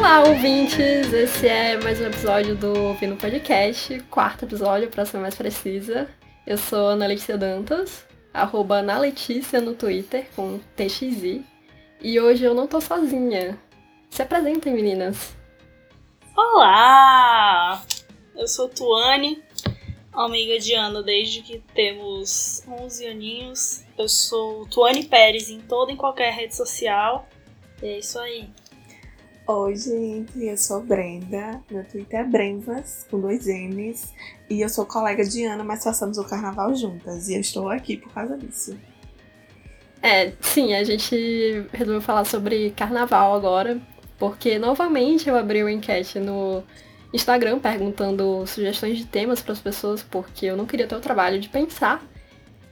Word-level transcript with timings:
Olá, 0.00 0.22
ouvintes! 0.22 1.12
Esse 1.12 1.46
é 1.46 1.76
mais 1.76 2.00
um 2.00 2.06
episódio 2.06 2.56
do 2.56 2.72
Ouvindo 2.84 3.16
Podcast, 3.16 4.00
quarto 4.10 4.46
episódio, 4.46 4.88
para 4.88 5.04
ser 5.04 5.18
mais 5.18 5.34
precisa. 5.34 6.08
Eu 6.46 6.56
sou 6.56 6.86
Ana 6.86 7.06
Letícia 7.06 7.36
Dantas, 7.36 8.06
arroba 8.32 8.76
Ana 8.76 8.98
Letícia 8.98 9.60
no 9.60 9.74
Twitter, 9.74 10.26
com 10.34 10.58
TXI. 10.74 11.44
E 12.00 12.18
hoje 12.18 12.42
eu 12.44 12.54
não 12.54 12.66
tô 12.66 12.80
sozinha. 12.80 13.60
Se 14.08 14.22
apresentem, 14.22 14.72
meninas. 14.72 15.36
Olá! 16.34 17.84
Eu 18.34 18.48
sou 18.48 18.70
Tuane, 18.70 19.44
amiga 20.14 20.58
de 20.58 20.72
Ana 20.72 21.02
desde 21.02 21.42
que 21.42 21.62
temos 21.74 22.64
11 22.66 23.06
aninhos. 23.06 23.84
Eu 23.98 24.08
sou 24.08 24.66
Tuane 24.66 25.04
Pérez 25.04 25.50
em 25.50 25.60
toda 25.60 25.92
e 25.92 25.96
qualquer 25.96 26.32
rede 26.32 26.56
social. 26.56 27.28
E 27.82 27.86
é 27.86 27.98
isso 27.98 28.18
aí. 28.18 28.48
Oi, 29.52 29.74
gente, 29.74 30.44
eu 30.44 30.56
sou 30.56 30.80
Brenda. 30.80 31.60
Meu 31.68 31.82
Twitter 31.82 32.20
é 32.20 32.22
Bremvas, 32.24 33.04
com 33.10 33.20
dois 33.20 33.46
N's. 33.46 34.14
E 34.48 34.60
eu 34.60 34.68
sou 34.68 34.86
colega 34.86 35.24
de 35.24 35.44
Ana, 35.44 35.64
mas 35.64 35.82
passamos 35.82 36.18
o 36.18 36.24
carnaval 36.24 36.72
juntas. 36.76 37.28
E 37.28 37.34
eu 37.34 37.40
estou 37.40 37.68
aqui 37.68 37.96
por 37.96 38.12
causa 38.12 38.38
disso. 38.38 38.78
É, 40.00 40.32
sim, 40.40 40.72
a 40.72 40.84
gente 40.84 41.66
resolveu 41.72 42.00
falar 42.00 42.24
sobre 42.26 42.70
carnaval 42.76 43.34
agora, 43.34 43.80
porque 44.20 44.56
novamente 44.56 45.28
eu 45.28 45.36
abri 45.36 45.64
uma 45.64 45.72
enquete 45.72 46.20
no 46.20 46.62
Instagram 47.12 47.58
perguntando 47.58 48.46
sugestões 48.46 48.98
de 48.98 49.04
temas 49.04 49.42
para 49.42 49.52
as 49.52 49.60
pessoas, 49.60 50.00
porque 50.00 50.46
eu 50.46 50.56
não 50.56 50.64
queria 50.64 50.86
ter 50.86 50.94
o 50.94 51.00
trabalho 51.00 51.40
de 51.40 51.48
pensar. 51.48 52.06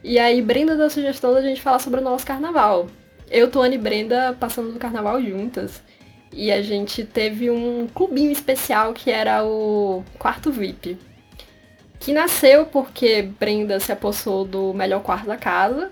E 0.01 0.17
aí, 0.17 0.41
Brenda 0.41 0.77
deu 0.77 0.85
a 0.85 0.89
sugestão 0.89 1.33
da 1.33 1.41
gente 1.41 1.61
falar 1.61 1.79
sobre 1.79 1.99
o 1.99 2.03
nosso 2.03 2.25
carnaval. 2.25 2.87
Eu, 3.29 3.51
Tuane 3.51 3.75
e 3.75 3.77
Brenda 3.77 4.33
passamos 4.39 4.73
o 4.73 4.79
carnaval 4.79 5.21
juntas. 5.21 5.81
E 6.31 6.51
a 6.51 6.61
gente 6.61 7.03
teve 7.03 7.49
um 7.49 7.87
clubinho 7.87 8.31
especial 8.31 8.93
que 8.93 9.09
era 9.09 9.43
o 9.43 10.03
Quarto 10.17 10.51
VIP. 10.51 10.97
Que 11.99 12.13
nasceu 12.13 12.65
porque 12.65 13.23
Brenda 13.23 13.79
se 13.79 13.91
apossou 13.91 14.45
do 14.45 14.73
melhor 14.73 15.01
quarto 15.01 15.25
da 15.25 15.35
casa 15.35 15.91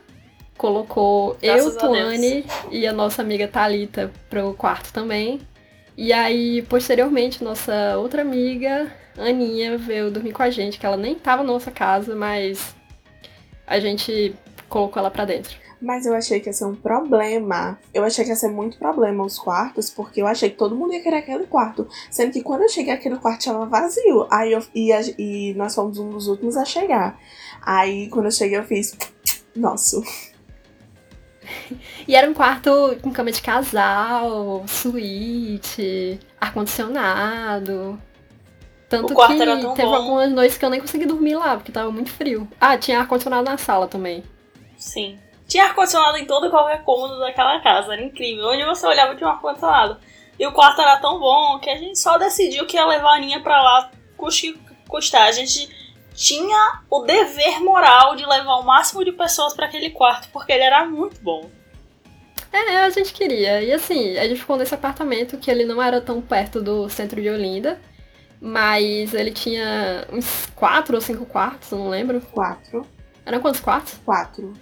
colocou 0.58 1.38
Graças 1.42 1.76
eu, 1.76 1.78
Tuane 1.78 2.46
e 2.72 2.88
a 2.88 2.92
nossa 2.92 3.22
amiga 3.22 3.48
Talita 3.48 4.12
pro 4.30 4.54
quarto 4.56 4.92
também. 4.92 5.40
E 5.96 6.12
aí, 6.12 6.62
posteriormente, 6.64 7.44
nossa 7.44 7.98
outra 7.98 8.22
amiga, 8.22 8.92
Aninha, 9.18 9.78
veio 9.78 10.12
dormir 10.12 10.32
com 10.32 10.44
a 10.44 10.50
gente, 10.50 10.78
que 10.78 10.86
ela 10.86 10.98
nem 10.98 11.16
tava 11.16 11.44
na 11.44 11.54
nossa 11.54 11.72
casa, 11.72 12.16
mas 12.16 12.76
a 13.66 13.80
gente 13.80 14.36
colocou 14.70 15.00
ela 15.00 15.10
pra 15.10 15.26
dentro. 15.26 15.56
Mas 15.80 16.06
eu 16.06 16.16
achei 16.16 16.40
que 16.40 16.50
ia 16.50 16.54
ser 16.54 16.66
um 16.66 16.76
problema. 16.76 17.78
Eu 17.94 18.04
achei 18.04 18.24
que 18.24 18.32
ia 18.32 18.36
ser 18.36 18.50
muito 18.50 18.78
problema 18.78 19.24
os 19.24 19.38
quartos, 19.38 19.90
porque 19.90 20.22
eu 20.22 20.28
achei 20.28 20.50
que 20.50 20.58
todo 20.58 20.76
mundo 20.76 20.94
ia 20.94 21.04
querer 21.04 21.18
aquele 21.18 21.46
quarto. 21.46 21.88
Sendo 22.10 22.32
que 22.32 22.42
quando 22.42 22.64
eu 22.64 22.70
cheguei, 22.70 22.94
aquele 22.94 23.18
quarto 23.18 23.40
estava 23.40 23.66
vazio. 23.66 24.28
Aí 24.32 24.52
eu, 24.52 24.64
e, 24.74 24.92
e 25.18 25.54
nós 25.54 25.76
fomos 25.76 26.00
um 26.00 26.10
dos 26.10 26.28
últimos 26.28 26.58
a 26.58 26.66
chegar. 26.66 27.20
Aí 27.62 28.10
quando 28.10 28.26
eu 28.26 28.32
cheguei, 28.32 28.58
eu 28.58 28.64
fiz. 28.64 28.98
Nossa, 29.56 30.02
e 32.08 32.16
era 32.16 32.30
um 32.30 32.34
quarto 32.34 32.98
com 33.02 33.12
cama 33.12 33.32
de 33.32 33.42
casal, 33.42 34.66
suíte, 34.68 36.20
ar-condicionado. 36.40 38.00
Tanto 38.90 39.14
que 39.14 39.28
teve 39.38 39.56
bom. 39.84 39.94
algumas 39.94 40.32
noites 40.32 40.58
que 40.58 40.64
eu 40.64 40.70
nem 40.70 40.80
consegui 40.80 41.06
dormir 41.06 41.36
lá, 41.36 41.58
porque 41.58 41.72
tava 41.72 41.92
muito 41.92 42.10
frio. 42.10 42.48
Ah, 42.60 42.78
tinha 42.78 43.00
ar-condicionado 43.00 43.50
na 43.50 43.58
sala 43.58 43.88
também. 43.88 44.24
Sim. 44.78 45.20
Tinha 45.48 45.66
ar-condicionado 45.66 46.18
em 46.18 46.26
todo 46.26 46.48
e 46.48 46.50
qualquer 46.50 46.84
cômodo 46.84 47.20
daquela 47.20 47.60
casa, 47.62 47.94
era 47.94 48.04
incrível. 48.04 48.48
Onde 48.48 48.66
você 48.66 48.86
olhava 48.86 49.16
tinha 49.16 49.30
um 49.30 49.32
ar-condicionado. 49.32 49.98
E 50.40 50.46
o 50.46 50.52
quarto 50.52 50.82
era 50.82 50.98
tão 50.98 51.20
bom 51.20 51.58
que 51.60 51.70
a 51.70 51.76
gente 51.76 51.98
só 51.98 52.18
decidiu 52.18 52.66
que 52.68 52.76
ia 52.78 52.86
levar 52.86 53.12
a 53.12 53.16
Aninha 53.16 53.42
pra 53.42 53.62
lá 53.62 53.92
custar. 54.88 55.28
A 55.28 55.32
gente 55.32 55.70
tinha 56.14 56.82
o 56.90 57.02
dever 57.02 57.62
moral 57.62 58.16
de 58.16 58.26
levar 58.26 58.56
o 58.56 58.64
máximo 58.64 59.06
de 59.06 59.12
pessoas 59.12 59.54
para 59.54 59.66
aquele 59.66 59.92
quarto, 59.92 60.30
porque 60.32 60.52
ele 60.52 60.64
era 60.64 60.86
muito 60.86 61.22
bom. 61.22 61.50
É, 62.52 62.80
a 62.80 62.90
gente 62.90 63.14
queria. 63.14 63.62
E 63.62 63.72
assim, 63.72 64.18
a 64.18 64.28
gente 64.28 64.40
ficou 64.40 64.58
nesse 64.58 64.74
apartamento 64.74 65.38
que 65.38 65.50
ele 65.50 65.66
não 65.66 65.82
era 65.82 66.02
tão 66.02 66.22
perto 66.22 66.62
do 66.62 66.90
centro 66.90 67.22
de 67.22 67.30
Olinda, 67.30 67.80
mas 68.42 69.14
ele 69.14 69.32
tinha 69.32 70.08
uns 70.12 70.48
quatro 70.56 70.96
ou 70.96 71.02
cinco 71.02 71.26
quartos, 71.26 71.72
eu 71.72 71.78
não 71.78 71.90
lembro. 71.90 72.22
Quatro. 72.32 72.86
Eram 73.26 73.40
quantos 73.40 73.62
quartos? 73.62 74.00
Quatro. 74.06 74.54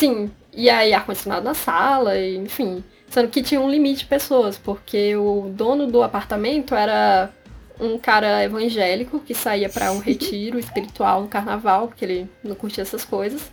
Sim. 0.00 0.30
E 0.52 0.70
aí, 0.70 0.94
ar-condicionado 0.94 1.44
na 1.44 1.52
sala, 1.52 2.16
e, 2.16 2.36
enfim. 2.36 2.82
Sendo 3.08 3.28
que 3.28 3.42
tinha 3.42 3.60
um 3.60 3.70
limite 3.70 4.00
de 4.00 4.06
pessoas, 4.06 4.56
porque 4.56 5.14
o 5.14 5.50
dono 5.50 5.86
do 5.86 6.02
apartamento 6.02 6.74
era 6.74 7.30
um 7.78 7.98
cara 7.98 8.42
evangélico 8.42 9.20
que 9.20 9.34
saía 9.34 9.68
para 9.68 9.92
um 9.92 9.98
retiro 9.98 10.58
espiritual 10.58 11.20
no 11.22 11.28
carnaval, 11.28 11.88
porque 11.88 12.04
ele 12.04 12.30
não 12.42 12.54
curtia 12.54 12.82
essas 12.82 13.04
coisas. 13.04 13.50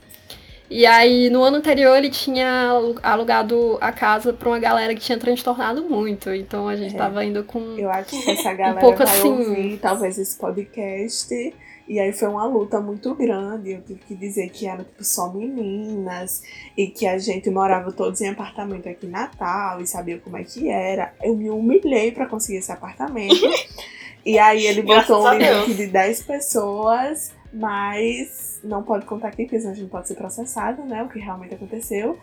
E 0.69 0.85
aí, 0.85 1.29
no 1.29 1.43
ano 1.43 1.57
anterior, 1.57 1.97
ele 1.97 2.09
tinha 2.09 2.71
alugado 3.01 3.77
a 3.81 3.91
casa 3.91 4.33
pra 4.33 4.49
uma 4.49 4.59
galera 4.59 4.93
que 4.93 5.01
tinha 5.01 5.17
transtornado 5.17 5.83
muito. 5.83 6.29
Então 6.33 6.67
a 6.67 6.75
gente 6.75 6.93
é. 6.93 6.97
tava 6.97 7.23
indo 7.23 7.43
com. 7.43 7.77
Eu 7.77 7.89
acho 7.89 8.21
que 8.21 8.31
essa 8.31 8.53
galera 8.53 8.77
um 8.77 8.81
pouco 8.81 8.97
vai 8.97 9.17
assim... 9.17 9.29
ouvir 9.29 9.79
talvez 9.81 10.17
esse 10.17 10.37
podcast. 10.37 11.53
E 11.87 11.99
aí 11.99 12.11
foi 12.11 12.27
uma 12.27 12.45
luta 12.45 12.81
muito 12.81 13.15
grande. 13.15 13.71
Eu 13.71 13.81
tive 13.81 13.99
que 14.01 14.15
dizer 14.15 14.49
que 14.49 14.67
era 14.67 14.83
tipo, 14.83 15.03
só 15.03 15.31
meninas 15.31 16.43
e 16.75 16.87
que 16.87 17.07
a 17.07 17.17
gente 17.17 17.49
morava 17.49 17.91
todos 17.91 18.19
em 18.19 18.27
apartamento 18.27 18.89
aqui 18.89 19.07
em 19.07 19.09
Natal 19.09 19.79
e 19.79 19.87
sabia 19.87 20.19
como 20.19 20.37
é 20.37 20.43
que 20.43 20.69
era. 20.69 21.13
Eu 21.23 21.35
me 21.35 21.49
humilhei 21.49 22.11
para 22.11 22.25
conseguir 22.25 22.57
esse 22.57 22.71
apartamento. 22.71 23.35
E 24.25 24.37
aí 24.37 24.65
ele 24.65 24.81
botou 24.81 25.25
um 25.25 25.33
limite 25.33 25.73
de 25.75 25.87
10 25.87 26.23
pessoas, 26.23 27.31
mas 27.53 28.59
não 28.61 28.83
pode 28.83 29.05
contar 29.05 29.29
aqui, 29.29 29.43
porque 29.43 29.57
senão 29.57 29.71
a 29.71 29.75
gente 29.75 29.89
pode 29.89 30.09
ser 30.09 30.15
processado, 30.15 30.83
né? 30.83 31.01
O 31.03 31.07
que 31.07 31.17
realmente 31.17 31.55
aconteceu. 31.55 32.19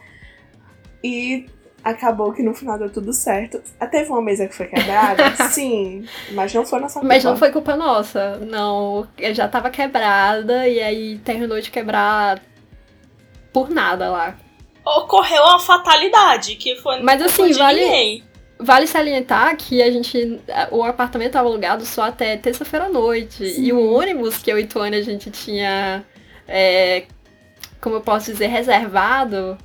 E 1.02 1.46
acabou 1.84 2.32
que 2.32 2.42
no 2.42 2.54
final 2.54 2.78
deu 2.78 2.90
tudo 2.90 3.12
certo. 3.12 3.60
Ah, 3.78 3.86
teve 3.86 4.08
uma 4.08 4.22
mesa 4.22 4.48
que 4.48 4.54
foi 4.54 4.66
quebrada? 4.66 5.36
Sim, 5.52 6.06
mas 6.32 6.52
não 6.54 6.64
foi 6.64 6.80
nossa 6.80 6.94
culpa. 6.94 7.06
Mas 7.06 7.22
não 7.22 7.36
foi 7.36 7.52
culpa 7.52 7.76
nossa, 7.76 8.38
não. 8.38 9.06
Eu 9.18 9.34
já 9.34 9.46
tava 9.46 9.68
quebrada 9.68 10.66
e 10.66 10.80
aí 10.80 11.18
terminou 11.18 11.60
de 11.60 11.70
quebrar 11.70 12.40
por 13.52 13.68
nada 13.68 14.10
lá. 14.10 14.36
Ocorreu 14.84 15.42
uma 15.42 15.58
fatalidade, 15.58 16.56
que 16.56 16.76
foi 16.76 17.00
Mas 17.02 17.20
assim, 17.20 17.52
vale. 17.52 17.84
Ninguém. 17.84 18.24
Vale 18.58 18.86
salientar 18.86 19.56
que 19.56 19.82
a 19.82 19.90
gente. 19.90 20.40
O 20.70 20.82
apartamento 20.82 21.28
estava 21.28 21.48
alugado 21.48 21.84
só 21.84 22.04
até 22.04 22.36
terça-feira 22.36 22.86
à 22.86 22.88
noite. 22.88 23.46
Sim. 23.46 23.62
E 23.62 23.72
o 23.72 23.92
ônibus 23.92 24.38
que 24.38 24.50
eu 24.50 24.58
e 24.58 24.66
Tuane 24.66 24.96
a 24.96 25.02
gente 25.02 25.30
tinha. 25.30 26.04
É, 26.46 27.04
como 27.80 27.96
eu 27.96 28.00
posso 28.00 28.30
dizer, 28.30 28.46
reservado. 28.46 29.58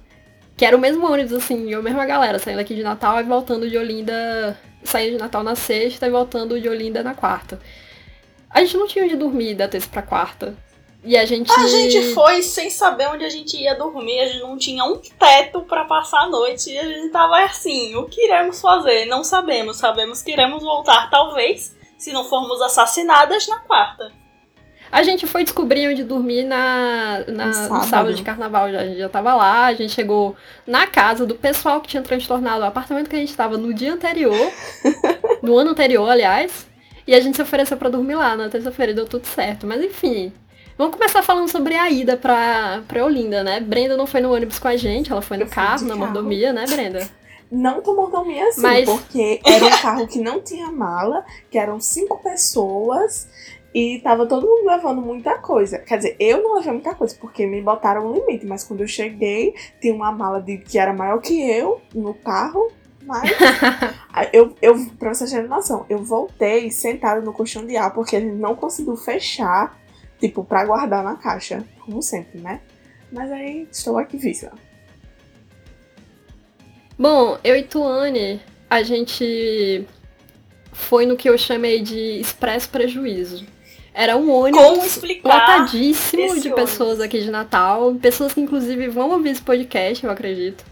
Que 0.60 0.66
era 0.66 0.76
o 0.76 0.80
mesmo 0.80 1.10
ônibus, 1.10 1.32
assim, 1.32 1.74
a 1.74 1.82
mesma 1.82 2.06
galera, 2.06 2.38
saindo 2.38 2.60
aqui 2.60 2.76
de 2.76 2.84
Natal 2.84 3.18
e 3.22 3.24
voltando 3.24 3.70
de 3.70 3.78
Olinda. 3.78 4.60
Saindo 4.84 5.14
de 5.14 5.18
Natal 5.18 5.42
na 5.42 5.56
sexta 5.56 6.06
e 6.06 6.10
voltando 6.10 6.60
de 6.60 6.68
Olinda 6.68 7.02
na 7.02 7.16
quarta. 7.16 7.62
A 8.50 8.60
gente 8.60 8.76
não 8.76 8.86
tinha 8.86 9.06
onde 9.06 9.16
dormir 9.16 9.56
da 9.56 9.70
terça 9.70 9.88
pra 9.90 10.02
quarta. 10.02 10.58
E 11.02 11.18
a 11.18 11.26
gente. 11.26 11.50
A 11.50 11.66
gente 11.66 12.14
foi 12.14 12.42
sem 12.42 12.70
saber 12.70 13.08
onde 13.08 13.24
a 13.24 13.30
gente 13.30 13.56
ia 13.56 13.74
dormir, 13.74 14.20
a 14.20 14.28
gente 14.28 14.42
não 14.42 14.58
tinha 14.58 14.84
um 14.84 14.98
teto 14.98 15.62
para 15.62 15.86
passar 15.86 16.24
a 16.24 16.30
noite 16.30 16.72
e 16.72 16.78
a 16.78 16.84
gente 16.84 17.10
tava 17.10 17.40
assim: 17.40 17.96
o 17.96 18.04
que 18.08 18.26
iremos 18.26 18.60
fazer? 18.60 19.06
Não 19.06 19.24
sabemos. 19.24 19.78
Sabemos 19.78 20.22
que 20.22 20.34
iremos 20.34 20.62
voltar, 20.62 21.10
talvez, 21.10 21.74
se 21.98 22.12
não 22.12 22.26
formos 22.26 22.62
assassinadas, 22.62 23.48
na 23.48 23.60
quarta. 23.60 24.12
A 24.92 25.04
gente 25.04 25.28
foi 25.28 25.44
descobrir 25.44 25.88
onde 25.88 26.04
dormir 26.04 26.44
na, 26.44 27.24
na 27.28 27.46
no, 27.48 27.54
sábado. 27.54 27.74
no 27.74 27.84
sábado 27.84 28.14
de 28.16 28.24
carnaval. 28.24 28.72
Já, 28.72 28.80
a 28.82 28.86
gente 28.86 28.98
já 28.98 29.10
tava 29.10 29.36
lá, 29.36 29.66
a 29.66 29.74
gente 29.74 29.94
chegou 29.94 30.36
na 30.66 30.88
casa 30.88 31.26
do 31.26 31.36
pessoal 31.36 31.80
que 31.82 31.88
tinha 31.88 32.02
transtornado 32.02 32.62
o 32.62 32.66
apartamento 32.66 33.10
que 33.10 33.16
a 33.16 33.20
gente 33.20 33.36
tava 33.36 33.58
no 33.58 33.74
dia 33.74 33.94
anterior. 33.94 34.52
no 35.44 35.58
ano 35.58 35.72
anterior, 35.72 36.10
aliás. 36.10 36.68
E 37.06 37.14
a 37.14 37.20
gente 37.20 37.36
se 37.36 37.42
ofereceu 37.42 37.78
para 37.78 37.90
dormir 37.90 38.16
lá 38.16 38.36
na 38.36 38.50
terça-feira 38.50 38.92
e 38.92 38.96
deu 38.96 39.06
tudo 39.06 39.26
certo. 39.26 39.66
Mas 39.66 39.84
enfim, 39.84 40.32
Vamos 40.80 40.96
começar 40.96 41.22
falando 41.22 41.50
sobre 41.50 41.76
a 41.76 41.90
ida 41.90 42.16
pra, 42.16 42.82
pra 42.88 43.04
Olinda, 43.04 43.44
né? 43.44 43.60
Brenda 43.60 43.98
não 43.98 44.08
foi 44.08 44.22
no 44.22 44.34
ônibus 44.34 44.60
com 44.60 44.70
a 44.70 44.78
gente, 44.78 45.12
ela 45.12 45.22
foi 45.22 45.36
no 45.36 45.46
carro, 45.46 45.86
na 45.86 45.94
mordomia, 45.94 46.54
né, 46.54 46.64
Brenda? 46.66 47.06
Não 47.52 47.82
com 47.82 47.96
mordomia 47.96 48.48
assim, 48.48 48.62
Mas... 48.62 48.90
porque 48.90 49.42
era 49.46 49.66
um 49.66 49.82
carro 49.82 50.08
que 50.08 50.20
não 50.20 50.40
tinha 50.40 50.72
mala, 50.72 51.26
que 51.52 51.58
eram 51.58 51.82
cinco 51.82 52.24
pessoas 52.24 53.28
e 53.74 54.00
tava 54.00 54.26
todo 54.26 54.48
mundo 54.48 54.68
levando 54.68 55.02
muita 55.02 55.38
coisa. 55.38 55.80
Quer 55.80 55.98
dizer, 55.98 56.16
eu 56.20 56.42
não 56.42 56.56
levei 56.56 56.74
muita 56.74 56.96
coisa, 56.96 57.16
porque 57.20 57.46
me 57.46 57.62
botaram 57.62 58.08
um 58.08 58.14
limite. 58.14 58.46
Mas 58.46 58.64
quando 58.64 58.82
eu 58.82 58.88
cheguei, 58.88 59.54
tinha 59.80 59.94
uma 59.94 60.12
mala 60.12 60.42
de, 60.42 60.58
que 60.58 60.78
era 60.80 60.94
maior 60.94 61.20
que 61.20 61.40
eu 61.40 61.82
no 61.94 62.14
carro. 62.14 62.72
Mas 63.04 63.30
eu, 64.34 64.56
eu, 64.62 64.86
pra 64.98 65.14
vocês 65.14 65.32
terem 65.32 65.48
noção, 65.48 65.86
eu 65.90 66.04
voltei 66.04 66.70
sentada 66.72 67.22
no 67.22 67.34
colchão 67.34 67.66
de 67.66 67.78
ar, 67.78 67.94
porque 67.94 68.16
a 68.16 68.20
gente 68.20 68.36
não 68.36 68.56
conseguiu 68.56 68.96
fechar 68.96 69.80
tipo, 70.20 70.44
para 70.44 70.66
guardar 70.66 71.04
na 71.04 71.16
caixa, 71.16 71.64
como 71.80 72.02
sempre, 72.02 72.42
né? 72.42 72.62
Mas 73.12 73.32
aí 73.32 73.68
estou 73.72 73.98
aqui 73.98 74.18
viva. 74.18 74.52
Bom, 76.98 77.38
eu 77.44 77.56
e 77.56 77.64
Tuane 77.64 78.42
a 78.70 78.84
gente 78.84 79.88
foi 80.72 81.06
no 81.06 81.16
que 81.16 81.30
eu 81.30 81.38
chamei 81.38 81.82
de 81.82 82.20
expresso 82.20 82.70
prejuízo. 82.70 83.48
Era 84.00 84.16
um 84.16 84.32
ônibus 84.32 85.02
lotadíssimo 85.22 86.40
de 86.40 86.50
pessoas 86.52 86.92
ônibus? 86.92 87.02
aqui 87.02 87.20
de 87.20 87.30
Natal, 87.30 87.94
pessoas 87.96 88.32
que 88.32 88.40
inclusive 88.40 88.88
vão 88.88 89.12
ouvir 89.12 89.32
esse 89.32 89.42
podcast, 89.42 90.06
eu 90.06 90.10
acredito. 90.10 90.64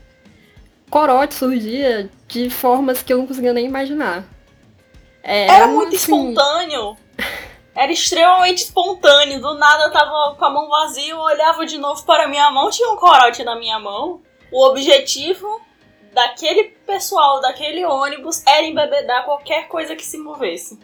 Corote 0.90 1.36
surgia 1.36 2.10
de 2.26 2.50
formas 2.50 3.04
que 3.04 3.12
eu 3.12 3.18
não 3.18 3.28
conseguia 3.28 3.52
nem 3.52 3.66
imaginar. 3.66 4.24
Era, 5.22 5.52
Era 5.52 5.68
muito 5.68 5.90
assim... 5.90 5.98
espontâneo. 5.98 6.96
Era 7.76 7.92
extremamente 7.92 8.64
espontâneo. 8.64 9.42
Do 9.42 9.56
nada 9.56 9.84
eu 9.84 9.92
tava 9.92 10.36
com 10.36 10.46
a 10.46 10.50
mão 10.50 10.70
vazia, 10.70 11.12
eu 11.12 11.20
olhava 11.20 11.66
de 11.66 11.78
novo 11.78 12.06
para 12.06 12.24
a 12.24 12.28
minha 12.30 12.50
mão, 12.50 12.70
tinha 12.70 12.90
um 12.94 12.96
corote 12.96 13.44
na 13.44 13.60
minha 13.60 13.78
mão. 13.78 14.22
O 14.54 14.70
objetivo 14.70 15.60
daquele 16.14 16.64
pessoal, 16.86 17.42
daquele 17.42 17.84
ônibus, 17.84 18.42
era 18.48 18.66
embebedar 18.66 19.26
qualquer 19.26 19.68
coisa 19.68 19.98
que 19.98 20.06
se 20.06 20.18
movesse. 20.18 20.80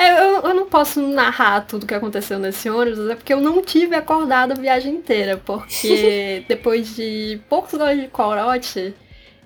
É, 0.00 0.18
eu, 0.18 0.40
eu 0.40 0.54
não 0.54 0.64
posso 0.64 0.98
narrar 1.02 1.60
tudo 1.66 1.84
que 1.84 1.92
aconteceu 1.92 2.38
nesse 2.38 2.70
ônibus, 2.70 3.10
é 3.10 3.14
porque 3.14 3.34
eu 3.34 3.40
não 3.40 3.60
tive 3.60 3.94
acordado 3.94 4.52
a 4.52 4.54
viagem 4.54 4.94
inteira, 4.94 5.36
porque 5.36 6.42
depois 6.48 6.96
de 6.96 7.38
poucos 7.50 7.74
gols 7.74 8.00
de 8.00 8.08
corote, 8.08 8.94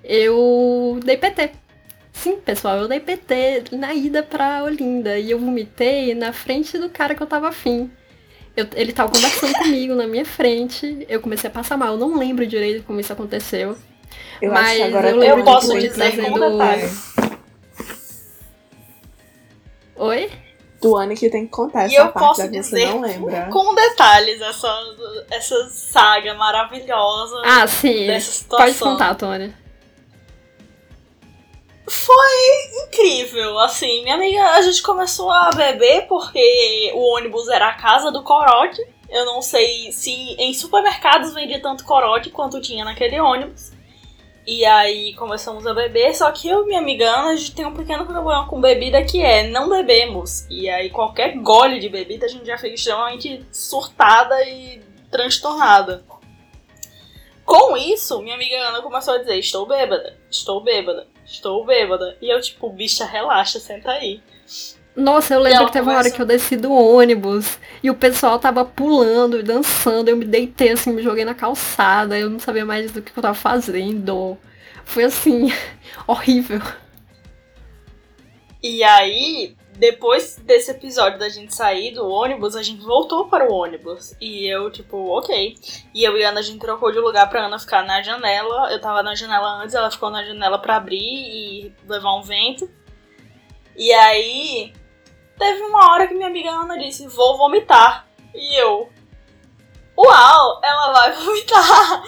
eu 0.01 0.97
dei 1.03 1.17
PT. 1.17 1.51
Sim, 2.13 2.37
pessoal, 2.37 2.77
eu 2.77 2.87
dei 2.87 3.01
PT 3.01 3.65
na 3.73 3.93
ida 3.93 4.23
pra 4.23 4.63
Olinda 4.63 5.19
e 5.19 5.31
eu 5.31 5.39
vomitei 5.39 6.15
na 6.15 6.31
frente 6.31 6.77
do 6.77 6.89
cara 6.89 7.13
que 7.13 7.21
eu 7.21 7.27
tava 7.27 7.49
afim. 7.49 7.91
Eu, 8.55 8.65
ele 8.75 8.93
tava 8.93 9.11
conversando 9.11 9.51
comigo 9.59 9.93
na 9.93 10.07
minha 10.07 10.23
frente, 10.23 11.05
eu 11.09 11.19
comecei 11.19 11.49
a 11.49 11.53
passar 11.53 11.75
mal. 11.75 11.95
Eu 11.95 11.99
não 11.99 12.17
lembro 12.17 12.47
direito 12.47 12.85
como 12.85 13.01
isso 13.01 13.11
aconteceu. 13.11 13.77
Eu 14.41 14.53
mas 14.53 14.81
agora 14.81 15.09
eu, 15.09 15.21
eu 15.21 15.43
posso 15.43 15.73
dizer 15.73 15.91
trazendo... 15.91 16.29
com 16.31 16.39
detalhe. 16.39 16.89
Oi? 19.97 20.44
Tuane 20.85 21.15
que 21.15 21.29
tem 21.31 21.45
que 21.45 21.51
contar 21.51 21.85
essa 21.85 21.95
e 21.95 22.07
parte, 22.09 22.37
já 22.37 22.47
que 22.47 22.61
você 22.61 22.85
não 22.85 23.01
lembra. 23.01 23.49
Com 23.51 23.73
detalhes 23.73 24.39
essa, 24.39 24.95
essa 25.31 25.69
saga 25.69 26.35
maravilhosa. 26.35 27.41
Ah, 27.43 27.65
sim. 27.65 28.05
Dessa 28.05 28.31
situação. 28.31 28.67
Pode 28.67 28.79
contar, 28.79 29.15
Tuane. 29.15 29.55
Foi 31.87 32.83
incrível, 32.83 33.57
assim, 33.59 34.03
minha 34.03 34.15
amiga, 34.15 34.43
a 34.51 34.61
gente 34.61 34.81
começou 34.83 35.31
a 35.31 35.49
beber 35.51 36.07
porque 36.07 36.91
o 36.93 37.15
ônibus 37.15 37.47
era 37.47 37.69
a 37.69 37.73
casa 37.73 38.11
do 38.11 38.21
corote. 38.23 38.81
Eu 39.09 39.25
não 39.25 39.41
sei 39.41 39.91
se 39.91 40.11
em 40.11 40.53
supermercados 40.53 41.33
vendia 41.33 41.61
tanto 41.61 41.83
corote 41.83 42.29
quanto 42.29 42.61
tinha 42.61 42.85
naquele 42.85 43.19
ônibus. 43.19 43.71
E 44.47 44.63
aí 44.63 45.15
começamos 45.15 45.65
a 45.65 45.73
beber, 45.73 46.13
só 46.13 46.31
que 46.31 46.47
eu 46.47 46.63
e 46.63 46.67
minha 46.67 46.79
amiga 46.79 47.09
Ana, 47.09 47.31
a 47.31 47.35
gente 47.35 47.55
tem 47.55 47.65
um 47.65 47.73
pequeno 47.73 48.05
problema 48.05 48.47
com 48.47 48.61
bebida 48.61 49.03
que 49.03 49.19
é 49.19 49.47
não 49.47 49.67
bebemos. 49.67 50.45
E 50.51 50.69
aí 50.69 50.91
qualquer 50.91 51.35
gole 51.37 51.79
de 51.79 51.89
bebida 51.89 52.27
a 52.27 52.29
gente 52.29 52.45
já 52.45 52.55
fica 52.55 52.75
extremamente 52.75 53.43
surtada 53.51 54.43
e 54.43 54.83
transtornada. 55.09 56.05
Com 57.43 57.75
isso, 57.75 58.21
minha 58.21 58.35
amiga 58.35 58.57
Ana 58.57 58.81
começou 58.83 59.15
a 59.15 59.17
dizer: 59.17 59.37
Estou 59.37 59.65
bêbada, 59.65 60.17
estou 60.29 60.63
bêbada, 60.63 61.07
estou 61.25 61.65
bêbada. 61.65 62.17
E 62.21 62.29
eu, 62.29 62.39
tipo, 62.39 62.69
bicha, 62.69 63.05
relaxa, 63.05 63.59
senta 63.59 63.91
aí. 63.91 64.21
Nossa, 64.95 65.33
eu 65.33 65.41
lembro 65.41 65.65
que 65.65 65.73
teve 65.73 65.89
uma 65.89 65.97
hora 65.97 66.09
que 66.09 66.21
eu 66.21 66.25
desci 66.25 66.55
do 66.55 66.71
ônibus 66.71 67.59
e 67.83 67.89
o 67.89 67.95
pessoal 67.95 68.39
tava 68.39 68.63
pulando 68.63 69.37
e 69.37 69.43
dançando. 69.43 70.09
Eu 70.09 70.15
me 70.15 70.23
deitei 70.23 70.71
assim, 70.71 70.93
me 70.93 71.03
joguei 71.03 71.25
na 71.25 71.35
calçada. 71.35 72.17
Eu 72.17 72.29
não 72.29 72.39
sabia 72.39 72.65
mais 72.65 72.91
do 72.91 73.01
que 73.01 73.11
eu 73.17 73.21
tava 73.21 73.33
fazendo. 73.33 74.37
Foi 74.85 75.03
assim, 75.03 75.51
horrível. 76.07 76.61
E 78.63 78.83
aí, 78.83 79.55
depois 79.75 80.37
desse 80.37 80.71
episódio 80.71 81.19
da 81.19 81.27
gente 81.27 81.53
sair 81.53 81.93
do 81.93 82.07
ônibus, 82.07 82.55
a 82.55 82.63
gente 82.63 82.81
voltou 82.81 83.27
para 83.27 83.51
o 83.51 83.53
ônibus. 83.53 84.15
E 84.21 84.47
eu, 84.47 84.71
tipo, 84.71 84.97
ok. 85.09 85.55
E 85.93 86.03
eu 86.05 86.17
e 86.17 86.23
a 86.23 86.29
Ana, 86.29 86.39
a 86.39 86.43
gente 86.43 86.59
trocou 86.59 86.89
de 86.89 86.99
lugar 86.99 87.29
pra 87.29 87.45
Ana 87.45 87.59
ficar 87.59 87.83
na 87.83 88.01
janela. 88.01 88.71
Eu 88.71 88.79
tava 88.79 89.03
na 89.03 89.13
janela 89.13 89.61
antes, 89.61 89.75
ela 89.75 89.91
ficou 89.91 90.09
na 90.09 90.23
janela 90.23 90.57
pra 90.57 90.77
abrir 90.77 90.97
e 90.97 91.73
levar 91.85 92.15
um 92.15 92.21
vento. 92.21 92.69
E 93.75 93.91
aí, 93.91 94.73
Teve 95.37 95.61
uma 95.63 95.91
hora 95.91 96.07
que 96.07 96.13
minha 96.13 96.27
amiga 96.27 96.49
Ana 96.49 96.77
disse: 96.77 97.07
Vou 97.07 97.37
vomitar. 97.37 98.07
E 98.33 98.61
eu, 98.61 98.89
Uau, 99.97 100.59
ela 100.61 100.91
vai 100.91 101.11
vomitar. 101.23 102.03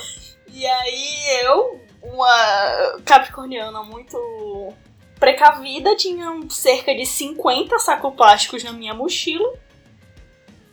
E 0.48 0.66
aí 0.66 1.44
eu, 1.44 1.80
uma 2.04 3.00
capricorniana 3.06 3.82
muito 3.84 4.74
precavida, 5.20 5.96
tinha 5.96 6.28
cerca 6.50 6.94
de 6.94 7.06
50 7.06 7.80
sacos 7.80 8.14
plásticos 8.14 8.64
na 8.64 8.74
minha 8.74 8.94
mochila. 8.94 9.54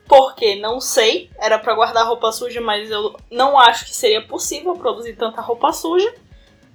Porque 0.07 0.57
não 0.57 0.81
sei, 0.81 1.31
era 1.39 1.59
para 1.59 1.75
guardar 1.75 2.07
roupa 2.07 2.31
suja, 2.31 2.61
mas 2.61 2.91
eu 2.91 3.17
não 3.31 3.59
acho 3.59 3.87
que 3.87 3.95
seria 3.95 4.27
possível 4.27 4.75
produzir 4.75 5.17
tanta 5.17 5.41
roupa 5.41 5.73
suja. 5.73 6.15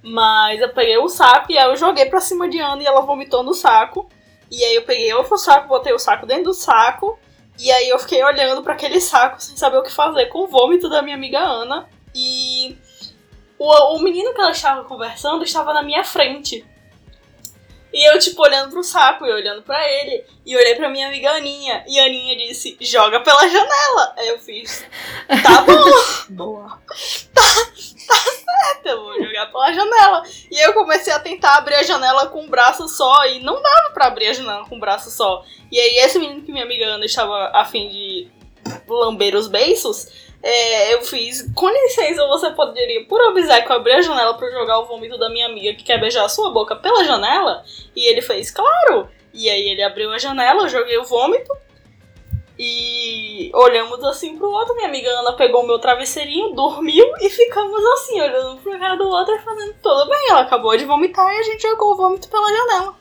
Mas 0.02 0.60
eu 0.60 0.70
peguei 0.70 0.96
o 0.96 1.08
saco 1.08 1.52
e 1.52 1.58
aí 1.58 1.68
eu 1.68 1.76
joguei 1.76 2.06
pra 2.06 2.20
cima 2.20 2.48
de 2.48 2.58
Ana 2.58 2.82
e 2.82 2.86
ela 2.86 3.02
vomitou 3.02 3.42
no 3.42 3.54
saco. 3.54 4.08
E 4.50 4.64
aí 4.64 4.74
eu 4.74 4.82
peguei 4.82 5.12
outro 5.14 5.38
saco, 5.38 5.68
botei 5.68 5.92
o 5.92 5.98
saco 5.98 6.26
dentro 6.26 6.44
do 6.44 6.54
saco. 6.54 7.18
E 7.58 7.70
aí 7.70 7.88
eu 7.88 7.98
fiquei 7.98 8.22
olhando 8.24 8.62
para 8.62 8.72
aquele 8.72 9.00
saco 9.00 9.40
sem 9.40 9.56
saber 9.56 9.76
o 9.76 9.82
que 9.82 9.92
fazer 9.92 10.26
com 10.26 10.40
o 10.40 10.46
vômito 10.48 10.88
da 10.88 11.02
minha 11.02 11.16
amiga 11.16 11.38
Ana. 11.38 11.88
E 12.14 12.76
o, 13.58 13.96
o 13.96 14.02
menino 14.02 14.32
que 14.34 14.40
ela 14.40 14.50
estava 14.50 14.84
conversando 14.84 15.44
estava 15.44 15.72
na 15.72 15.82
minha 15.82 16.02
frente. 16.02 16.64
E 17.92 18.08
eu, 18.08 18.18
tipo, 18.18 18.40
olhando 18.42 18.70
pro 18.70 18.84
saco 18.84 19.26
e 19.26 19.32
olhando 19.32 19.62
para 19.62 19.84
ele. 19.86 20.24
E 20.46 20.56
olhei 20.56 20.74
pra 20.76 20.88
minha 20.88 21.08
amiga 21.08 21.32
Aninha. 21.32 21.84
E 21.88 21.98
a 21.98 22.04
Aninha 22.04 22.36
disse: 22.36 22.76
joga 22.80 23.20
pela 23.20 23.48
janela. 23.48 24.14
Aí 24.16 24.28
eu 24.28 24.38
fiz: 24.38 24.84
tá 25.42 25.62
bom. 25.62 25.84
Boa. 26.30 26.80
Tá, 27.34 27.42
tá 28.10 28.30
certo, 28.30 28.86
eu 28.86 29.02
vou 29.02 29.24
jogar 29.24 29.46
pela 29.46 29.72
janela. 29.72 30.22
E 30.50 30.66
eu 30.66 30.72
comecei 30.72 31.12
a 31.12 31.18
tentar 31.18 31.56
abrir 31.56 31.76
a 31.76 31.82
janela 31.82 32.26
com 32.26 32.42
um 32.42 32.48
braço 32.48 32.88
só. 32.88 33.26
E 33.26 33.40
não 33.40 33.62
dava 33.62 33.90
pra 33.92 34.06
abrir 34.06 34.28
a 34.28 34.32
janela 34.32 34.66
com 34.68 34.76
um 34.76 34.80
braço 34.80 35.10
só. 35.10 35.44
E 35.70 35.78
aí 35.78 35.98
esse 35.98 36.18
menino 36.18 36.42
que 36.42 36.52
minha 36.52 36.64
amiga 36.64 36.86
Ana 36.86 37.04
estava 37.04 37.50
afim 37.54 37.88
de 37.88 38.28
lamber 38.86 39.34
os 39.34 39.48
beiços 39.48 40.30
é, 40.42 40.94
eu 40.94 41.02
fiz, 41.02 41.50
com 41.54 41.68
licença, 41.68 42.26
você 42.26 42.50
poderia, 42.50 43.04
por 43.04 43.20
obséquio, 43.20 43.74
abrir 43.74 43.92
a 43.92 44.02
janela 44.02 44.34
para 44.34 44.50
jogar 44.50 44.78
o 44.78 44.86
vômito 44.86 45.18
da 45.18 45.28
minha 45.28 45.46
amiga 45.46 45.74
que 45.74 45.84
quer 45.84 46.00
beijar 46.00 46.24
a 46.24 46.28
sua 46.28 46.50
boca 46.50 46.74
pela 46.76 47.04
janela? 47.04 47.62
E 47.94 48.08
ele 48.10 48.22
fez, 48.22 48.50
claro! 48.50 49.08
E 49.34 49.50
aí 49.50 49.68
ele 49.68 49.82
abriu 49.82 50.10
a 50.10 50.18
janela, 50.18 50.62
eu 50.62 50.68
joguei 50.68 50.96
o 50.96 51.04
vômito. 51.04 51.52
E 52.62 53.50
olhamos 53.54 54.04
assim 54.04 54.36
pro 54.36 54.50
outro. 54.50 54.74
Minha 54.74 54.88
amiga 54.88 55.08
Ana 55.08 55.32
pegou 55.32 55.62
o 55.62 55.66
meu 55.66 55.78
travesseirinho, 55.78 56.54
dormiu 56.54 57.06
e 57.18 57.30
ficamos 57.30 57.82
assim, 57.94 58.20
olhando 58.20 58.60
pro 58.60 58.78
cara 58.78 58.96
do 58.96 59.08
outro 59.08 59.34
e 59.34 59.38
fazendo 59.38 59.74
tudo 59.82 60.10
bem. 60.10 60.28
Ela 60.28 60.42
acabou 60.42 60.76
de 60.76 60.84
vomitar 60.84 61.32
e 61.32 61.38
a 61.38 61.42
gente 61.42 61.62
jogou 61.62 61.92
o 61.92 61.96
vômito 61.96 62.28
pela 62.28 62.54
janela. 62.54 62.94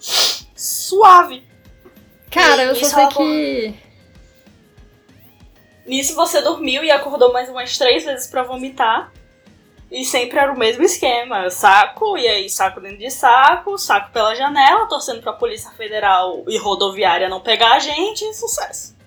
Suave. 0.56 1.44
Cara, 2.32 2.64
e 2.64 2.68
eu 2.68 2.76
só 2.76 2.86
sei 2.86 3.08
que 3.08 3.90
Nisso 5.86 6.16
você 6.16 6.40
dormiu 6.42 6.82
e 6.82 6.92
acordou 6.92 7.34
mais 7.34 7.50
umas 7.50 7.78
três 7.78 8.06
vezes 8.06 8.28
para 8.28 8.44
vomitar. 8.44 9.12
E 9.92 10.06
sempre 10.06 10.40
era 10.40 10.54
o 10.54 10.58
mesmo 10.58 10.84
esquema: 10.84 11.50
saco, 11.50 12.18
e 12.18 12.26
aí 12.26 12.50
saco 12.50 12.80
dentro 12.80 13.00
de 13.00 13.12
saco, 13.12 13.78
saco 13.78 14.14
pela 14.14 14.36
janela, 14.36 14.88
torcendo 14.88 15.22
pra 15.22 15.34
Polícia 15.34 15.72
Federal 15.72 16.46
e 16.48 16.58
rodoviária 16.58 17.28
não 17.28 17.42
pegar 17.42 17.74
a 17.74 17.80
gente, 17.80 18.24
e 18.24 18.34
sucesso. 18.34 18.99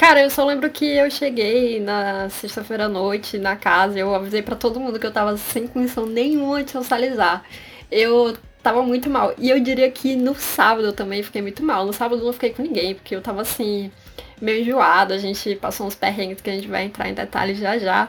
Cara, 0.00 0.22
eu 0.22 0.30
só 0.30 0.46
lembro 0.46 0.70
que 0.70 0.86
eu 0.86 1.10
cheguei 1.10 1.78
na 1.78 2.30
sexta-feira 2.30 2.86
à 2.86 2.88
noite 2.88 3.36
na 3.36 3.54
casa 3.54 3.98
eu 3.98 4.14
avisei 4.14 4.40
para 4.40 4.56
todo 4.56 4.80
mundo 4.80 4.98
que 4.98 5.06
eu 5.06 5.12
tava 5.12 5.36
sem 5.36 5.66
condição 5.66 6.06
nenhuma 6.06 6.64
de 6.64 6.70
socializar. 6.70 7.44
Eu 7.90 8.34
tava 8.62 8.82
muito 8.82 9.10
mal. 9.10 9.34
E 9.36 9.50
eu 9.50 9.60
diria 9.60 9.90
que 9.90 10.16
no 10.16 10.34
sábado 10.34 10.86
eu 10.86 10.92
também 10.94 11.22
fiquei 11.22 11.42
muito 11.42 11.62
mal. 11.62 11.84
No 11.84 11.92
sábado 11.92 12.22
eu 12.22 12.24
não 12.26 12.32
fiquei 12.32 12.48
com 12.48 12.62
ninguém, 12.62 12.94
porque 12.94 13.14
eu 13.14 13.20
tava 13.20 13.42
assim 13.42 13.92
meio 14.40 14.62
enjoada, 14.62 15.14
a 15.14 15.18
gente 15.18 15.54
passou 15.56 15.86
uns 15.86 15.94
perrengues 15.94 16.40
que 16.40 16.48
a 16.48 16.54
gente 16.54 16.66
vai 16.68 16.84
entrar 16.84 17.10
em 17.10 17.14
detalhes 17.14 17.58
já 17.58 17.76
já. 17.78 18.08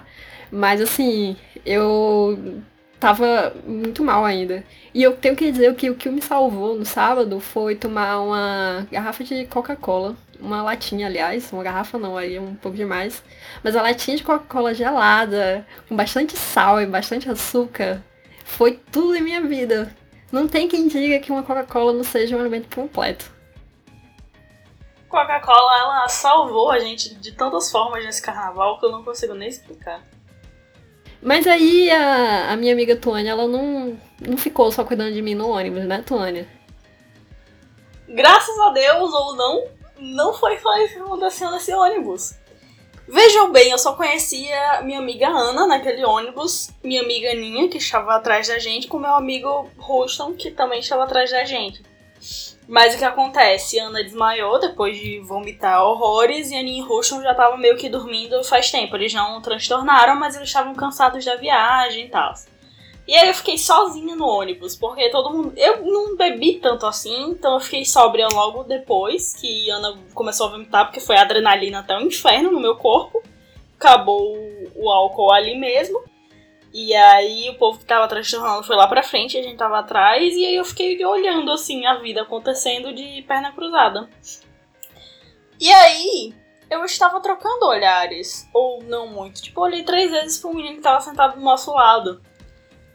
Mas 0.50 0.80
assim, 0.80 1.36
eu 1.66 2.62
tava 3.02 3.54
muito 3.68 4.02
mal 4.02 4.24
ainda. 4.24 4.64
E 4.94 5.04
eu 5.04 5.14
tenho 5.18 5.36
que 5.36 5.52
dizer 5.52 5.76
que 5.76 5.90
o 5.90 5.96
que 5.96 6.10
me 6.10 6.22
salvou 6.22 6.74
no 6.74 6.86
sábado 6.86 7.40
foi 7.42 7.76
tomar 7.76 8.22
uma 8.22 8.88
garrafa 8.90 9.26
de 9.26 9.46
Coca-Cola. 9.48 10.16
Uma 10.42 10.64
latinha, 10.64 11.08
aliás. 11.08 11.52
Uma 11.52 11.64
garrafa 11.64 11.98
não, 11.98 12.18
aí 12.18 12.36
é 12.36 12.42
um 12.42 12.56
pouco 12.56 12.76
demais. 12.76 13.24
Mas 13.64 13.76
a 13.76 13.82
latinha 13.82 14.18
de 14.18 14.24
Coca-Cola 14.24 14.74
gelada, 14.74 15.66
com 15.88 15.96
bastante 15.96 16.36
sal 16.36 16.82
e 16.82 16.86
bastante 16.86 17.30
açúcar, 17.30 18.04
foi 18.44 18.80
tudo 18.92 19.16
em 19.16 19.22
minha 19.22 19.42
vida. 19.42 19.96
Não 20.32 20.48
tem 20.48 20.68
quem 20.68 20.88
diga 20.88 21.20
que 21.20 21.32
uma 21.32 21.44
Coca-Cola 21.44 21.94
não 21.94 22.04
seja 22.04 22.36
um 22.36 22.40
alimento 22.40 22.74
completo. 22.74 23.32
Coca-Cola, 25.08 25.80
ela 25.80 26.08
salvou 26.08 26.72
a 26.72 26.80
gente 26.80 27.14
de 27.16 27.34
tantas 27.34 27.70
formas 27.70 28.04
nesse 28.06 28.22
carnaval 28.22 28.80
que 28.80 28.86
eu 28.86 28.92
não 28.92 29.04
consigo 29.04 29.34
nem 29.34 29.50
explicar. 29.50 30.02
Mas 31.22 31.46
aí 31.46 31.92
a, 31.92 32.54
a 32.54 32.56
minha 32.56 32.74
amiga 32.74 32.96
Tuânia, 32.96 33.32
ela 33.32 33.48
não, 33.48 34.00
não 34.20 34.38
ficou 34.38 34.72
só 34.72 34.84
cuidando 34.84 35.14
de 35.14 35.22
mim 35.22 35.36
no 35.36 35.50
ônibus, 35.50 35.84
né, 35.84 36.02
Tuânia? 36.02 36.48
Graças 38.08 38.58
a 38.60 38.70
Deus 38.72 39.14
ou 39.14 39.36
não, 39.36 39.64
não 40.02 40.34
foi 40.34 40.58
só 40.58 40.76
isso 40.80 40.96
que 40.96 41.00
aconteceu 41.00 41.52
nesse 41.52 41.74
ônibus. 41.74 42.34
Vejam 43.08 43.52
bem, 43.52 43.72
eu 43.72 43.78
só 43.78 43.94
conhecia 43.94 44.82
minha 44.84 45.00
amiga 45.00 45.28
Ana 45.28 45.68
naquele 45.68 46.04
ônibus, 46.04 46.72
minha 46.84 47.02
amiga 47.02 47.34
Ninha, 47.34 47.68
que 47.68 47.78
estava 47.78 48.16
atrás 48.16 48.48
da 48.48 48.58
gente, 48.58 48.88
com 48.88 48.98
meu 48.98 49.14
amigo 49.14 49.70
Ruston, 49.78 50.34
que 50.34 50.50
também 50.50 50.80
estava 50.80 51.04
atrás 51.04 51.30
da 51.30 51.44
gente. 51.44 51.84
Mas 52.68 52.96
o 52.96 52.98
que 52.98 53.04
acontece? 53.04 53.78
Ana 53.80 54.04
desmaiou 54.04 54.60
depois 54.60 54.98
de 54.98 55.20
vomitar 55.20 55.84
horrores 55.84 56.52
e 56.52 56.56
a 56.56 56.64
Ninha 56.64 56.82
e 56.82 56.88
Ruston 56.88 57.22
já 57.22 57.32
estavam 57.32 57.58
meio 57.58 57.76
que 57.76 57.90
dormindo 57.90 58.42
faz 58.44 58.72
tempo. 58.72 58.96
Eles 58.96 59.14
não 59.14 59.42
transtornaram, 59.42 60.16
mas 60.16 60.36
eles 60.36 60.48
estavam 60.48 60.74
cansados 60.74 61.26
da 61.26 61.36
viagem 61.36 62.06
e 62.06 62.10
tal. 62.10 62.34
E 63.08 63.16
aí 63.16 63.28
eu 63.28 63.34
fiquei 63.34 63.58
sozinha 63.58 64.16
no 64.16 64.28
ônibus, 64.28 64.76
porque 64.76 65.10
todo 65.10 65.32
mundo. 65.32 65.54
Eu 65.58 65.86
não 65.86 66.16
bebi 66.16 66.60
tanto 66.60 66.86
assim, 66.86 67.32
então 67.32 67.56
eu 67.56 67.60
fiquei 67.60 67.84
sóbria 67.84 68.28
logo 68.32 68.64
depois 68.64 69.34
que 69.34 69.70
Ana 69.70 69.98
começou 70.14 70.48
a 70.48 70.52
vomitar, 70.52 70.86
porque 70.86 71.00
foi 71.00 71.18
adrenalina 71.18 71.80
até 71.80 71.98
o 71.98 72.02
inferno 72.02 72.52
no 72.52 72.60
meu 72.60 72.76
corpo. 72.76 73.22
Acabou 73.78 74.38
o 74.76 74.90
álcool 74.90 75.34
ali 75.34 75.58
mesmo. 75.58 76.04
E 76.74 76.94
aí 76.94 77.50
o 77.50 77.56
povo 77.56 77.80
que 77.80 77.86
tava 77.86 78.08
transtornando 78.08 78.64
foi 78.64 78.76
lá 78.78 78.88
pra 78.88 79.04
frente, 79.04 79.38
a 79.38 79.44
gente 79.44 79.58
tava 79.58 79.80
atrás, 79.80 80.34
e 80.36 80.46
aí 80.46 80.56
eu 80.56 80.64
fiquei 80.64 81.04
olhando 81.06 81.52
assim 81.52 81.86
a 81.86 81.96
vida 81.96 82.22
acontecendo 82.22 82.94
de 82.94 83.22
perna 83.24 83.52
cruzada. 83.52 84.10
E 85.60 85.70
aí 85.70 86.34
eu 86.70 86.86
estava 86.86 87.20
trocando 87.20 87.66
olhares, 87.66 88.48
ou 88.54 88.82
não 88.84 89.08
muito. 89.08 89.42
Tipo, 89.42 89.62
olhei 89.62 89.84
três 89.84 90.10
vezes 90.12 90.40
pro 90.40 90.54
menino 90.54 90.78
que 90.78 90.82
tava 90.82 91.02
sentado 91.02 91.36
do 91.36 91.42
nosso 91.42 91.74
lado. 91.74 92.22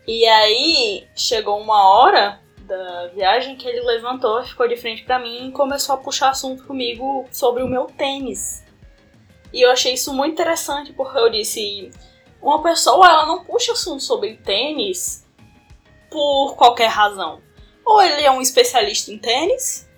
E 0.06 0.24
aí 0.24 1.06
chegou 1.16 1.60
uma 1.60 1.90
hora 1.90 2.40
da 2.60 3.08
viagem 3.08 3.56
que 3.56 3.66
ele 3.66 3.80
levantou, 3.80 4.44
ficou 4.44 4.68
de 4.68 4.76
frente 4.76 5.04
para 5.04 5.18
mim 5.18 5.48
e 5.48 5.52
começou 5.52 5.94
a 5.94 5.98
puxar 5.98 6.30
assunto 6.30 6.64
comigo 6.64 7.24
sobre 7.30 7.62
o 7.62 7.68
meu 7.68 7.86
tênis. 7.86 8.64
E 9.52 9.62
eu 9.62 9.70
achei 9.70 9.94
isso 9.94 10.12
muito 10.12 10.34
interessante 10.34 10.92
porque 10.92 11.18
eu 11.18 11.30
disse, 11.30 11.90
uma 12.42 12.62
pessoa 12.62 13.06
ela 13.06 13.26
não 13.26 13.44
puxa 13.44 13.72
assunto 13.72 14.02
sobre 14.02 14.36
tênis 14.36 15.26
por 16.10 16.54
qualquer 16.56 16.88
razão. 16.88 17.40
Ou 17.84 18.02
ele 18.02 18.22
é 18.22 18.30
um 18.30 18.40
especialista 18.40 19.12
em 19.12 19.18
tênis, 19.18 19.88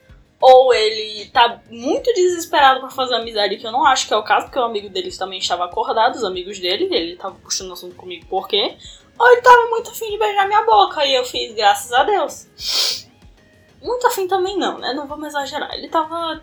ou 0.41 0.73
ele 0.73 1.27
tá 1.31 1.61
muito 1.71 2.13
desesperado 2.13 2.81
para 2.81 2.91
fazer 2.91 3.15
amizade, 3.15 3.57
que 3.57 3.67
eu 3.67 3.73
não 3.73 3.85
acho 3.85 4.07
que 4.07 4.15
é 4.15 4.17
o 4.17 4.23
caso, 4.23 4.47
porque 4.47 4.59
o 4.59 4.65
amigo 4.65 4.89
deles 4.89 5.17
também 5.19 5.39
estava 5.39 5.65
acordado, 5.65 6.15
os 6.15 6.25
amigos 6.25 6.59
dele, 6.59 6.89
ele 6.91 7.17
tava 7.17 7.35
puxando 7.37 7.73
assunto 7.73 7.97
comigo 7.97 8.27
por 8.27 8.47
quê? 8.47 8.77
Ou 9.19 9.33
ele 9.33 9.43
tava 9.43 9.67
muito 9.71 9.91
afim 9.91 10.11
de 10.11 10.19
beijar 10.19 10.47
minha 10.47 10.65
boca 10.65 11.05
e 11.05 11.15
eu 11.15 11.25
fiz, 11.25 11.55
graças 11.55 11.93
a 11.93 12.05
Deus. 12.05 13.09
Muito 13.83 14.07
afim 14.07 14.29
também 14.29 14.57
não, 14.57 14.79
né? 14.79 14.93
Não 14.93 15.07
vamos 15.07 15.29
exagerar. 15.29 15.73
Ele 15.75 15.89
tava 15.89 16.43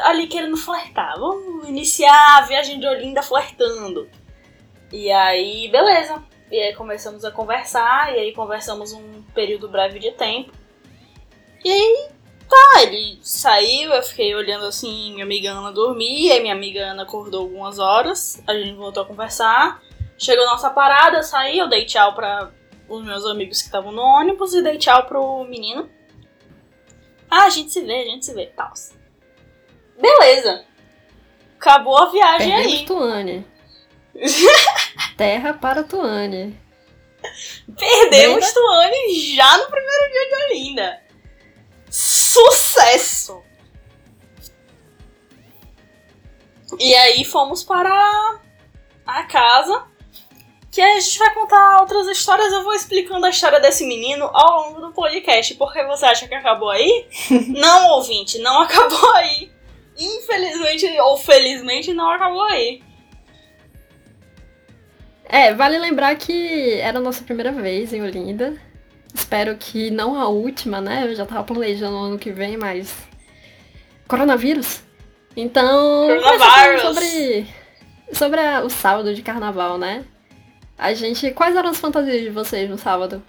ali 0.00 0.26
querendo 0.26 0.56
flertar. 0.56 1.18
Vamos 1.18 1.68
iniciar 1.68 2.38
a 2.38 2.42
viagem 2.42 2.78
de 2.78 2.86
Olinda 2.86 3.22
flertando. 3.22 4.08
E 4.92 5.10
aí, 5.10 5.68
beleza. 5.70 6.22
E 6.50 6.60
aí 6.60 6.74
começamos 6.74 7.24
a 7.24 7.30
conversar, 7.30 8.14
e 8.14 8.20
aí 8.20 8.32
conversamos 8.34 8.92
um 8.92 9.22
período 9.34 9.68
breve 9.68 9.98
de 9.98 10.12
tempo. 10.12 10.52
E 11.64 11.70
aí, 11.70 12.08
tá, 12.46 12.82
ele 12.82 13.18
saiu, 13.22 13.90
eu 13.90 14.02
fiquei 14.02 14.34
olhando 14.34 14.66
assim, 14.66 15.12
minha 15.12 15.24
amiga 15.24 15.50
Ana 15.50 15.72
dormia, 15.72 16.36
e 16.36 16.40
minha 16.40 16.52
amiga 16.52 16.84
Ana 16.84 17.04
acordou 17.04 17.40
algumas 17.40 17.78
horas, 17.78 18.42
a 18.46 18.52
gente 18.52 18.76
voltou 18.76 19.02
a 19.02 19.06
conversar. 19.06 19.80
Chegou 20.18 20.44
nossa 20.46 20.70
parada, 20.70 21.18
eu 21.18 21.22
saí, 21.22 21.58
eu 21.58 21.68
dei 21.68 21.84
tchau 21.84 22.14
pra 22.14 22.50
os 22.88 23.04
meus 23.04 23.24
amigos 23.24 23.60
que 23.60 23.66
estavam 23.66 23.92
no 23.92 24.02
ônibus 24.02 24.54
e 24.54 24.62
dei 24.62 24.78
tchau 24.78 25.06
pro 25.06 25.44
menino. 25.44 25.90
Ah, 27.30 27.44
a 27.44 27.50
gente 27.50 27.70
se 27.70 27.80
vê, 27.80 28.02
a 28.02 28.04
gente 28.04 28.26
se 28.26 28.34
vê, 28.34 28.46
tal. 28.46 28.72
Beleza. 29.98 30.64
Acabou 31.56 31.96
a 31.96 32.10
viagem 32.10 32.50
Perdemos 32.50 32.80
aí. 32.80 32.86
Tuane. 32.86 33.46
Terra 35.16 35.54
para 35.54 35.82
Tuane. 35.82 36.60
Perdemos? 37.78 38.52
Tuane 38.52 39.34
já 39.34 39.56
no 39.58 39.66
primeiro 39.70 40.12
dia 40.12 40.28
de 40.28 40.44
Olinda. 40.44 41.02
Sucesso! 41.88 43.42
E 46.78 46.94
aí 46.94 47.24
fomos 47.24 47.62
para 47.62 48.40
a 49.06 49.22
casa. 49.24 49.86
Que 50.72 50.80
a 50.80 50.98
gente 50.98 51.18
vai 51.18 51.34
contar 51.34 51.80
outras 51.82 52.08
histórias. 52.08 52.50
Eu 52.50 52.64
vou 52.64 52.72
explicando 52.74 53.26
a 53.26 53.30
história 53.30 53.60
desse 53.60 53.84
menino 53.86 54.24
ao 54.32 54.62
longo 54.68 54.80
do 54.80 54.90
podcast. 54.92 55.54
Porque 55.56 55.84
você 55.84 56.06
acha 56.06 56.26
que 56.26 56.34
acabou 56.34 56.70
aí? 56.70 57.06
não, 57.48 57.90
ouvinte, 57.90 58.38
não 58.38 58.62
acabou 58.62 59.12
aí. 59.16 59.52
Infelizmente 59.98 60.86
ou 61.00 61.18
felizmente 61.18 61.92
não 61.92 62.08
acabou 62.10 62.42
aí. 62.44 62.82
É, 65.26 65.52
vale 65.54 65.78
lembrar 65.78 66.14
que 66.16 66.74
era 66.80 66.98
a 66.98 67.02
nossa 67.02 67.22
primeira 67.22 67.52
vez 67.52 67.92
em 67.92 68.02
Olinda. 68.02 68.56
Espero 69.14 69.56
que 69.56 69.90
não 69.90 70.18
a 70.18 70.26
última, 70.28 70.80
né? 70.80 71.04
Eu 71.04 71.14
já 71.14 71.26
tava 71.26 71.44
planejando 71.44 71.96
ano 71.96 72.18
que 72.18 72.30
vem, 72.30 72.56
mas. 72.56 72.94
Coronavírus? 74.08 74.82
Então. 75.36 76.06
Coronavirus. 76.08 76.82
Sobre, 76.82 77.46
sobre 78.14 78.40
a- 78.40 78.62
o 78.62 78.70
sábado 78.70 79.14
de 79.14 79.20
carnaval, 79.22 79.76
né? 79.76 80.04
A 80.82 80.94
gente. 80.94 81.30
Quais 81.30 81.54
eram 81.54 81.70
as 81.70 81.78
fantasias 81.78 82.20
de 82.20 82.28
vocês 82.28 82.68
no 82.68 82.76
sábado? 82.76 83.22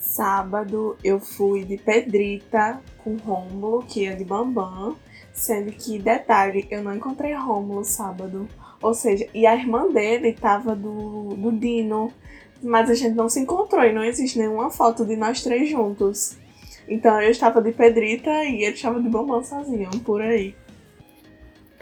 Sábado 0.00 0.96
eu 1.04 1.20
fui 1.20 1.64
de 1.64 1.76
Pedrita 1.76 2.82
com 2.98 3.14
Rômulo, 3.18 3.84
que 3.84 4.04
é 4.04 4.16
de 4.16 4.24
Bambam. 4.24 4.96
Sendo 5.32 5.70
que, 5.70 5.96
detalhe, 6.00 6.66
eu 6.72 6.82
não 6.82 6.92
encontrei 6.92 7.34
Rômulo 7.34 7.84
sábado. 7.84 8.48
Ou 8.82 8.92
seja, 8.94 9.28
e 9.32 9.46
a 9.46 9.54
irmã 9.54 9.92
dele 9.92 10.32
tava 10.32 10.74
do, 10.74 11.36
do 11.36 11.52
Dino. 11.52 12.12
Mas 12.60 12.90
a 12.90 12.94
gente 12.94 13.14
não 13.14 13.28
se 13.28 13.38
encontrou 13.38 13.84
e 13.84 13.92
não 13.92 14.02
existe 14.02 14.36
nenhuma 14.36 14.68
foto 14.68 15.06
de 15.06 15.14
nós 15.14 15.40
três 15.40 15.70
juntos. 15.70 16.36
Então 16.88 17.22
eu 17.22 17.30
estava 17.30 17.62
de 17.62 17.70
Pedrita 17.70 18.28
e 18.44 18.64
ele 18.64 18.74
estava 18.74 19.00
de 19.00 19.08
Bambam 19.08 19.44
sozinho, 19.44 19.88
por 20.00 20.20
aí. 20.20 20.56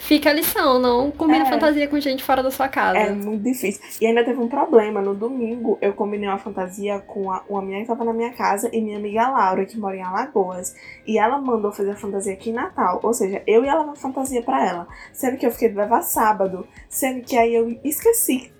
Fica 0.00 0.30
a 0.30 0.33
lição, 0.33 0.78
não 0.78 1.11
combina 1.11 1.47
É. 1.47 1.50
fantasia 1.50 1.87
com 1.87 2.00
gente 2.00 2.25
fora 2.25 2.42
da 2.42 2.50
sua 2.50 2.69
casa. 2.69 2.99
É 2.99 3.12
muito 3.12 3.45
difícil. 3.45 3.83
E 4.00 4.07
ainda 4.07 4.25
teve 4.25 4.40
um 4.40 4.49
problema. 4.49 5.00
No 5.02 5.14
domingo, 5.14 5.76
eu 5.80 5.92
combinei 5.92 6.26
uma 6.26 6.38
fantasia 6.38 6.99
com 7.00 7.30
a, 7.30 7.45
uma 7.49 7.61
menina 7.61 7.83
que 7.83 7.88
tava 7.88 8.02
na 8.04 8.12
minha 8.14 8.33
casa 8.33 8.71
e 8.73 8.80
minha 8.80 8.97
amiga 8.97 9.28
Laura, 9.28 9.64
que 9.66 9.78
mora 9.78 9.95
em 9.97 10.02
Alagoas. 10.02 10.75
E 11.07 11.19
ela 11.19 11.38
mandou 11.38 11.71
fazer 11.71 11.90
a 11.90 11.97
fantasia 11.97 12.33
aqui 12.33 12.49
em 12.49 12.54
Natal. 12.54 12.99
Ou 13.02 13.12
seja, 13.12 13.42
eu 13.47 13.62
ia 13.62 13.78
levar 13.78 13.95
fantasia 13.95 14.42
pra 14.42 14.66
ela. 14.66 14.88
Sendo 15.12 15.37
que 15.37 15.47
eu 15.47 15.52
fiquei 15.52 15.69
de 15.69 15.76
levar 15.76 16.00
sábado. 16.00 16.66
Sendo 16.88 17.21
que 17.21 17.37
aí 17.37 17.54
eu 17.54 17.78
esqueci. 17.85 18.50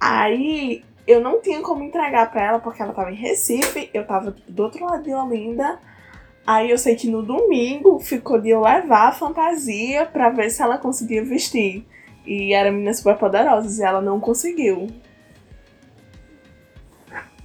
Aí 0.00 0.84
eu 1.06 1.20
não 1.20 1.40
tinha 1.40 1.60
como 1.60 1.82
entregar 1.82 2.30
pra 2.30 2.44
ela 2.46 2.58
porque 2.60 2.80
ela 2.80 2.92
tava 2.92 3.10
em 3.10 3.16
Recife. 3.16 3.90
Eu 3.92 4.06
tava 4.06 4.30
tipo, 4.30 4.50
do 4.50 4.62
outro 4.62 4.84
lado 4.84 5.02
de 5.02 5.12
Olinda. 5.12 5.78
Aí 6.46 6.70
eu 6.70 6.78
sei 6.78 6.96
que 6.96 7.08
no 7.08 7.22
domingo 7.22 8.00
ficou 8.00 8.40
de 8.40 8.50
eu 8.50 8.60
levar 8.60 9.08
a 9.08 9.12
fantasia 9.12 10.06
pra 10.06 10.30
ver 10.30 10.50
se 10.50 10.60
ela 10.62 10.76
conseguia 10.76 11.24
vestir. 11.24 11.86
E 12.26 12.52
era 12.52 12.70
meninas 12.70 12.98
super 12.98 13.16
poderosas 13.16 13.78
e 13.78 13.84
ela 13.84 14.00
não 14.00 14.18
conseguiu. 14.20 14.88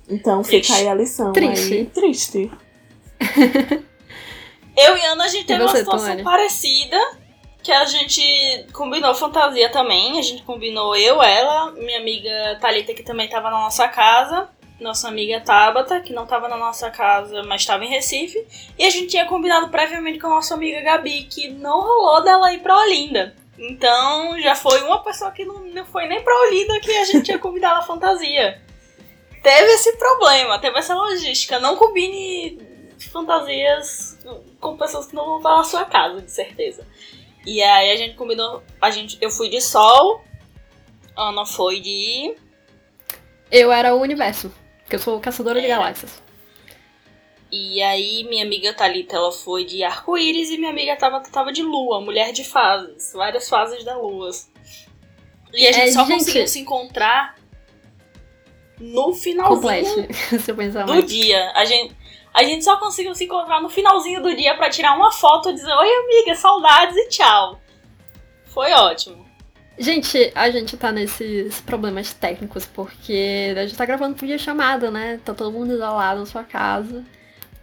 Então 0.10 0.44
fica 0.44 0.74
aí 0.74 0.88
a 0.88 0.94
lição. 0.94 1.34
Triste. 1.34 1.74
Aí, 1.74 1.86
triste. 1.86 2.52
Eu 4.78 4.96
e 4.96 5.06
Ana, 5.06 5.26
a 5.26 5.28
gente 5.28 5.46
teve 5.46 5.64
uma 5.64 5.76
situação 5.76 6.12
Tony? 6.12 6.24
parecida. 6.24 6.98
Que 7.64 7.72
a 7.72 7.84
gente 7.84 8.68
combinou 8.72 9.14
fantasia 9.16 9.70
também. 9.70 10.20
A 10.20 10.22
gente 10.22 10.44
combinou 10.44 10.96
eu, 10.96 11.22
ela, 11.22 11.72
minha 11.72 12.00
amiga 12.00 12.58
Thalita, 12.62 12.94
que 12.94 13.04
também 13.04 13.28
tava 13.28 13.50
na 13.50 13.60
nossa 13.60 13.88
casa. 13.88 14.48
Nossa 14.80 15.08
amiga 15.08 15.42
Tabata, 15.42 16.00
que 16.02 16.14
não 16.14 16.28
tava 16.28 16.48
na 16.48 16.58
nossa 16.58 16.92
casa, 16.92 17.44
mas 17.44 17.66
tava 17.66 17.84
em 17.84 17.90
Recife. 17.90 18.46
E 18.78 18.86
a 18.86 18.90
gente 18.90 19.08
tinha 19.08 19.26
combinado 19.26 19.70
previamente 19.70 20.20
com 20.20 20.28
a 20.28 20.32
nossa 20.32 20.54
amiga 20.54 20.82
Gabi, 20.82 21.24
que 21.24 21.50
não 21.50 21.82
rolou 21.82 22.24
dela 22.24 22.54
ir 22.54 22.60
pra 22.60 22.78
Olinda. 22.78 23.36
Então 23.58 24.40
já 24.40 24.56
foi 24.56 24.82
uma 24.84 25.04
pessoa 25.04 25.32
que 25.32 25.44
não, 25.44 25.60
não 25.60 25.86
foi 25.86 26.08
nem 26.08 26.22
pra 26.22 26.42
Olinda 26.42 26.80
que 26.80 26.92
a 26.92 27.06
gente 27.06 27.26
tinha 27.26 27.40
combinado 27.40 27.80
a 27.80 27.84
fantasia. 27.84 28.62
Teve 29.42 29.72
esse 29.72 29.98
problema, 29.98 30.60
teve 30.60 30.78
essa 30.78 30.94
logística. 30.94 31.60
Não 31.60 31.76
combine 31.76 32.60
fantasias 33.12 34.18
com 34.60 34.78
pessoas 34.78 35.08
que 35.08 35.16
não 35.16 35.26
vão 35.26 35.38
estar 35.38 35.58
na 35.58 35.64
sua 35.64 35.86
casa, 35.86 36.22
de 36.22 36.32
certeza. 36.32 36.86
E 37.46 37.62
aí 37.64 37.92
a 37.92 37.96
gente 37.96 38.16
combinou. 38.16 38.62
A 38.82 38.92
gente, 38.92 39.18
eu 39.22 39.32
fui 39.32 39.50
de 39.50 39.62
sol, 39.62 40.22
Ana 41.16 41.46
foi 41.46 41.80
de. 41.80 42.36
Eu 43.50 43.72
era 43.72 43.96
o 43.96 44.02
universo, 44.02 44.52
porque 44.88 44.96
eu 44.96 45.00
sou 45.00 45.20
caçadora 45.20 45.60
de 45.60 45.68
Era. 45.68 45.76
galáxias. 45.76 46.24
E 47.52 47.82
aí 47.82 48.24
minha 48.24 48.44
amiga 48.46 48.74
Thalita 48.74 49.18
ela 49.18 49.32
foi 49.34 49.66
de 49.66 49.84
arco-íris 49.84 50.50
e 50.50 50.58
minha 50.58 50.70
amiga 50.70 50.96
Tabata 50.96 51.30
tava 51.30 51.52
de 51.52 51.62
lua, 51.62 52.00
mulher 52.00 52.32
de 52.32 52.44
fases, 52.46 53.12
várias 53.14 53.50
fases 53.50 53.84
da 53.84 53.98
lua. 53.98 54.30
E 55.54 55.68
a 55.68 55.72
gente 55.74 55.90
É, 55.90 55.92
só 55.92 56.06
gente- 56.06 56.20
conseguiu 56.20 56.48
se 56.48 56.60
encontrar. 56.60 57.36
no 58.80 59.14
finalzinho 59.14 60.08
do 60.86 61.04
dia. 61.04 61.52
A 61.56 61.66
gente, 61.66 61.96
a 62.34 62.44
gente 62.44 62.64
só 62.64 62.78
conseguiu 62.78 63.14
se 63.16 63.26
encontrar 63.26 63.62
no 63.62 63.70
finalzinho 63.70 64.22
do 64.22 64.34
dia 64.36 64.56
para 64.56 64.70
tirar 64.70 64.96
uma 64.96 65.12
foto 65.12 65.50
e 65.50 65.54
dizer: 65.54 65.72
Oi, 65.74 65.90
amiga, 65.90 66.36
saudades 66.36 66.96
e 66.96 67.10
tchau. 67.10 67.60
Foi 68.46 68.72
ótimo. 68.72 69.27
Gente, 69.80 70.32
a 70.34 70.50
gente 70.50 70.76
tá 70.76 70.92
nesses 70.92 71.62
problemas 71.62 72.12
técnicos 72.12 72.66
porque 72.66 73.54
a 73.56 73.62
gente 73.66 73.78
tá 73.78 73.86
gravando 73.86 74.16
por 74.16 74.40
chamada, 74.40 74.90
né? 74.90 75.20
Tá 75.24 75.34
todo 75.34 75.52
mundo 75.52 75.74
isolado 75.74 76.22
na 76.22 76.26
sua 76.26 76.44
casa. 76.44 77.04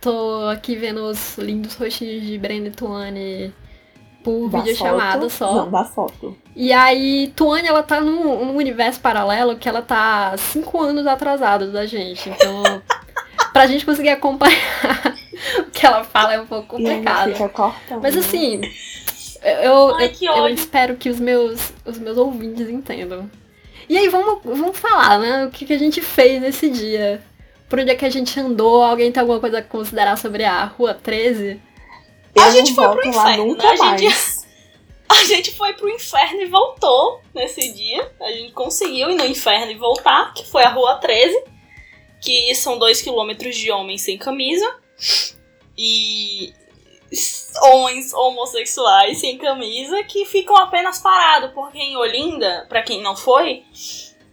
Tô 0.00 0.48
aqui 0.48 0.76
vendo 0.76 1.02
os 1.02 1.36
lindos 1.38 1.74
rostinhos 1.74 2.24
de 2.24 2.38
Brenda 2.38 2.68
e 2.68 2.70
Tuane 2.70 3.54
por 4.22 4.48
da 4.48 4.58
videochamada 4.58 5.28
só. 5.28 5.54
Não, 5.54 5.70
da 5.70 5.84
foto. 5.84 6.36
E 6.54 6.72
aí, 6.72 7.32
Tuane, 7.34 7.66
ela 7.66 7.82
tá 7.82 8.00
num, 8.00 8.44
num, 8.44 8.56
universo 8.56 9.00
paralelo 9.00 9.56
que 9.56 9.68
ela 9.68 9.82
tá 9.82 10.36
cinco 10.38 10.80
anos 10.80 11.06
atrasada 11.06 11.66
da 11.66 11.84
gente. 11.84 12.30
Então, 12.30 12.82
pra 13.52 13.66
gente 13.66 13.84
conseguir 13.84 14.10
acompanhar 14.10 14.56
o 15.58 15.70
que 15.70 15.84
ela 15.84 16.04
fala 16.04 16.34
é 16.34 16.40
um 16.40 16.46
pouco 16.46 16.68
complicado. 16.68 17.32
Mas 18.00 18.16
assim, 18.16 18.60
eu, 19.44 19.94
Ai, 19.96 20.12
eu, 20.20 20.32
eu, 20.32 20.48
espero 20.48 20.96
que 20.96 21.10
os 21.10 21.20
meus, 21.20 21.72
os 21.84 21.98
meus 21.98 22.16
ouvintes 22.16 22.68
entendam. 22.68 23.30
E 23.88 23.98
aí, 23.98 24.08
vamos, 24.08 24.40
vamos 24.42 24.78
falar, 24.78 25.18
né? 25.18 25.46
O 25.46 25.50
que, 25.50 25.66
que 25.66 25.72
a 25.72 25.78
gente 25.78 26.00
fez 26.00 26.40
nesse 26.40 26.70
dia. 26.70 27.22
Por 27.68 27.78
onde 27.78 27.90
é 27.90 27.94
que 27.94 28.04
a 28.04 28.10
gente 28.10 28.38
andou? 28.40 28.82
Alguém 28.82 29.12
tem 29.12 29.20
alguma 29.20 29.40
coisa 29.40 29.58
a 29.58 29.62
considerar 29.62 30.16
sobre 30.16 30.44
a 30.44 30.64
Rua 30.64 30.94
13? 30.94 31.60
Eu 32.34 32.42
a 32.42 32.50
gente 32.50 32.74
foi 32.74 32.88
pro 32.88 33.08
inferno, 33.08 33.56
né? 33.56 33.64
A 33.64 33.96
gente, 33.96 34.16
a 35.08 35.24
gente 35.24 35.54
foi 35.54 35.72
pro 35.74 35.88
inferno 35.88 36.40
e 36.40 36.46
voltou 36.46 37.20
nesse 37.34 37.72
dia. 37.72 38.10
A 38.20 38.32
gente 38.32 38.52
conseguiu 38.52 39.10
ir 39.10 39.16
no 39.16 39.26
inferno 39.26 39.70
e 39.70 39.76
voltar, 39.76 40.32
que 40.34 40.46
foi 40.46 40.62
a 40.62 40.70
Rua 40.70 40.96
13. 40.96 41.44
Que 42.20 42.54
são 42.54 42.78
dois 42.78 43.02
quilômetros 43.02 43.54
de 43.56 43.70
homens 43.70 44.02
sem 44.02 44.16
camisa. 44.16 44.74
E 45.76 46.54
homens 47.62 48.12
homossexuais 48.12 49.18
sem 49.18 49.38
camisa 49.38 50.02
que 50.04 50.24
ficam 50.24 50.56
apenas 50.56 50.98
parados, 50.98 51.52
porque 51.52 51.78
em 51.78 51.96
Olinda, 51.96 52.66
para 52.68 52.82
quem 52.82 53.02
não 53.02 53.16
foi, 53.16 53.62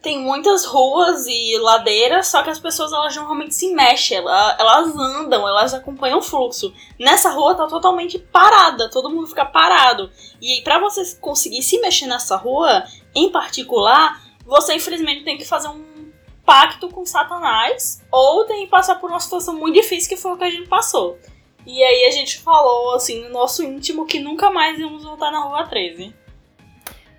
tem 0.01 0.19
muitas 0.19 0.65
ruas 0.65 1.27
e 1.27 1.57
ladeiras, 1.59 2.27
só 2.27 2.41
que 2.41 2.49
as 2.49 2.57
pessoas 2.57 2.91
elas 2.91 3.15
normalmente 3.15 3.53
se 3.53 3.71
mexem, 3.73 4.17
elas, 4.17 4.59
elas 4.59 4.95
andam, 4.95 5.47
elas 5.47 5.73
acompanham 5.75 6.17
o 6.17 6.23
fluxo. 6.23 6.73
Nessa 6.99 7.29
rua 7.29 7.53
tá 7.53 7.67
totalmente 7.67 8.17
parada, 8.17 8.89
todo 8.89 9.11
mundo 9.11 9.27
fica 9.27 9.45
parado. 9.45 10.09
E 10.41 10.53
aí, 10.53 10.61
pra 10.63 10.79
você 10.79 11.15
conseguir 11.17 11.61
se 11.61 11.79
mexer 11.79 12.07
nessa 12.07 12.35
rua, 12.35 12.83
em 13.13 13.29
particular, 13.29 14.19
você 14.43 14.73
infelizmente 14.73 15.23
tem 15.23 15.37
que 15.37 15.45
fazer 15.45 15.67
um 15.67 16.11
pacto 16.43 16.89
com 16.89 17.05
Satanás, 17.05 18.01
ou 18.11 18.45
tem 18.45 18.65
que 18.65 18.71
passar 18.71 18.95
por 18.95 19.09
uma 19.09 19.19
situação 19.19 19.53
muito 19.53 19.75
difícil 19.75 20.09
que 20.09 20.17
foi 20.17 20.31
o 20.31 20.37
que 20.37 20.43
a 20.43 20.49
gente 20.49 20.67
passou. 20.67 21.17
E 21.65 21.83
aí 21.83 22.05
a 22.05 22.11
gente 22.11 22.39
falou, 22.39 22.95
assim, 22.95 23.23
no 23.23 23.29
nosso 23.29 23.63
íntimo 23.63 24.05
que 24.05 24.19
nunca 24.19 24.49
mais 24.49 24.79
íamos 24.79 25.03
voltar 25.03 25.31
na 25.31 25.43
Rua 25.43 25.67
13. 25.67 26.13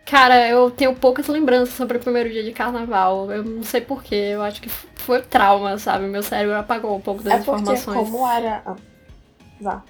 Cara, 0.05 0.49
eu 0.49 0.71
tenho 0.71 0.95
poucas 0.95 1.27
lembranças 1.29 1.75
sobre 1.75 1.97
o 1.97 2.01
primeiro 2.01 2.29
dia 2.29 2.43
de 2.43 2.53
carnaval. 2.53 3.31
Eu 3.31 3.45
não 3.45 3.63
sei 3.63 3.81
porquê. 3.81 4.15
Eu 4.15 4.43
acho 4.43 4.61
que 4.61 4.69
foi 4.69 5.23
trauma, 5.23 5.79
sabe? 5.79 6.07
Meu 6.07 6.23
cérebro 6.23 6.57
apagou 6.57 6.97
um 6.97 7.01
pouco 7.01 7.23
das 7.23 7.35
é 7.35 7.37
porque 7.45 7.63
informações. 7.63 8.11
Como 8.11 8.29
era. 8.29 8.63
Ah, 8.67 8.77
vá. 9.61 9.83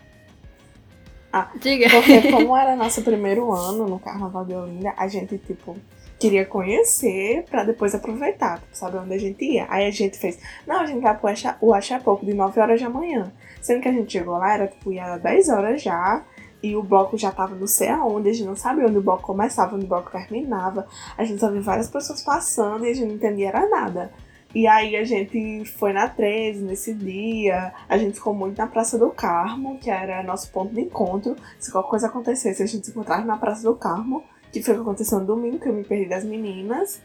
Ah, 1.32 1.50
Diga. 1.56 1.88
Porque 1.90 2.30
como 2.30 2.56
era 2.56 2.76
nosso 2.76 3.02
primeiro 3.02 3.52
ano 3.52 3.88
no 3.88 3.98
Carnaval 3.98 4.44
de 4.44 4.54
Olinda, 4.54 4.92
a 4.96 5.08
gente, 5.08 5.38
tipo, 5.38 5.76
queria 6.22 6.46
conhecer 6.46 7.44
pra 7.50 7.64
depois 7.64 7.94
aproveitar, 7.96 8.60
tipo, 8.60 8.76
saber 8.76 8.98
onde 8.98 9.14
a 9.14 9.18
gente 9.18 9.44
ia. 9.44 9.66
Aí 9.68 9.86
a 9.86 9.90
gente 9.90 10.16
fez, 10.16 10.38
não, 10.64 10.80
a 10.80 10.86
gente 10.86 11.00
vai 11.00 11.16
pro 11.18 11.28
Acha, 11.28 11.56
o 11.60 11.74
Achapoco 11.74 12.24
de 12.24 12.32
9 12.32 12.60
horas 12.60 12.80
da 12.80 12.88
manhã. 12.88 13.32
Sendo 13.60 13.80
que 13.80 13.88
a 13.88 13.92
gente 13.92 14.12
chegou 14.12 14.38
lá, 14.38 14.54
era 14.54 14.68
tipo, 14.68 14.92
ia 14.92 15.18
10 15.18 15.48
horas 15.48 15.82
já, 15.82 16.22
e 16.62 16.76
o 16.76 16.82
bloco 16.82 17.18
já 17.18 17.32
tava 17.32 17.56
não 17.56 17.66
sei 17.66 17.88
aonde, 17.88 18.28
a 18.28 18.32
gente 18.32 18.46
não 18.46 18.54
sabia 18.54 18.86
onde 18.86 18.98
o 18.98 19.02
bloco 19.02 19.24
começava, 19.24 19.74
onde 19.74 19.84
o 19.84 19.88
bloco 19.88 20.12
terminava. 20.12 20.86
A 21.18 21.24
gente 21.24 21.40
só 21.40 21.50
viu 21.50 21.60
várias 21.60 21.90
pessoas 21.90 22.22
passando 22.22 22.86
e 22.86 22.90
a 22.90 22.94
gente 22.94 23.08
não 23.08 23.16
entendia 23.16 23.48
era 23.48 23.68
nada. 23.68 24.12
E 24.54 24.66
aí 24.68 24.94
a 24.94 25.02
gente 25.02 25.64
foi 25.64 25.92
na 25.92 26.06
13 26.08 26.62
nesse 26.62 26.94
dia, 26.94 27.72
a 27.88 27.98
gente 27.98 28.14
ficou 28.14 28.32
muito 28.32 28.58
na 28.58 28.66
Praça 28.68 28.96
do 28.96 29.10
Carmo, 29.10 29.78
que 29.78 29.90
era 29.90 30.22
nosso 30.22 30.52
ponto 30.52 30.72
de 30.72 30.82
encontro. 30.82 31.34
Se 31.58 31.72
qualquer 31.72 31.90
coisa 31.90 32.06
acontecesse, 32.06 32.62
a 32.62 32.66
gente 32.66 32.84
se 32.84 32.92
encontrava 32.92 33.24
na 33.24 33.36
Praça 33.36 33.62
do 33.62 33.74
Carmo, 33.74 34.22
que 34.52 34.62
foi 34.62 34.74
o 34.74 34.76
que 34.78 34.82
aconteceu 34.82 35.18
no 35.20 35.26
domingo, 35.26 35.58
que 35.58 35.68
eu 35.68 35.72
me 35.72 35.84
perdi 35.84 36.08
das 36.08 36.24
meninas. 36.24 37.00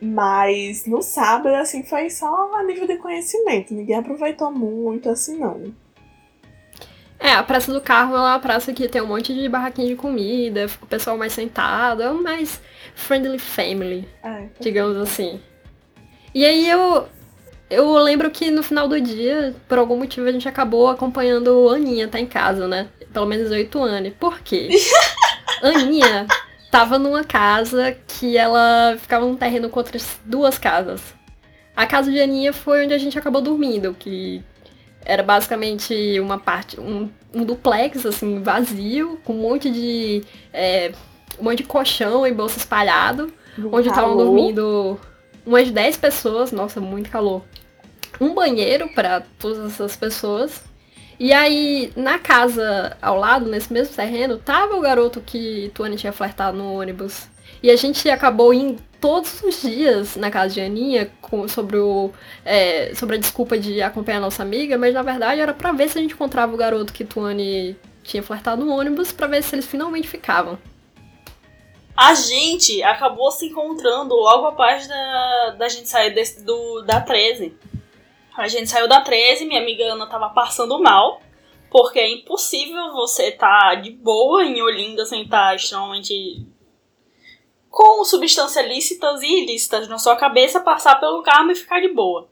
Mas 0.00 0.84
no 0.84 1.00
sábado, 1.00 1.54
assim, 1.54 1.84
foi 1.84 2.10
só 2.10 2.54
a 2.54 2.62
nível 2.64 2.86
de 2.86 2.96
conhecimento. 2.96 3.72
Ninguém 3.72 3.96
aproveitou 3.96 4.50
muito, 4.50 5.08
assim, 5.08 5.38
não. 5.38 5.72
É, 7.18 7.34
a 7.34 7.42
Praça 7.44 7.72
do 7.72 7.80
Carro 7.80 8.16
é 8.16 8.18
uma 8.18 8.38
praça 8.40 8.72
que 8.72 8.88
tem 8.88 9.00
um 9.00 9.06
monte 9.06 9.32
de 9.32 9.48
barraquinha 9.48 9.86
de 9.86 9.94
comida, 9.94 10.66
o 10.82 10.86
pessoal 10.86 11.16
mais 11.16 11.32
sentado, 11.32 12.02
é 12.02 12.10
um 12.10 12.20
mais 12.20 12.60
friendly 12.96 13.38
family, 13.38 14.08
é, 14.24 14.48
digamos 14.58 14.96
assim. 14.96 15.40
E 16.34 16.44
aí 16.44 16.68
eu, 16.68 17.06
eu 17.70 17.94
lembro 17.98 18.28
que 18.28 18.50
no 18.50 18.62
final 18.62 18.88
do 18.88 19.00
dia, 19.00 19.54
por 19.68 19.78
algum 19.78 19.96
motivo, 19.96 20.26
a 20.26 20.32
gente 20.32 20.48
acabou 20.48 20.88
acompanhando 20.88 21.68
a 21.68 21.76
Aninha 21.76 22.08
tá 22.08 22.18
em 22.18 22.26
casa, 22.26 22.66
né? 22.66 22.88
Pelo 23.12 23.26
menos 23.26 23.52
oito 23.52 23.80
anos. 23.80 24.12
Por 24.18 24.40
quê? 24.40 24.70
Aninha 25.62 26.26
tava 26.70 26.98
numa 26.98 27.22
casa 27.22 27.96
que 28.06 28.36
ela 28.36 28.96
ficava 28.98 29.26
num 29.26 29.36
terreno 29.36 29.68
com 29.68 29.78
outras 29.78 30.18
duas 30.24 30.58
casas. 30.58 31.00
A 31.76 31.86
casa 31.86 32.10
de 32.10 32.20
Aninha 32.20 32.52
foi 32.52 32.84
onde 32.84 32.94
a 32.94 32.98
gente 32.98 33.18
acabou 33.18 33.40
dormindo, 33.40 33.94
que 33.98 34.42
era 35.04 35.22
basicamente 35.22 36.18
uma 36.20 36.38
parte, 36.38 36.78
um, 36.78 37.10
um 37.34 37.44
duplex, 37.44 38.04
assim, 38.06 38.42
vazio, 38.42 39.20
com 39.24 39.34
um 39.34 39.40
monte 39.40 39.70
de. 39.70 40.22
É, 40.52 40.92
um 41.38 41.44
monte 41.44 41.58
de 41.58 41.64
colchão 41.64 42.26
e 42.26 42.32
bolsa 42.32 42.58
espalhado, 42.58 43.32
onde 43.70 43.88
estavam 43.88 44.16
dormindo 44.16 44.98
umas 45.44 45.70
10 45.70 45.96
pessoas, 45.96 46.52
nossa, 46.52 46.80
muito 46.80 47.10
calor. 47.10 47.42
Um 48.20 48.34
banheiro 48.34 48.88
para 48.94 49.22
todas 49.38 49.72
essas 49.72 49.96
pessoas. 49.96 50.62
E 51.18 51.32
aí, 51.32 51.92
na 51.94 52.18
casa 52.18 52.96
ao 53.00 53.18
lado, 53.18 53.48
nesse 53.48 53.72
mesmo 53.72 53.94
terreno, 53.94 54.38
tava 54.38 54.76
o 54.76 54.80
garoto 54.80 55.20
que 55.20 55.70
Tuane 55.74 55.96
tinha 55.96 56.12
flertado 56.12 56.56
no 56.56 56.74
ônibus. 56.74 57.28
E 57.62 57.70
a 57.70 57.76
gente 57.76 58.08
acabou 58.10 58.52
indo 58.52 58.82
todos 59.00 59.42
os 59.42 59.62
dias 59.62 60.16
na 60.16 60.30
casa 60.30 60.54
de 60.54 60.60
Aninha 60.60 61.10
com, 61.20 61.46
sobre, 61.48 61.76
o, 61.76 62.10
é, 62.44 62.92
sobre 62.94 63.16
a 63.16 63.18
desculpa 63.18 63.56
de 63.58 63.80
acompanhar 63.82 64.18
a 64.18 64.22
nossa 64.22 64.42
amiga, 64.42 64.76
mas 64.78 64.94
na 64.94 65.02
verdade 65.02 65.40
era 65.40 65.52
para 65.54 65.72
ver 65.72 65.88
se 65.88 65.98
a 65.98 66.02
gente 66.02 66.14
encontrava 66.14 66.52
o 66.54 66.56
garoto 66.56 66.92
que 66.92 67.04
Tuane 67.04 67.76
tinha 68.02 68.22
flertado 68.22 68.64
no 68.64 68.72
ônibus, 68.72 69.12
para 69.12 69.26
ver 69.26 69.42
se 69.42 69.54
eles 69.54 69.66
finalmente 69.66 70.08
ficavam. 70.08 70.58
A 71.96 72.14
gente 72.14 72.82
acabou 72.82 73.30
se 73.30 73.46
encontrando 73.46 74.14
logo 74.14 74.46
após 74.46 74.88
da, 74.88 75.54
da 75.58 75.68
gente 75.68 75.88
sair 75.88 76.14
desse, 76.14 76.42
do, 76.42 76.82
da 76.82 77.00
13. 77.00 77.54
A 78.36 78.48
gente 78.48 78.70
saiu 78.70 78.88
da 78.88 79.00
13, 79.00 79.44
minha 79.44 79.60
amiga 79.60 79.84
Ana 79.84 80.06
tava 80.06 80.30
passando 80.30 80.80
mal, 80.80 81.20
porque 81.70 81.98
é 81.98 82.10
impossível 82.10 82.92
você 82.92 83.30
tá 83.30 83.74
de 83.74 83.90
boa 83.90 84.44
em 84.44 84.62
Olinda 84.62 85.04
sem 85.04 85.22
estar 85.22 85.48
tá 85.48 85.54
extremamente 85.54 86.46
com 87.70 88.04
substâncias 88.04 88.66
lícitas 88.66 89.22
e 89.22 89.42
ilícitas 89.42 89.88
na 89.88 89.98
sua 89.98 90.14
cabeça, 90.14 90.60
passar 90.60 91.00
pelo 91.00 91.22
carro 91.22 91.50
e 91.50 91.54
ficar 91.54 91.80
de 91.80 91.88
boa. 91.88 92.28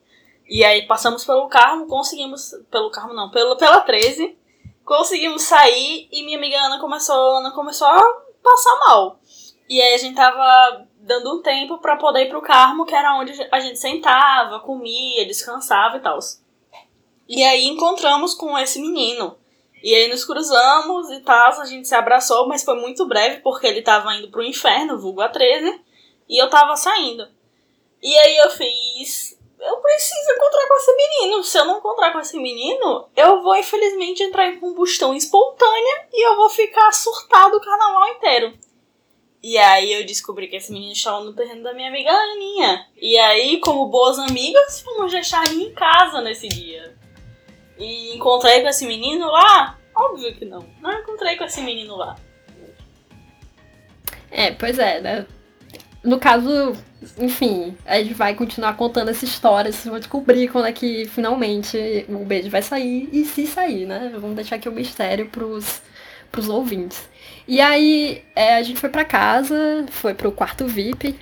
E 0.47 0.65
aí 0.65 0.87
passamos 0.87 1.25
pelo 1.25 1.49
carro, 1.49 1.87
conseguimos. 1.87 2.55
Pelo 2.71 2.91
carro 2.91 3.15
não, 3.15 3.31
pelo, 3.31 3.57
pela 3.57 3.81
13. 3.81 4.37
Conseguimos 4.85 5.43
sair 5.43 6.09
e 6.11 6.25
minha 6.25 6.37
amiga 6.37 6.61
Ana 6.61 6.81
começou, 6.81 7.39
Ana 7.39 7.53
começou 7.53 7.87
a 7.87 8.23
passar 8.43 8.79
mal. 8.81 9.21
E 9.69 9.81
aí 9.81 9.95
a 9.95 9.99
gente 9.99 10.17
tava 10.17 10.87
dando 11.03 11.39
um 11.39 11.43
tempo 11.43 11.79
para 11.79 11.97
poder 11.97 12.25
ir 12.25 12.29
pro 12.29 12.43
Carmo, 12.43 12.85
que 12.85 12.95
era 12.95 13.17
onde 13.19 13.33
a 13.51 13.61
gente 13.61 13.79
sentava, 13.79 14.61
comia, 14.61 15.27
descansava 15.27 15.97
e 15.97 16.01
tal. 16.01 16.19
E 17.29 17.43
aí 17.43 17.67
encontramos 17.67 18.35
com 18.35 18.59
esse 18.59 18.81
menino. 18.81 19.37
E 19.83 19.95
aí 19.95 20.09
nos 20.09 20.25
cruzamos 20.25 21.11
e 21.11 21.21
tal, 21.21 21.61
a 21.61 21.65
gente 21.65 21.89
se 21.89 21.95
abraçou, 21.95 22.47
mas 22.47 22.63
foi 22.63 22.75
muito 22.75 23.07
breve 23.07 23.41
porque 23.41 23.67
ele 23.67 23.83
tava 23.83 24.15
indo 24.15 24.31
pro 24.31 24.43
inferno, 24.43 24.99
vulgo 24.99 25.23
a 25.23 25.29
13, 25.29 25.81
e 26.29 26.43
eu 26.43 26.51
tava 26.51 26.77
saindo. 26.77 27.27
E 28.03 28.19
aí 28.19 28.37
eu 28.39 28.51
fiz. 28.51 29.39
Eu 29.59 29.77
preciso 29.77 30.33
encontrar 30.33 30.69
com 30.69 30.75
esse 30.75 30.97
menino. 30.97 31.45
Se 31.45 31.59
eu 31.59 31.65
não 31.67 31.79
encontrar 31.79 32.13
com 32.13 32.21
esse 32.21 32.39
menino, 32.39 33.09
eu 33.15 33.43
vou 33.43 33.57
infelizmente 33.57 34.23
entrar 34.23 34.47
em 34.49 34.59
combustão 34.59 35.15
espontânea 35.15 36.09
e 36.13 36.27
eu 36.27 36.37
vou 36.37 36.49
ficar 36.49 36.93
surtado 36.93 37.57
o 37.57 37.61
carnaval 37.61 38.09
inteiro. 38.09 38.59
E 39.43 39.57
aí 39.57 39.93
eu 39.93 40.05
descobri 40.05 40.49
que 40.49 40.57
esse 40.57 40.73
menino 40.73 40.93
estava 40.93 41.25
no 41.25 41.33
terreno 41.33 41.63
da 41.63 41.73
minha 41.73 41.89
amiga 41.89 42.11
Aninha. 42.11 42.87
E 42.97 43.19
aí, 43.19 43.59
como 43.61 43.87
boas 43.87 44.19
amigas, 44.19 44.81
fomos 44.81 45.13
deixar 45.13 45.49
a 45.49 45.53
em 45.53 45.73
casa 45.73 46.21
nesse 46.21 46.47
dia. 46.49 46.95
E 47.79 48.15
encontrei 48.15 48.61
com 48.61 48.69
esse 48.69 48.87
menino 48.87 49.27
lá? 49.27 49.79
Óbvio 49.95 50.35
que 50.35 50.45
não. 50.45 50.67
Não 50.81 50.93
encontrei 50.93 51.37
com 51.37 51.45
esse 51.45 51.63
menino 51.63 51.97
lá. 51.97 52.17
É, 54.31 54.53
pois 54.53 54.79
é, 54.79 55.01
né? 55.01 55.27
no 56.03 56.19
caso, 56.19 56.73
enfim, 57.19 57.77
a 57.85 57.99
gente 57.99 58.15
vai 58.15 58.35
continuar 58.35 58.75
contando 58.75 59.11
essa 59.11 59.25
história, 59.25 59.71
vocês 59.71 59.85
vão 59.85 59.99
descobrir 59.99 60.49
quando 60.49 60.67
é 60.67 60.73
que 60.73 61.05
finalmente 61.07 62.07
o 62.09 62.25
beijo 62.25 62.49
vai 62.49 62.63
sair 62.63 63.09
e 63.13 63.25
se 63.25 63.47
sair, 63.47 63.87
né? 63.87 64.11
Vamos 64.15 64.37
deixar 64.37 64.57
aqui 64.57 64.69
o 64.69 64.73
mistério 64.73 65.29
pros, 65.29 65.83
pros 66.31 66.49
ouvintes. 66.49 67.09
E 67.47 67.61
aí 67.61 68.23
é, 68.35 68.57
a 68.57 68.63
gente 68.63 68.79
foi 68.81 68.89
para 68.89 69.05
casa, 69.05 69.87
foi 69.91 70.15
pro 70.15 70.31
quarto 70.33 70.67
VIP. 70.67 71.19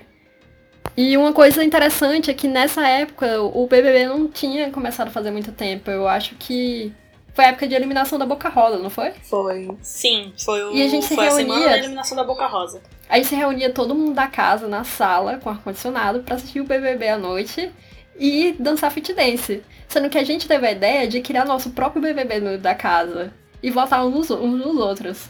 E 0.97 1.16
uma 1.16 1.33
coisa 1.33 1.62
interessante 1.62 2.31
é 2.31 2.35
que 2.35 2.49
nessa 2.49 2.87
época 2.87 3.40
o 3.40 3.66
BBB 3.66 4.07
não 4.07 4.29
tinha 4.29 4.71
começado 4.71 5.09
a 5.09 5.11
fazer 5.11 5.31
muito 5.31 5.53
tempo. 5.53 5.90
Eu 5.90 6.09
acho 6.09 6.35
que 6.35 6.92
foi 7.33 7.44
a 7.44 7.49
época 7.49 7.68
de 7.68 7.75
eliminação 7.75 8.18
da 8.18 8.27
Boca 8.27 8.49
Rosa, 8.49 8.79
não 8.79 8.90
foi? 8.90 9.12
Foi. 9.23 9.68
Sim, 9.81 10.33
foi 10.44 10.61
o 10.64 10.75
E 10.75 10.83
a 10.83 10.88
gente 10.88 11.05
se 11.07 11.14
foi 11.14 11.29
a 11.29 11.31
reunia- 11.35 11.55
semana 11.55 11.71
da 11.71 11.79
eliminação 11.79 12.16
da 12.16 12.25
Boca 12.25 12.47
Rosa. 12.47 12.83
Aí 13.09 13.25
se 13.25 13.35
reunia 13.37 13.71
todo 13.71 13.94
mundo 13.94 14.12
da 14.14 14.27
casa 14.27 14.66
na 14.66 14.83
sala 14.83 15.37
com 15.38 15.49
ar-condicionado 15.49 16.21
pra 16.25 16.35
assistir 16.35 16.61
o 16.61 16.64
BBB 16.64 17.09
à 17.09 17.16
noite 17.18 17.71
e 18.18 18.57
dançar 18.59 18.90
fit 18.90 19.12
dance. 19.14 19.62
Sendo 19.87 20.11
que 20.11 20.18
a 20.18 20.25
gente 20.25 20.49
teve 20.49 20.66
a 20.66 20.73
ideia 20.73 21.07
de 21.07 21.21
criar 21.21 21.44
nosso 21.44 21.71
próprio 21.71 22.03
BBB 22.03 22.40
no, 22.40 22.59
da 22.59 22.75
casa 22.75 23.33
e 23.62 23.71
votar 23.71 24.07
uns 24.07 24.14
nos, 24.14 24.31
uns 24.31 24.59
nos 24.59 24.77
outros. 24.77 25.29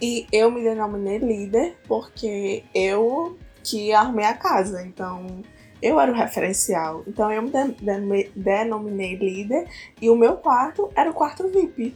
E 0.00 0.26
eu 0.32 0.50
me 0.50 0.62
denominei 0.62 1.18
líder 1.18 1.76
porque 1.86 2.64
eu 2.74 3.38
que 3.62 3.92
arrumei 3.92 4.24
a 4.24 4.34
casa. 4.34 4.82
Então, 4.82 5.42
eu 5.82 6.00
era 6.00 6.10
o 6.10 6.14
referencial. 6.14 7.04
Então, 7.06 7.30
eu 7.30 7.42
me 7.42 7.50
de- 7.50 7.72
de- 7.74 8.30
denominei 8.34 9.16
líder. 9.16 9.68
E 10.00 10.08
o 10.08 10.16
meu 10.16 10.36
quarto 10.38 10.90
era 10.94 11.10
o 11.10 11.14
quarto 11.14 11.46
VIP. 11.48 11.94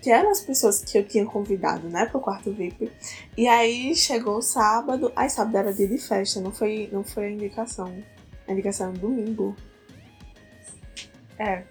Que 0.00 0.10
eram 0.10 0.30
as 0.30 0.40
pessoas 0.40 0.82
que 0.84 0.96
eu 0.98 1.04
tinha 1.06 1.24
convidado, 1.24 1.88
né, 1.88 2.06
pro 2.06 2.20
quarto 2.20 2.52
VIP. 2.52 2.90
E 3.36 3.46
aí 3.48 3.94
chegou 3.96 4.36
o 4.38 4.42
sábado. 4.42 5.12
Aí, 5.14 5.28
sábado 5.28 5.56
era 5.56 5.72
dia 5.72 5.88
de 5.88 5.98
festa, 5.98 6.40
não 6.40 6.52
foi, 6.52 6.88
não 6.92 7.02
foi 7.04 7.26
a 7.26 7.30
indicação. 7.30 7.92
A 8.46 8.52
indicação 8.52 8.90
era 8.90 8.98
domingo. 8.98 9.56
É, 11.38 11.62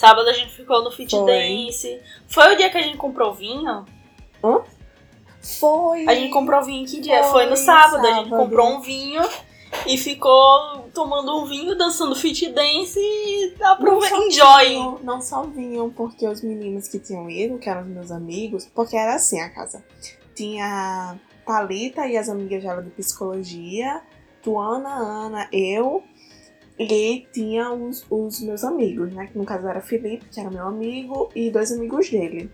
Sábado 0.00 0.28
a 0.30 0.32
gente 0.32 0.52
ficou 0.54 0.82
no 0.82 0.90
Fit 0.90 1.10
Foi. 1.14 1.26
Dance. 1.26 2.00
Foi 2.26 2.54
o 2.54 2.56
dia 2.56 2.70
que 2.70 2.78
a 2.78 2.82
gente 2.82 2.96
comprou 2.96 3.34
vinho? 3.34 3.84
foi. 5.42 6.06
A 6.08 6.14
gente 6.14 6.32
comprou 6.32 6.62
vinho 6.62 6.86
que 6.86 7.00
dia? 7.00 7.22
Foi, 7.24 7.32
Foi 7.44 7.46
no 7.50 7.56
sábado. 7.56 8.06
A 8.06 8.12
gente 8.14 8.30
sábado. 8.30 8.42
comprou 8.42 8.68
um 8.76 8.80
vinho 8.80 9.22
e 9.86 9.98
ficou 9.98 10.88
tomando 10.94 11.36
um 11.38 11.44
vinho, 11.44 11.76
dançando 11.76 12.14
Fit 12.16 12.48
Dance 12.50 12.98
e 12.98 13.54
aprove... 13.62 14.08
só 14.08 14.16
enjoy. 14.26 14.68
vinham- 14.68 14.98
não 15.02 15.20
só 15.20 15.42
vinham 15.42 15.90
porque 15.90 16.26
os 16.26 16.42
meninos 16.42 16.88
que 16.88 16.98
tinham 16.98 17.28
ido, 17.28 17.58
que 17.58 17.68
eram 17.68 17.82
os 17.82 17.88
meus 17.88 18.10
amigos, 18.10 18.66
porque 18.74 18.96
era 18.96 19.14
assim 19.16 19.38
a 19.40 19.50
casa. 19.50 19.84
Tinha 20.34 21.18
Thalita 21.46 22.06
e 22.06 22.16
as 22.16 22.28
amigas 22.30 22.62
dela 22.62 22.82
de 22.82 22.88
psicologia, 22.90 24.00
Tuana, 24.42 24.88
Ana, 24.94 25.48
eu, 25.52 26.02
e 26.82 27.26
tinha 27.30 27.70
os, 27.70 28.06
os 28.08 28.40
meus 28.40 28.64
amigos, 28.64 29.12
né? 29.12 29.26
Que 29.26 29.36
no 29.36 29.44
caso 29.44 29.68
era 29.68 29.82
Felipe, 29.82 30.24
que 30.30 30.40
era 30.40 30.50
meu 30.50 30.66
amigo, 30.66 31.30
e 31.34 31.50
dois 31.50 31.70
amigos 31.70 32.08
dele. 32.08 32.50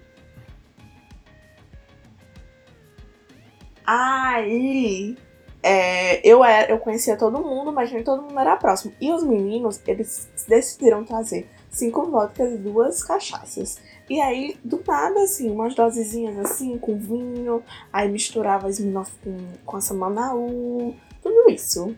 Aí 3.87 5.17
é, 5.63 6.29
eu, 6.29 6.45
era, 6.45 6.73
eu 6.73 6.79
conhecia 6.81 7.17
todo 7.17 7.41
mundo, 7.41 7.73
mas 7.73 7.93
nem 7.93 8.03
todo 8.03 8.23
mundo 8.23 8.37
era 8.37 8.57
próximo. 8.57 8.93
E 9.01 9.13
os 9.13 9.23
meninos, 9.23 9.81
eles 9.87 10.29
decidiram 10.49 11.05
trazer 11.05 11.49
cinco 11.71 12.11
vodkas 12.11 12.53
e 12.53 12.57
duas 12.57 13.05
cachaças. 13.05 13.79
E 14.11 14.21
aí, 14.21 14.59
do 14.65 14.83
nada, 14.85 15.23
assim, 15.23 15.49
umas 15.49 15.73
dosezinhas 15.73 16.37
assim, 16.39 16.77
com 16.79 16.99
vinho, 16.99 17.63
aí 17.93 18.11
misturava 18.11 18.67
as 18.67 18.81
com, 19.23 19.37
com 19.65 19.79
essa 19.79 19.95
Manaú, 19.95 20.97
tudo 21.23 21.49
isso. 21.49 21.97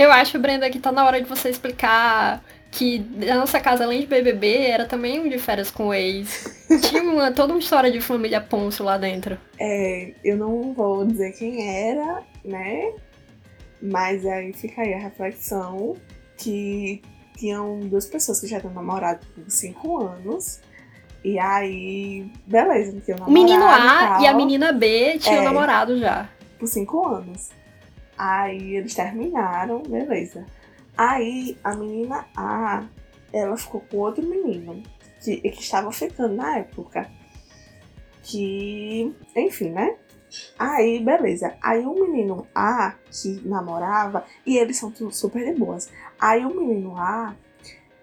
Eu 0.00 0.10
acho, 0.10 0.38
Brenda, 0.38 0.70
que 0.70 0.78
tá 0.78 0.90
na 0.90 1.04
hora 1.04 1.20
de 1.20 1.28
você 1.28 1.50
explicar 1.50 2.42
que 2.70 3.04
a 3.30 3.34
nossa 3.34 3.60
casa, 3.60 3.84
além 3.84 4.00
de 4.00 4.06
BBB, 4.06 4.56
era 4.66 4.86
também 4.86 5.20
um 5.20 5.28
de 5.28 5.38
férias 5.38 5.70
com 5.70 5.88
o 5.88 5.94
ex. 5.94 6.64
Tinha 6.88 7.02
uma, 7.02 7.30
toda 7.32 7.52
uma 7.52 7.58
história 7.58 7.90
de 7.90 8.00
família 8.00 8.40
Ponço 8.40 8.82
lá 8.82 8.96
dentro. 8.96 9.36
É, 9.58 10.12
eu 10.24 10.36
não 10.38 10.72
vou 10.72 11.04
dizer 11.04 11.32
quem 11.32 11.68
era, 11.90 12.22
né? 12.44 12.92
Mas 13.82 14.24
aí 14.24 14.52
fica 14.54 14.80
aí 14.82 14.94
a 14.94 14.98
reflexão 14.98 15.96
que 16.38 17.02
tinham 17.36 17.80
duas 17.80 18.06
pessoas 18.06 18.40
que 18.40 18.46
já 18.46 18.58
tinham 18.60 18.72
namorado 18.72 19.20
por 19.34 19.50
cinco 19.50 19.98
anos. 20.02 20.60
E 21.22 21.38
aí, 21.38 22.26
beleza, 22.46 22.92
não 22.92 23.00
tinham 23.00 23.18
O 23.18 23.20
namorado. 23.20 23.32
menino 23.32 23.64
A 23.66 24.18
e 24.22 24.26
a 24.26 24.30
tal, 24.30 24.36
menina 24.36 24.72
B 24.72 25.18
tinham 25.18 25.42
É. 25.42 25.44
namorado 25.44 25.98
já. 25.98 26.26
Por 26.58 26.66
cinco 26.68 27.06
anos. 27.06 27.50
Aí 28.22 28.76
eles 28.76 28.94
terminaram, 28.94 29.82
beleza. 29.82 30.44
Aí 30.94 31.56
a 31.64 31.74
menina 31.74 32.26
A, 32.36 32.84
ela 33.32 33.56
ficou 33.56 33.80
com 33.80 33.96
outro 33.96 34.22
menino 34.22 34.82
que, 35.24 35.38
que 35.38 35.62
estava 35.62 35.90
ficando 35.90 36.34
na 36.34 36.58
época. 36.58 37.10
Que, 38.22 39.16
enfim, 39.34 39.70
né? 39.70 39.96
Aí, 40.58 41.02
beleza. 41.02 41.56
Aí 41.62 41.82
o 41.86 41.94
menino 41.94 42.46
A, 42.54 42.94
que 43.10 43.40
namorava, 43.48 44.26
e 44.44 44.58
eles 44.58 44.76
são 44.76 44.90
tudo 44.90 45.14
super 45.14 45.42
de 45.42 45.58
boas. 45.58 45.90
Aí 46.20 46.44
o 46.44 46.54
menino 46.54 46.98
A, 46.98 47.34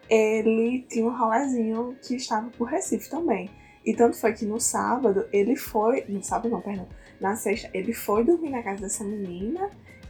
ele 0.10 0.84
tinha 0.90 1.06
um 1.06 1.16
rolezinho 1.16 1.96
que 2.02 2.16
estava 2.16 2.50
por 2.58 2.70
Recife 2.70 3.08
também. 3.08 3.52
E 3.86 3.94
tanto 3.94 4.18
foi 4.18 4.34
que 4.34 4.46
no 4.46 4.60
sábado 4.60 5.28
ele 5.32 5.56
foi. 5.56 6.06
No 6.10 6.24
sábado 6.24 6.50
não, 6.50 6.60
perdão. 6.60 6.88
Na 7.22 7.36
sexta 7.36 7.70
ele 7.72 7.94
foi 7.94 8.24
dormir 8.24 8.50
na 8.50 8.64
casa 8.64 8.82
dessa 8.82 9.04
menina. 9.04 9.70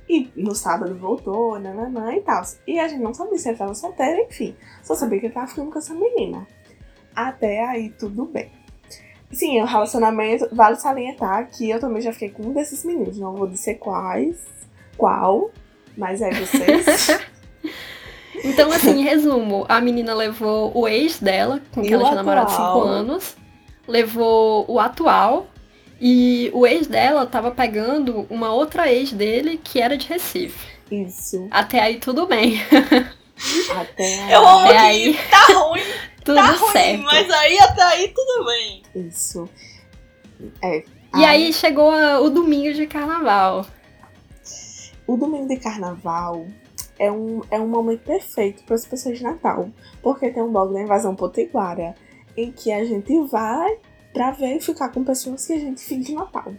E 0.09 0.31
no 0.35 0.55
sábado 0.55 0.95
voltou, 0.95 1.59
nananã 1.59 2.15
e 2.15 2.21
tal. 2.21 2.41
E 2.65 2.79
a 2.79 2.87
gente 2.87 3.01
não 3.01 3.13
sabia 3.13 3.37
se 3.37 3.49
ele 3.49 3.55
estava 3.55 3.73
solteiro, 3.73 4.21
enfim. 4.21 4.55
Só 4.83 4.95
sabia 4.95 5.19
que 5.19 5.25
ele 5.25 5.33
tava 5.33 5.47
ficando 5.47 5.71
com 5.71 5.79
essa 5.79 5.93
menina. 5.93 6.47
Até 7.15 7.65
aí 7.65 7.89
tudo 7.89 8.25
bem. 8.25 8.49
Sim, 9.31 9.61
o 9.61 9.65
relacionamento, 9.65 10.47
vale 10.53 10.77
salientar 10.77 11.49
que 11.49 11.69
eu 11.69 11.79
também 11.79 12.01
já 12.01 12.13
fiquei 12.13 12.29
com 12.29 12.43
um 12.43 12.53
desses 12.53 12.85
meninos. 12.85 13.19
Não 13.19 13.35
vou 13.35 13.47
dizer 13.47 13.75
quais, 13.75 14.37
qual, 14.95 15.51
mas 15.97 16.21
é 16.21 16.31
vocês. 16.31 17.19
Então, 18.43 18.71
assim, 18.71 18.99
em 18.99 19.03
resumo, 19.03 19.65
a 19.67 19.81
menina 19.81 20.13
levou 20.13 20.71
o 20.75 20.87
ex 20.87 21.19
dela, 21.19 21.59
com 21.73 21.81
E 21.81 21.85
quem 21.85 21.93
ela 21.93 22.03
tinha 22.03 22.15
namorado 22.15 22.51
atual. 22.51 22.81
5 22.81 22.87
anos, 22.87 23.35
levou 23.87 24.65
o 24.67 24.79
atual, 24.79 25.47
e 25.99 26.49
o 26.53 26.65
ex 26.65 26.87
dela 26.87 27.25
tava 27.25 27.51
pegando 27.51 28.25
uma 28.29 28.51
outra 28.53 28.91
ex 28.91 29.11
dele 29.11 29.59
que 29.63 29.79
era 29.81 29.97
de 29.97 30.07
Recife. 30.07 30.67
Isso. 30.91 31.47
Até 31.51 31.79
aí 31.81 31.97
tudo 31.99 32.25
bem. 32.27 32.61
Até 33.75 34.23
aí. 34.23 34.31
Eu 34.33 34.47
amo 34.47 34.65
Até 34.65 34.73
que 34.73 34.77
aí. 34.77 35.17
tá 35.29 35.45
ruim, 35.53 35.81
Tudo 36.23 36.35
tá 36.35 36.51
ruim, 36.51 36.71
certo. 36.71 37.03
mas 37.03 37.29
aí 37.29 37.59
até 37.59 37.81
aí 37.83 38.07
tudo 38.13 38.45
bem. 38.45 38.83
Isso. 38.95 39.49
É. 40.61 40.83
E 41.15 41.23
aí 41.25 41.51
chegou 41.53 41.89
a- 41.91 42.19
o 42.19 42.29
domingo 42.29 42.73
de 42.73 42.85
carnaval. 42.87 43.65
O 45.07 45.15
domingo 45.15 45.47
de 45.47 45.57
carnaval 45.57 46.45
é 46.99 47.09
um, 47.11 47.41
é 47.49 47.59
um 47.59 47.67
momento 47.67 48.01
perfeito 48.01 48.63
para 48.63 48.75
as 48.75 48.85
pessoas 48.85 49.17
de 49.17 49.23
Natal. 49.23 49.69
Porque 50.01 50.29
tem 50.29 50.43
um 50.43 50.51
blog 50.51 50.73
da 50.73 50.81
Invasão 50.81 51.15
Potiguara 51.15 51.95
em 52.35 52.51
que 52.51 52.71
a 52.71 52.83
gente 52.83 53.17
vai 53.27 53.77
pra 54.17 54.31
ver 54.31 54.57
e 54.57 54.59
ficar 54.59 54.89
com 54.89 55.03
pessoas 55.03 55.45
que 55.45 55.53
a 55.53 55.59
gente 55.59 55.81
fica 55.81 56.01
de 56.03 56.13
Natal. 56.13 56.51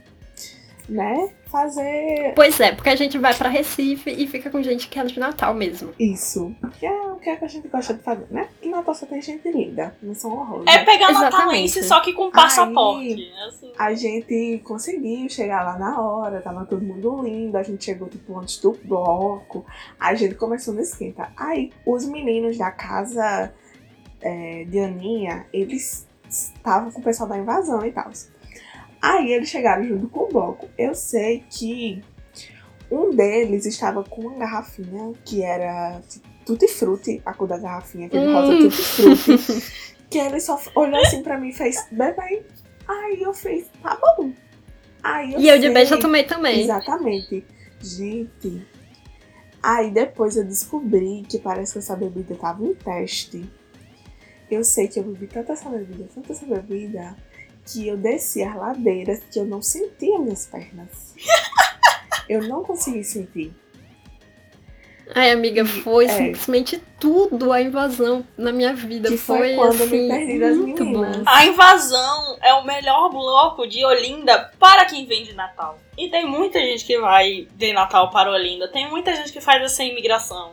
Né? 0.89 1.29
Fazer 1.45 2.33
Pois 2.35 2.59
é, 2.61 2.73
porque 2.73 2.89
a 2.89 2.97
gente 2.97 3.19
vai 3.19 3.35
pra 3.35 3.51
Recife 3.51 4.09
e 4.11 4.27
fica 4.27 4.49
com 4.49 4.63
gente 4.63 4.89
que 4.89 4.99
é 4.99 5.05
de 5.05 5.21
Natal 5.21 5.53
mesmo. 5.53 5.93
isso. 5.99 6.55
Que 6.79 6.87
é 6.87 6.91
o 7.13 7.17
que 7.17 7.29
a 7.29 7.47
gente 7.47 7.69
gosta 7.69 7.93
de 7.93 8.03
fazer, 8.03 8.27
né? 8.31 8.49
Porque 8.55 8.71
Natal 8.71 8.95
só 8.95 9.05
tem 9.05 9.21
gente 9.21 9.47
linda. 9.51 9.95
Não 10.03 10.15
são 10.15 10.33
horrores. 10.33 10.65
É 10.67 10.79
pegar 10.85 11.11
Exatamente. 11.11 11.31
natalense, 11.37 11.85
só 11.85 12.01
que 12.01 12.15
com 12.15 12.31
passaporte. 12.31 13.07
Aí- 13.07 13.33
Assim. 13.47 13.73
A 13.79 13.93
gente 13.93 14.63
conseguiu 14.65 15.29
chegar 15.29 15.63
lá 15.63 15.79
na 15.79 16.01
hora, 16.01 16.41
tava 16.41 16.65
todo 16.65 16.81
mundo 16.83 17.23
lindo, 17.23 17.59
a 17.59 17.63
gente 17.63 17.85
chegou 17.85 18.09
tipo 18.09 18.39
antes 18.39 18.59
do 18.59 18.73
bloco, 18.83 19.67
a 20.01 20.15
gente 20.15 20.37
começou 20.37 20.73
no 20.73 20.81
esquenta. 20.81 21.31
Aí 21.37 21.71
os 21.85 22.07
meninos 22.07 22.57
da 22.57 22.71
casa 22.71 23.53
é, 24.23 24.65
de 24.65 24.79
Aninha, 24.79 25.45
eles 25.53 26.08
estavam 26.29 26.91
com 26.91 27.01
o 27.01 27.05
pessoal 27.05 27.29
da 27.29 27.39
invasão 27.39 27.85
e 27.85 27.93
tal. 27.93 28.11
Aí 29.01 29.33
eles 29.33 29.49
chegaram 29.49 29.85
junto 29.85 30.09
com 30.09 30.21
o 30.25 30.29
bloco. 30.29 30.69
Eu 30.77 30.95
sei 30.95 31.45
que 31.51 32.03
um 32.91 33.11
deles 33.15 33.65
estava 33.67 34.03
com 34.05 34.23
uma 34.23 34.39
garrafinha 34.39 35.13
que 35.25 35.43
era 35.43 36.01
tutti 36.45 36.67
frutti, 36.69 37.21
a 37.25 37.33
cor 37.35 37.47
da 37.47 37.59
garrafinha, 37.59 38.07
aquele 38.07 38.33
rosa 38.33 38.53
Hum. 38.53 38.59
tutti 38.69 38.83
frutti. 38.83 39.89
que 40.11 40.19
ele 40.19 40.41
só 40.41 40.59
olhou 40.75 41.01
assim 41.03 41.23
pra 41.23 41.39
mim 41.39 41.51
e 41.51 41.53
fez, 41.53 41.87
bebe 41.93 42.21
aí. 42.21 42.43
Eu 43.21 43.35
fiz, 43.35 43.67
tá 43.83 43.97
bom. 44.01 44.33
Aí 45.03 45.35
eu 45.35 45.41
E 45.41 45.49
eu 45.49 45.57
de 45.57 45.65
sei- 45.65 45.75
beijo 45.75 45.95
eu 45.95 46.01
tomei 46.01 46.25
também. 46.25 46.63
Exatamente. 46.63 47.45
Gente. 47.81 48.67
Aí 49.63 49.91
depois 49.91 50.37
eu 50.37 50.45
descobri 50.45 51.25
que 51.29 51.39
parece 51.39 51.73
que 51.75 51.79
essa 51.81 51.95
bebida 51.95 52.35
tava 52.37 52.65
em 52.65 52.75
teste. 52.75 53.49
Eu 54.51 54.65
sei 54.65 54.89
que 54.89 54.99
eu 54.99 55.05
bebi 55.05 55.27
tanta 55.27 55.53
essa 55.53 55.69
bebida, 55.69 56.09
tanta 56.15 56.33
essa 56.33 56.47
bebida, 56.47 57.17
que 57.67 57.87
eu 57.87 57.97
desci 57.97 58.43
as 58.43 58.57
ladeiras 58.57 59.21
que 59.31 59.39
eu 59.39 59.45
não 59.45 59.61
sentia 59.61 60.19
minhas 60.19 60.47
pernas. 60.47 61.15
eu 62.29 62.47
não 62.49 62.63
consegui 62.63 63.05
sentir. 63.05 63.53
Ai, 65.15 65.31
amiga, 65.31 65.65
foi 65.65 66.05
é. 66.05 66.09
simplesmente 66.09 66.83
tudo 67.01 67.53
a 67.53 67.63
invasão 67.63 68.27
na 68.37 68.53
minha 68.53 68.75
vida. 68.75 69.09
Que 69.09 69.17
foi, 69.17 69.39
foi 69.39 69.55
quando 69.55 69.83
assim, 69.83 70.03
me 70.03 70.09
perdi 70.09 70.39
das 70.39 70.57
muito 70.57 70.85
meninas. 70.85 71.17
bom. 71.19 71.23
A 71.27 71.47
invasão 71.47 72.39
é 72.43 72.55
o 72.55 72.65
melhor 72.65 73.09
bloco 73.09 73.67
de 73.67 73.85
Olinda 73.85 74.51
para 74.59 74.85
quem 74.85 75.07
vem 75.07 75.25
de 75.25 75.33
Natal. 75.33 75.79
E 75.97 76.09
tem 76.09 76.27
muita 76.27 76.59
gente 76.61 76.85
que 76.85 76.99
vai 76.99 77.49
de 77.55 77.73
Natal 77.73 78.11
para 78.11 78.31
Olinda. 78.31 78.69
Tem 78.69 78.89
muita 78.91 79.15
gente 79.15 79.33
que 79.33 79.41
faz 79.41 79.63
essa 79.63 79.83
imigração. 79.83 80.53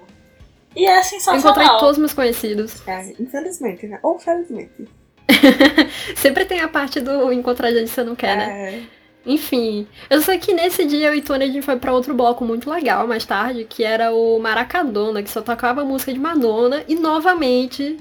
E 0.75 0.85
é 0.85 1.01
sensacional. 1.03 1.39
encontrei 1.39 1.67
todos 1.79 1.91
os 1.91 1.97
meus 1.97 2.13
conhecidos. 2.13 2.87
É, 2.87 3.13
infelizmente, 3.19 3.87
né? 3.87 3.99
Ou 4.03 4.19
felizmente. 4.19 4.87
Sempre 6.15 6.45
tem 6.45 6.59
a 6.59 6.67
parte 6.67 6.99
do 6.99 7.31
encontrar 7.31 7.71
gente 7.71 7.85
que 7.85 7.95
você 7.95 8.03
não 8.03 8.15
quer, 8.15 8.37
né? 8.37 8.75
É, 8.75 8.83
Enfim, 9.25 9.87
eu 10.09 10.21
sei 10.21 10.37
que 10.37 10.53
nesse 10.53 10.85
dia 10.85 11.07
eu 11.07 11.15
e 11.15 11.21
Tony 11.21 11.45
a 11.45 11.47
gente 11.47 11.61
foi 11.63 11.77
pra 11.77 11.93
outro 11.93 12.13
bloco 12.13 12.43
muito 12.45 12.69
legal 12.69 13.07
mais 13.07 13.25
tarde, 13.25 13.63
que 13.63 13.83
era 13.83 14.13
o 14.13 14.37
Maracadona, 14.39 15.23
que 15.23 15.29
só 15.29 15.41
tocava 15.41 15.83
música 15.83 16.13
de 16.13 16.19
Madonna 16.19 16.83
e 16.87 16.95
novamente 16.95 17.97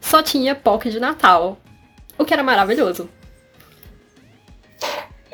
só 0.00 0.22
tinha 0.22 0.54
POC 0.54 0.90
de 0.90 1.00
Natal. 1.00 1.58
O 2.18 2.24
que 2.24 2.32
era 2.32 2.42
maravilhoso. 2.42 3.08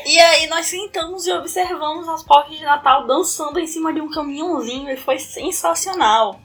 E 0.07 0.19
aí 0.19 0.47
nós 0.49 0.67
sentamos 0.67 1.27
e 1.27 1.33
observamos 1.33 2.09
as 2.09 2.23
porcas 2.23 2.57
de 2.57 2.65
Natal 2.65 3.07
dançando 3.07 3.59
em 3.59 3.67
cima 3.67 3.93
de 3.93 4.01
um 4.01 4.11
caminhãozinho 4.11 4.91
e 4.91 4.97
foi 4.97 5.19
sensacional. 5.19 6.41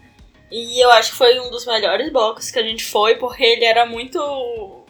E 0.51 0.84
eu 0.84 0.91
acho 0.91 1.12
que 1.12 1.17
foi 1.17 1.39
um 1.39 1.49
dos 1.49 1.65
melhores 1.65 2.12
blocos 2.12 2.51
que 2.51 2.60
a 2.60 2.63
gente 2.63 2.86
foi, 2.86 3.15
porque 3.15 3.43
ele 3.43 3.65
era 3.65 3.86
muito 3.86 4.86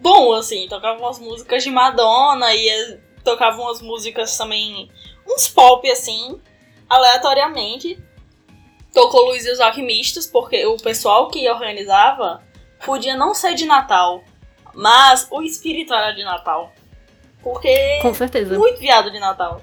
bom, 0.00 0.32
assim. 0.32 0.68
Tocava 0.68 0.98
umas 0.98 1.18
músicas 1.18 1.62
de 1.62 1.70
Madonna 1.70 2.54
e 2.54 2.68
eh, 2.68 2.98
tocava 3.24 3.60
umas 3.60 3.82
músicas 3.82 4.36
também, 4.36 4.90
uns 5.28 5.48
pop, 5.48 5.90
assim, 5.90 6.40
aleatoriamente. 6.88 7.98
Tocou 8.92 9.26
Luiz 9.26 9.44
e 9.44 9.50
os 9.50 9.60
Alquimistas, 9.60 10.26
porque 10.26 10.64
o 10.66 10.76
pessoal 10.78 11.28
que 11.28 11.48
organizava 11.50 12.42
podia 12.84 13.16
não 13.16 13.34
ser 13.34 13.54
de 13.54 13.66
Natal, 13.66 14.24
mas 14.72 15.26
o 15.30 15.42
espírito 15.42 15.92
era 15.92 16.12
de 16.12 16.24
Natal. 16.24 16.72
Porque 17.42 17.98
Com 18.00 18.14
certeza. 18.14 18.58
muito 18.58 18.78
viado 18.78 19.10
de 19.10 19.18
Natal. 19.18 19.60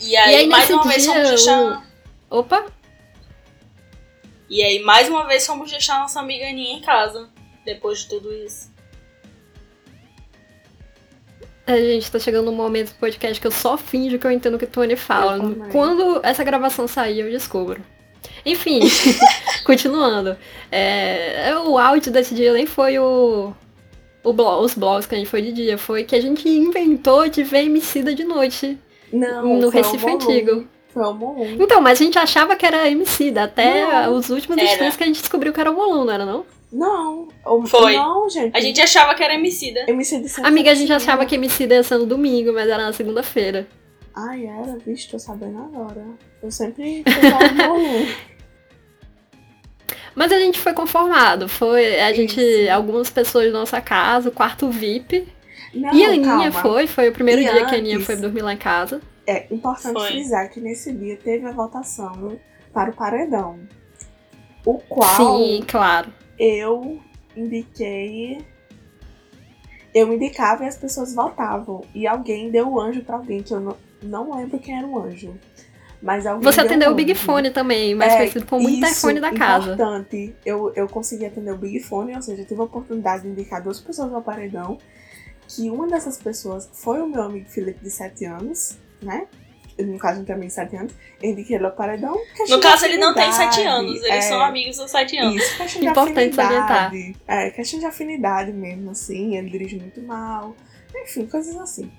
E 0.00 0.16
aí, 0.16 0.34
aí, 0.36 0.46
mais 0.48 0.68
uma 0.70 0.82
vez 0.82 1.02
dia, 1.02 1.12
fomos 1.12 1.28
deixar. 1.28 1.86
Opa! 2.30 2.66
E 4.48 4.62
aí, 4.62 4.82
mais 4.82 5.08
uma 5.08 5.26
vez 5.26 5.46
fomos 5.46 5.70
deixar 5.70 5.98
nossa 6.00 6.20
amiga 6.20 6.46
Aninha 6.46 6.76
em 6.78 6.80
casa. 6.82 7.28
Depois 7.64 8.00
de 8.00 8.08
tudo 8.08 8.32
isso. 8.32 8.72
A 11.66 11.76
gente 11.78 12.10
tá 12.10 12.18
chegando 12.18 12.46
num 12.50 12.56
momento 12.56 12.90
do 12.90 12.96
podcast 12.96 13.40
que 13.40 13.46
eu 13.46 13.50
só 13.50 13.78
finjo 13.78 14.18
que 14.18 14.26
eu 14.26 14.30
entendo 14.30 14.54
o 14.56 14.58
que 14.58 14.66
o 14.66 14.68
Tony 14.68 14.96
fala. 14.96 15.38
Quando 15.72 16.20
essa 16.22 16.44
gravação 16.44 16.86
sair, 16.86 17.20
eu 17.20 17.30
descubro. 17.30 17.80
Enfim, 18.44 18.80
continuando. 19.64 20.36
É, 20.70 21.54
o 21.64 21.78
áudio 21.78 22.12
desse 22.12 22.34
dia 22.34 22.52
nem 22.52 22.66
foi 22.66 22.98
o, 22.98 23.54
o 24.22 24.32
blo- 24.34 24.60
os 24.60 24.74
blogs 24.74 25.06
que 25.06 25.14
a 25.14 25.18
gente 25.18 25.30
foi 25.30 25.40
de 25.40 25.52
dia, 25.52 25.78
foi 25.78 26.04
que 26.04 26.14
a 26.14 26.20
gente 26.20 26.46
inventou 26.46 27.26
de 27.28 27.42
ver 27.42 27.64
Emicida 27.64 28.14
de 28.14 28.24
noite 28.24 28.78
não, 29.10 29.58
no 29.58 29.70
Recife. 29.70 30.06
Antigo. 30.06 30.68
Foi 30.94 31.04
o 31.04 31.12
Molum. 31.12 31.56
Então, 31.60 31.80
mas 31.80 32.00
a 32.00 32.04
gente 32.04 32.16
achava 32.18 32.54
que 32.56 32.64
era 32.64 32.88
Emicida, 32.88 33.42
até 33.44 34.06
Não, 34.06 34.14
os 34.16 34.30
últimos 34.30 34.56
era. 34.56 34.66
instantes 34.70 34.96
que 34.96 35.02
a 35.02 35.06
gente 35.06 35.18
descobriu 35.20 35.52
que 35.52 35.60
era 35.60 35.70
o 35.70 35.74
Molum, 35.74 36.04
não 36.04 36.12
era 36.12 36.24
não? 36.24 36.46
Não, 36.72 37.28
o, 37.44 37.66
Foi. 37.66 37.94
Não, 37.96 38.28
gente. 38.30 38.56
A 38.56 38.60
gente 38.60 38.80
achava 38.80 39.14
que 39.14 39.22
era 39.22 39.34
Emicida. 39.34 39.84
MC 39.88 40.20
de 40.20 40.28
Santa 40.28 40.48
Amiga, 40.48 40.70
a 40.70 40.74
gente 40.74 40.88
Cecília. 40.88 40.96
achava 40.96 41.26
que 41.26 41.34
Emicida 41.34 41.74
ia 41.74 41.82
ser 41.82 41.98
no 41.98 42.06
domingo, 42.06 42.52
mas 42.52 42.68
era 42.68 42.84
na 42.84 42.92
segunda-feira. 42.92 43.66
Ai, 44.14 44.46
era, 44.46 44.78
vixe, 44.84 45.08
tô 45.08 45.18
sabendo 45.18 45.58
agora. 45.58 46.04
Eu 46.42 46.50
sempre. 46.50 47.02
Mas 50.14 50.30
a 50.30 50.38
gente 50.38 50.60
foi 50.60 50.72
conformado. 50.72 51.48
Foi 51.48 52.00
a 52.00 52.12
gente, 52.12 52.40
Isso. 52.40 52.70
algumas 52.70 53.10
pessoas 53.10 53.52
da 53.52 53.58
nossa 53.58 53.80
casa, 53.80 54.28
o 54.28 54.32
quarto 54.32 54.68
VIP. 54.70 55.26
Não, 55.74 55.92
e 55.92 56.04
a 56.04 56.08
Aninha 56.10 56.24
calma. 56.52 56.52
foi, 56.52 56.86
foi 56.86 57.08
o 57.08 57.12
primeiro 57.12 57.40
E 57.40 57.44
dia 57.44 57.66
que 57.66 57.74
a 57.74 57.78
Aninha 57.78 57.96
antes? 57.96 58.06
foi 58.06 58.14
dormir 58.16 58.42
lá 58.42 58.52
em 58.52 58.56
casa. 58.56 59.00
É 59.26 59.46
importante 59.52 59.94
Foi. 59.94 60.08
frisar 60.08 60.50
que 60.50 60.60
nesse 60.60 60.92
dia 60.92 61.16
teve 61.16 61.46
a 61.46 61.52
votação 61.52 62.38
para 62.72 62.90
o 62.90 62.94
paredão. 62.94 63.58
O 64.66 64.78
qual 64.78 65.16
Sim, 65.16 65.64
claro. 65.66 66.12
eu 66.38 67.00
indiquei. 67.36 68.44
Eu 69.94 70.12
indicava 70.12 70.64
e 70.64 70.66
as 70.66 70.76
pessoas 70.76 71.14
votavam. 71.14 71.82
E 71.94 72.06
alguém 72.06 72.50
deu 72.50 72.68
o 72.68 72.80
anjo 72.80 73.02
pra 73.02 73.16
alguém, 73.16 73.42
que 73.42 73.52
eu 73.54 73.60
não, 73.60 73.76
não 74.02 74.36
lembro 74.36 74.58
quem 74.58 74.76
era 74.76 74.86
o 74.86 74.98
anjo. 75.00 75.34
Mas 76.02 76.26
alguém 76.26 76.42
Você 76.42 76.56
deu 76.58 76.66
atendeu 76.66 76.88
o 76.88 76.92
anjo. 76.92 76.96
Big 76.96 77.14
Fone 77.14 77.50
também, 77.50 77.94
mais 77.94 78.12
É, 78.12 78.16
conhecido 78.18 78.46
como 78.46 78.68
isso, 78.68 78.78
interfone 78.78 79.20
da 79.20 79.32
casa. 79.32 79.74
importante. 79.74 80.34
Eu, 80.44 80.72
eu 80.74 80.88
consegui 80.88 81.24
atender 81.26 81.52
o 81.52 81.56
Big 81.56 81.80
Fone, 81.80 82.14
ou 82.14 82.20
seja, 82.22 82.42
eu 82.42 82.46
tive 82.46 82.60
a 82.60 82.64
oportunidade 82.64 83.22
de 83.22 83.28
indicar 83.28 83.62
duas 83.62 83.80
pessoas 83.80 84.12
ao 84.12 84.20
paredão. 84.20 84.76
Que 85.46 85.70
uma 85.70 85.86
dessas 85.86 86.16
pessoas 86.18 86.68
foi 86.72 87.00
o 87.00 87.06
meu 87.06 87.22
amigo 87.22 87.48
Felipe, 87.48 87.78
de 87.82 87.90
7 87.90 88.24
anos, 88.24 88.76
né? 89.02 89.26
No 89.78 89.98
caso, 89.98 90.18
não 90.18 90.24
tem 90.24 90.34
amigo 90.34 90.48
de 90.48 90.54
7 90.54 90.76
anos. 90.76 90.92
Eu 91.20 91.30
indiquei 91.30 91.56
ele 91.56 91.66
ao 91.66 91.72
paredão. 91.72 92.16
No 92.48 92.60
caso, 92.60 92.84
ele 92.84 92.96
não 92.96 93.12
tem 93.12 93.24
afinidade. 93.24 93.56
7 93.56 93.66
anos. 93.66 94.02
Eles 94.02 94.08
É, 94.08 94.20
são 94.22 94.40
amigos 94.40 94.76
dos 94.76 94.90
7 94.90 95.18
anos. 95.18 95.42
Isso, 95.42 95.56
questão 95.56 95.80
de 95.82 95.88
Importante 95.88 96.40
afinidade. 96.40 97.16
É, 97.26 97.50
questão 97.50 97.80
de 97.80 97.86
afinidade 97.86 98.52
mesmo, 98.52 98.92
assim. 98.92 99.36
Ele 99.36 99.50
dirige 99.50 99.76
muito 99.76 100.00
mal. 100.00 100.54
Enfim, 100.94 101.26
coisas 101.26 101.56
assim. 101.56 101.90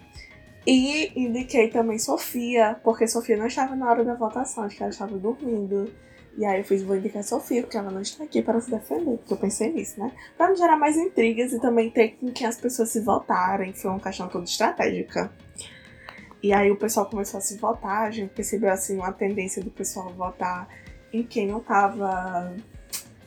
E 0.65 1.11
indiquei 1.19 1.67
também 1.67 1.99
Sofia, 1.99 2.79
porque 2.83 3.07
Sofia 3.07 3.37
não 3.37 3.45
estava 3.45 3.75
na 3.75 3.89
hora 3.89 4.03
da 4.03 4.15
votação, 4.15 4.63
acho 4.63 4.75
que 4.75 4.81
ela 4.81 4.91
estava 4.91 5.15
dormindo. 5.17 5.91
E 6.37 6.43
aí 6.43 6.59
eu 6.59 6.63
fiz, 6.65 6.81
vou 6.81 6.95
indicar 6.95 7.23
Sofia, 7.23 7.61
porque 7.61 7.77
ela 7.77 7.91
não 7.91 8.01
está 8.01 8.23
aqui 8.23 8.41
para 8.41 8.59
se 8.59 8.71
defender, 8.71 9.17
porque 9.17 9.33
eu 9.33 9.37
pensei 9.37 9.71
nisso, 9.71 9.99
né? 9.99 10.11
Pra 10.35 10.47
não 10.47 10.55
gerar 10.55 10.75
mais 10.75 10.97
intrigas 10.97 11.53
e 11.53 11.59
também 11.59 11.89
ter 11.89 12.17
com 12.19 12.31
que 12.31 12.43
as 12.43 12.57
pessoas 12.57 12.89
se 12.89 12.99
votarem, 13.01 13.73
foi 13.73 13.91
uma 13.91 13.99
questão 13.99 14.27
toda 14.27 14.45
estratégica. 14.45 15.31
E 16.45 16.53
aí 16.53 16.69
o 16.69 16.75
pessoal 16.75 17.07
começou 17.07 17.39
a 17.39 17.41
se 17.41 17.57
votar, 17.57 18.03
a 18.07 18.11
gente 18.11 18.29
percebeu 18.29 18.69
assim 18.69 18.97
uma 18.97 19.11
tendência 19.11 19.63
do 19.63 19.71
pessoal 19.71 20.09
votar 20.13 20.67
em 21.11 21.23
quem 21.23 21.47
não 21.47 21.59
tava. 21.59 22.53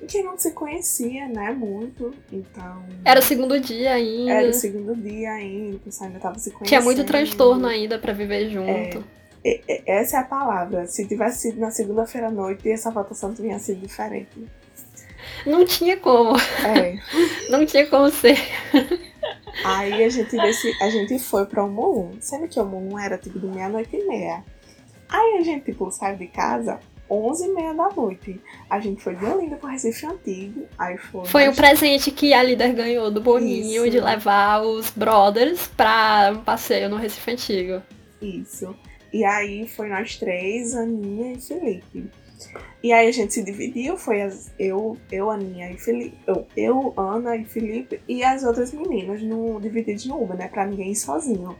em 0.01 0.07
quem 0.07 0.23
não 0.23 0.39
se 0.39 0.53
conhecia, 0.53 1.27
né, 1.27 1.51
muito. 1.51 2.15
Então. 2.33 2.85
Era 3.05 3.19
o 3.19 3.23
segundo 3.23 3.59
dia 3.59 3.95
ainda. 3.95 4.31
Era 4.35 4.49
o 4.49 4.53
segundo 4.55 4.95
dia 4.95 5.33
ainda, 5.33 5.77
o 5.79 5.81
pessoal 5.81 6.07
ainda 6.07 6.21
tava 6.21 6.39
se 6.39 6.51
conhecendo. 6.53 6.69
Tinha 6.69 6.81
muito 6.81 7.03
transtorno 7.03 7.67
ainda 7.67 7.99
pra 7.99 8.13
viver 8.13 8.51
junto. 8.51 9.05
E- 9.45 9.63
Essa 9.85 10.19
é 10.19 10.21
a 10.21 10.25
palavra. 10.25 10.87
Se 10.87 11.05
tivesse 11.09 11.41
sido 11.51 11.61
na 11.61 11.73
segunda-feira 11.73 12.29
à 12.29 12.31
noite, 12.31 12.71
essa 12.71 12.89
votação 12.93 13.35
tinha 13.35 13.59
sido 13.59 13.81
diferente. 13.85 14.47
Não 15.45 15.65
tinha 15.65 15.97
como. 15.97 16.37
É. 16.37 16.97
Não 17.51 17.67
tinha 17.67 17.85
como 17.89 18.11
ser. 18.11 18.39
Aí 19.65 20.05
a 20.05 20.09
gente, 20.09 20.37
desse, 20.37 20.71
a 20.83 20.91
gente 20.91 21.19
foi 21.19 21.47
pra 21.47 21.65
o 21.65 21.71
Molum. 21.71 22.13
Sendo 22.21 22.49
que 22.49 22.59
o 22.59 22.65
Molum 22.65 22.99
era 22.99 23.19
tipo 23.19 23.39
de 23.39 23.47
meia-noite 23.47 23.97
e 23.97 24.07
meia. 24.07 24.45
Aí 25.09 25.39
a 25.39 25.43
gente, 25.43 25.65
tipo, 25.65 25.91
saiu 25.91 26.17
de 26.17 26.27
casa 26.27 26.79
11 27.11 27.45
e 27.45 27.49
meia 27.55 27.73
da 27.73 27.89
noite. 27.89 28.41
A 28.69 28.81
gente 28.81 29.03
foi 29.03 29.15
de 29.15 29.25
Olinda 29.25 29.57
pro 29.57 29.69
Recife 29.69 30.07
Antigo. 30.07 30.67
Aí 30.79 30.99
foi. 30.99 31.27
Foi 31.27 31.49
o 31.49 31.55
presente 31.55 32.11
que 32.11 32.35
a 32.35 32.43
líder 32.43 32.75
ganhou 32.75 33.11
do 33.11 33.21
Boninho 33.21 33.85
Isso. 33.85 33.91
de 33.91 34.01
levar 34.01 34.63
os 34.63 34.91
brothers 34.91 35.67
pra 35.69 36.33
um 36.35 36.45
passeio 36.45 36.89
no 36.89 36.97
Recife 36.97 37.31
Antigo. 37.31 37.83
Isso. 38.21 38.77
E 39.13 39.25
aí 39.25 39.67
foi 39.67 39.89
nós 39.89 40.17
três, 40.17 40.75
Aninha 40.75 41.33
e 41.33 41.41
Felipe. 41.41 42.11
E 42.83 42.93
aí 42.93 43.09
a 43.09 43.13
gente 43.13 43.35
se 43.35 43.43
dividiu, 43.43 43.97
foi 43.97 44.23
as, 44.23 44.53
eu, 44.59 44.97
eu, 45.11 45.31
Aninha 45.31 45.71
e 45.71 45.79
Felipe. 45.79 46.17
Eu, 46.27 46.47
eu, 46.57 46.95
Ana 46.97 47.37
e 47.37 47.45
Felipe 47.45 48.01
e 48.07 48.23
as 48.23 48.45
outras 48.45 48.73
meninas 48.73 49.23
no, 49.23 49.61
divididos 49.61 50.07
no 50.07 50.23
Uber, 50.23 50.37
né? 50.37 50.49
Pra 50.49 50.67
ninguém 50.67 50.93
ir 50.93 50.97
sozinho. 50.97 51.57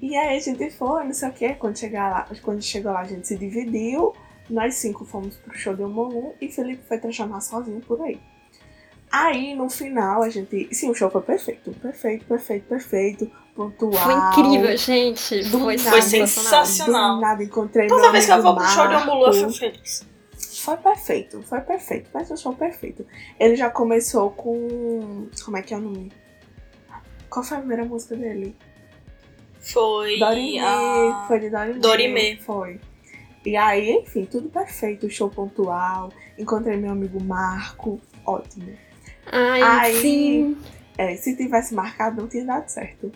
E 0.00 0.16
aí 0.16 0.36
a 0.36 0.40
gente 0.40 0.70
foi, 0.70 1.04
não 1.04 1.12
sei 1.12 1.28
o 1.28 1.32
que, 1.32 1.54
quando, 1.54 1.78
chegar 1.78 2.10
lá, 2.10 2.28
quando 2.42 2.60
chegou 2.60 2.92
lá 2.92 3.00
a 3.00 3.04
gente 3.04 3.26
se 3.26 3.36
dividiu. 3.36 4.12
Nós 4.50 4.74
cinco 4.74 5.04
fomos 5.04 5.36
pro 5.36 5.56
show 5.56 5.74
de 5.74 5.82
Omolum 5.82 6.32
e 6.40 6.48
Felipe 6.48 6.82
foi 6.88 6.98
transformar 6.98 7.40
sozinho 7.40 7.80
por 7.80 8.00
aí. 8.02 8.20
Aí 9.10 9.54
no 9.54 9.68
final 9.68 10.22
a 10.22 10.28
gente. 10.28 10.68
Sim, 10.74 10.90
o 10.90 10.94
show 10.94 11.10
foi 11.10 11.22
perfeito. 11.22 11.70
Perfeito, 11.72 12.24
perfeito, 12.24 12.64
perfeito. 12.66 13.30
Pontual. 13.54 13.92
Foi 13.92 14.14
incrível, 14.14 14.76
gente. 14.78 15.42
Do 15.50 15.60
Foi 15.60 15.76
nada. 15.76 15.90
Foi 15.90 16.02
sensacional. 16.02 17.16
Do 17.16 17.20
nada 17.20 17.42
encontrei 17.42 17.86
Toda 17.86 18.10
vez 18.10 18.24
que 18.26 18.32
eu 18.32 18.42
vou 18.42 18.56
pro 18.56 18.64
show 18.66 18.88
de 18.88 18.94
Ambulu, 18.94 19.26
eu 19.26 19.50
feliz. 19.52 20.06
Foi 20.62 20.76
perfeito, 20.76 21.42
foi 21.42 21.60
perfeito. 21.60 22.08
Mas 22.14 22.30
o 22.30 22.36
show 22.36 22.54
perfeito. 22.54 23.04
Ele 23.38 23.56
já 23.56 23.68
começou 23.68 24.30
com. 24.30 25.28
Como 25.44 25.56
é 25.56 25.62
que 25.62 25.74
é 25.74 25.76
o 25.76 25.80
nome? 25.80 26.10
Qual 27.28 27.44
foi 27.44 27.56
a 27.56 27.60
primeira 27.60 27.84
música 27.84 28.16
dele? 28.16 28.56
Foi. 29.60 30.18
Dorime. 30.18 30.58
a- 30.60 31.24
Foi 31.28 31.40
de 31.40 31.50
Dorime. 31.50 31.78
Dorime. 31.80 32.36
Foi. 32.38 32.80
E 33.44 33.56
aí, 33.56 33.90
enfim, 33.98 34.24
tudo 34.24 34.48
perfeito. 34.48 35.10
Show 35.10 35.28
pontual. 35.28 36.10
Encontrei 36.38 36.76
meu 36.76 36.92
amigo 36.92 37.22
Marco. 37.22 38.00
Ótimo. 38.24 38.72
Ai, 39.30 39.62
Aí- 39.62 40.00
sim. 40.00 40.56
É, 40.96 41.16
se 41.16 41.36
tivesse 41.36 41.74
marcado, 41.74 42.20
não 42.20 42.28
tinha 42.28 42.44
dado 42.44 42.68
certo. 42.68 43.10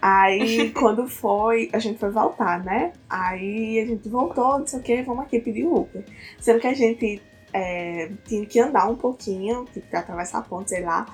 Aí, 0.00 0.70
quando 0.72 1.08
foi, 1.08 1.68
a 1.72 1.78
gente 1.78 1.98
foi 1.98 2.10
voltar, 2.10 2.62
né? 2.64 2.92
Aí 3.10 3.80
a 3.80 3.86
gente 3.86 4.08
voltou, 4.08 4.60
não 4.60 4.66
sei 4.66 4.78
o 4.78 4.82
que, 4.82 5.02
vamos 5.02 5.24
aqui 5.24 5.40
pedir 5.40 5.66
Uber. 5.66 6.04
Sendo 6.38 6.60
que 6.60 6.66
a 6.66 6.74
gente 6.74 7.20
é, 7.52 8.10
tinha 8.24 8.46
que 8.46 8.60
andar 8.60 8.88
um 8.88 8.94
pouquinho, 8.94 9.64
tipo, 9.72 9.96
atravessar 9.96 10.38
a 10.38 10.42
ponte, 10.42 10.70
sei 10.70 10.82
lá. 10.82 11.06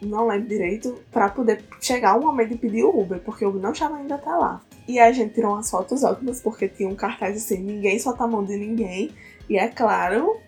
Não 0.00 0.26
lembro 0.26 0.48
direito, 0.48 0.98
pra 1.10 1.28
poder 1.28 1.62
chegar 1.78 2.16
o 2.16 2.22
momento 2.22 2.50
de 2.50 2.58
pedir 2.58 2.84
o 2.84 2.98
Uber, 2.98 3.20
porque 3.20 3.44
o 3.44 3.50
Uber 3.50 3.60
não 3.60 3.72
estava 3.72 3.96
ainda 3.96 4.14
até 4.14 4.30
lá. 4.30 4.62
E 4.88 4.98
aí 4.98 5.10
a 5.10 5.12
gente 5.12 5.34
tirou 5.34 5.52
umas 5.52 5.70
fotos 5.70 6.02
ótimas, 6.02 6.40
porque 6.40 6.68
tinha 6.68 6.88
um 6.88 6.94
cartaz 6.94 7.36
assim, 7.36 7.58
ninguém 7.58 7.98
solta 7.98 8.24
a 8.24 8.26
mão 8.26 8.42
de 8.42 8.56
ninguém. 8.56 9.10
E 9.48 9.58
é 9.58 9.68
claro 9.68 10.38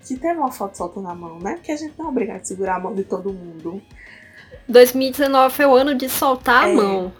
que 0.00 0.16
teve 0.16 0.38
uma 0.38 0.50
foto 0.50 0.78
solta 0.78 1.02
na 1.02 1.14
mão, 1.14 1.38
né? 1.38 1.60
Que 1.62 1.70
a 1.70 1.76
gente 1.76 1.92
não 1.98 2.06
é 2.06 2.08
obrigado 2.08 2.40
a 2.40 2.44
segurar 2.44 2.76
a 2.76 2.80
mão 2.80 2.94
de 2.94 3.04
todo 3.04 3.30
mundo. 3.30 3.82
2019 4.68 5.54
foi 5.54 5.66
o 5.66 5.74
ano 5.74 5.94
de 5.94 6.08
soltar 6.08 6.68
é, 6.68 6.72
a 6.72 6.74
mão. 6.74 7.12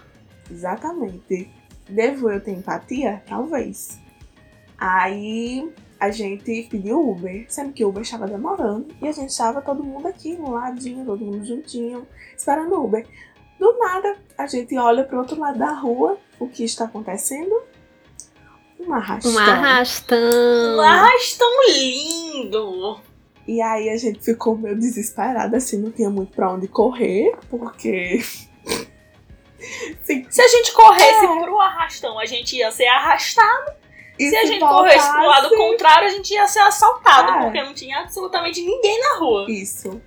Exatamente. 0.50 1.50
Devo 1.88 2.30
eu 2.30 2.40
ter 2.40 2.52
empatia? 2.52 3.22
Talvez. 3.26 3.98
Aí 4.76 5.72
a 5.98 6.10
gente 6.10 6.68
pediu 6.70 7.10
Uber, 7.10 7.46
sendo 7.48 7.72
que 7.72 7.84
o 7.84 7.88
Uber 7.88 8.02
estava 8.02 8.26
demorando 8.26 8.86
e 9.02 9.08
a 9.08 9.12
gente 9.12 9.30
estava 9.30 9.60
todo 9.60 9.82
mundo 9.82 10.06
aqui 10.06 10.36
no 10.36 10.52
ladinho, 10.52 11.04
todo 11.04 11.24
mundo 11.24 11.44
juntinho, 11.44 12.06
esperando 12.36 12.74
o 12.74 12.84
Uber. 12.84 13.06
Do 13.58 13.76
nada, 13.78 14.16
a 14.36 14.46
gente 14.46 14.76
olha 14.78 15.02
para 15.02 15.16
o 15.16 15.20
outro 15.20 15.40
lado 15.40 15.58
da 15.58 15.72
rua, 15.72 16.16
o 16.38 16.46
que 16.46 16.62
está 16.62 16.84
acontecendo? 16.84 17.60
Um 18.78 18.94
arrastão. 18.94 19.32
Um 19.32 19.38
arrastão. 19.38 20.76
Um 20.76 20.80
arrastão 20.80 21.48
lindo. 21.68 23.00
E 23.48 23.62
aí 23.62 23.88
a 23.88 23.96
gente 23.96 24.22
ficou 24.22 24.58
meio 24.58 24.76
desesperada, 24.78 25.56
assim, 25.56 25.78
não 25.78 25.90
tinha 25.90 26.10
muito 26.10 26.36
pra 26.36 26.52
onde 26.52 26.68
correr, 26.68 27.34
porque. 27.48 28.20
Se 30.02 30.42
a 30.42 30.48
gente 30.48 30.72
corresse 30.72 31.24
é. 31.24 31.42
pro 31.42 31.58
arrastão, 31.58 32.18
a 32.18 32.26
gente 32.26 32.56
ia 32.56 32.70
ser 32.70 32.86
arrastado. 32.86 33.72
E 34.18 34.28
se, 34.28 34.36
a 34.36 34.44
gente 34.44 34.60
voltasse... 34.60 34.98
corresse 34.98 35.12
pro 35.12 35.26
lado 35.26 35.56
contrário, 35.56 36.08
a 36.08 36.10
gente 36.10 36.32
ia 36.32 36.46
ser 36.46 36.60
assaltado, 36.60 37.32
é. 37.32 37.44
porque 37.44 37.62
não 37.62 37.74
tinha 37.74 38.00
absolutamente 38.00 38.60
ninguém 38.60 39.00
na 39.00 39.18
rua. 39.18 39.50
Isso. 39.50 40.00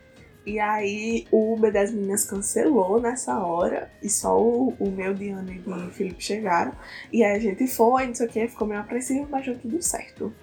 E 0.45 0.59
aí 0.59 1.27
o 1.31 1.53
Uber 1.53 1.71
das 1.71 1.91
meninas 1.91 2.23
cancelou 2.23 3.01
nessa 3.01 3.39
hora. 3.39 3.91
E 4.01 4.09
só 4.09 4.39
o, 4.39 4.75
o 4.79 4.89
meu, 4.89 5.13
Diana 5.13 5.51
e 5.51 5.59
o 5.59 5.91
Felipe 5.91 6.23
chegaram. 6.23 6.73
E 7.11 7.23
aí 7.23 7.35
a 7.35 7.39
gente 7.39 7.67
foi, 7.67 8.07
não 8.07 8.15
sei 8.15 8.27
o 8.27 8.29
que, 8.29 8.47
ficou 8.47 8.67
meio 8.67 8.81
apreensivo, 8.81 9.27
mas 9.29 9.45
deu 9.45 9.57
tudo 9.57 9.81
certo. 9.81 10.33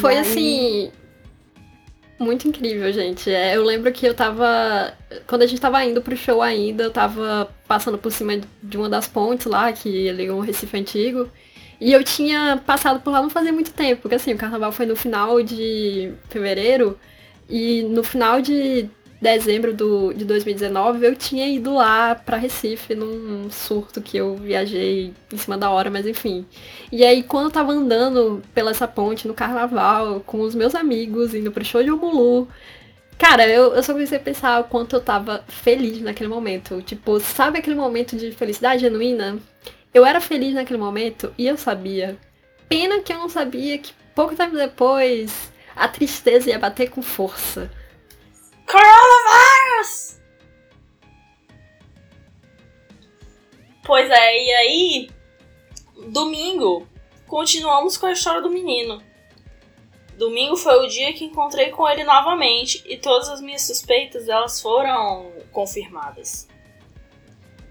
Foi 0.00 0.14
aí... 0.14 0.20
assim. 0.20 0.92
Muito 2.18 2.48
incrível, 2.48 2.92
gente. 2.92 3.30
É, 3.30 3.56
eu 3.56 3.64
lembro 3.64 3.92
que 3.92 4.04
eu 4.06 4.12
tava. 4.14 4.92
Quando 5.26 5.42
a 5.42 5.46
gente 5.46 5.60
tava 5.60 5.84
indo 5.84 6.02
pro 6.02 6.16
show 6.16 6.42
ainda, 6.42 6.84
eu 6.84 6.90
tava 6.90 7.48
passando 7.66 7.96
por 7.96 8.10
cima 8.10 8.40
de 8.62 8.76
uma 8.76 8.88
das 8.88 9.06
pontes 9.06 9.46
lá, 9.46 9.72
que 9.72 10.10
liga 10.10 10.34
um 10.34 10.40
Recife 10.40 10.76
Antigo. 10.76 11.30
E 11.80 11.92
eu 11.92 12.02
tinha 12.02 12.60
passado 12.66 13.00
por 13.00 13.12
lá 13.12 13.22
não 13.22 13.30
fazia 13.30 13.52
muito 13.52 13.72
tempo, 13.72 14.02
porque 14.02 14.16
assim, 14.16 14.32
o 14.34 14.38
carnaval 14.38 14.72
foi 14.72 14.84
no 14.86 14.96
final 14.96 15.40
de 15.42 16.12
fevereiro. 16.28 16.98
E 17.48 17.82
no 17.84 18.02
final 18.02 18.42
de 18.42 18.90
dezembro 19.20 19.74
do, 19.74 20.12
de 20.12 20.24
2019 20.24 21.04
eu 21.04 21.16
tinha 21.16 21.46
ido 21.46 21.74
lá 21.74 22.14
para 22.14 22.36
Recife 22.36 22.94
num 22.94 23.50
surto 23.50 24.00
que 24.00 24.16
eu 24.16 24.36
viajei 24.36 25.12
em 25.32 25.36
cima 25.36 25.58
da 25.58 25.70
hora, 25.70 25.90
mas 25.90 26.06
enfim. 26.06 26.46
E 26.92 27.04
aí 27.04 27.22
quando 27.22 27.46
eu 27.46 27.50
tava 27.50 27.72
andando 27.72 28.42
pela 28.54 28.70
essa 28.70 28.86
ponte 28.86 29.26
no 29.26 29.34
carnaval 29.34 30.20
com 30.20 30.40
os 30.40 30.54
meus 30.54 30.74
amigos, 30.74 31.34
indo 31.34 31.50
pro 31.50 31.64
show 31.64 31.82
de 31.82 31.90
Omulu, 31.90 32.48
cara, 33.18 33.46
eu, 33.46 33.74
eu 33.74 33.82
só 33.82 33.92
comecei 33.92 34.18
a 34.18 34.20
pensar 34.20 34.60
o 34.60 34.64
quanto 34.64 34.94
eu 34.96 35.00
tava 35.00 35.44
feliz 35.48 36.00
naquele 36.00 36.28
momento. 36.28 36.80
Tipo, 36.82 37.18
sabe 37.18 37.58
aquele 37.58 37.76
momento 37.76 38.16
de 38.16 38.30
felicidade 38.32 38.82
genuína? 38.82 39.38
Eu 39.92 40.06
era 40.06 40.20
feliz 40.20 40.54
naquele 40.54 40.78
momento 40.78 41.34
e 41.36 41.46
eu 41.46 41.56
sabia. 41.56 42.16
Pena 42.68 43.00
que 43.00 43.12
eu 43.12 43.18
não 43.18 43.28
sabia 43.28 43.78
que 43.78 43.92
pouco 44.14 44.36
tempo 44.36 44.54
depois 44.54 45.50
a 45.74 45.88
tristeza 45.88 46.50
ia 46.50 46.58
bater 46.58 46.90
com 46.90 47.02
força. 47.02 47.70
Coronavirus! 49.78 50.18
Pois 53.84 54.10
é, 54.10 54.44
e 54.44 54.50
aí, 54.52 55.10
domingo, 56.10 56.86
continuamos 57.26 57.96
com 57.96 58.06
a 58.06 58.12
história 58.12 58.42
do 58.42 58.50
menino. 58.50 59.02
Domingo 60.16 60.56
foi 60.56 60.84
o 60.84 60.88
dia 60.88 61.12
que 61.12 61.24
encontrei 61.24 61.70
com 61.70 61.88
ele 61.88 62.02
novamente 62.04 62.82
e 62.86 62.96
todas 62.96 63.28
as 63.28 63.40
minhas 63.40 63.62
suspeitas 63.62 64.28
elas 64.28 64.60
foram 64.60 65.32
confirmadas. 65.52 66.48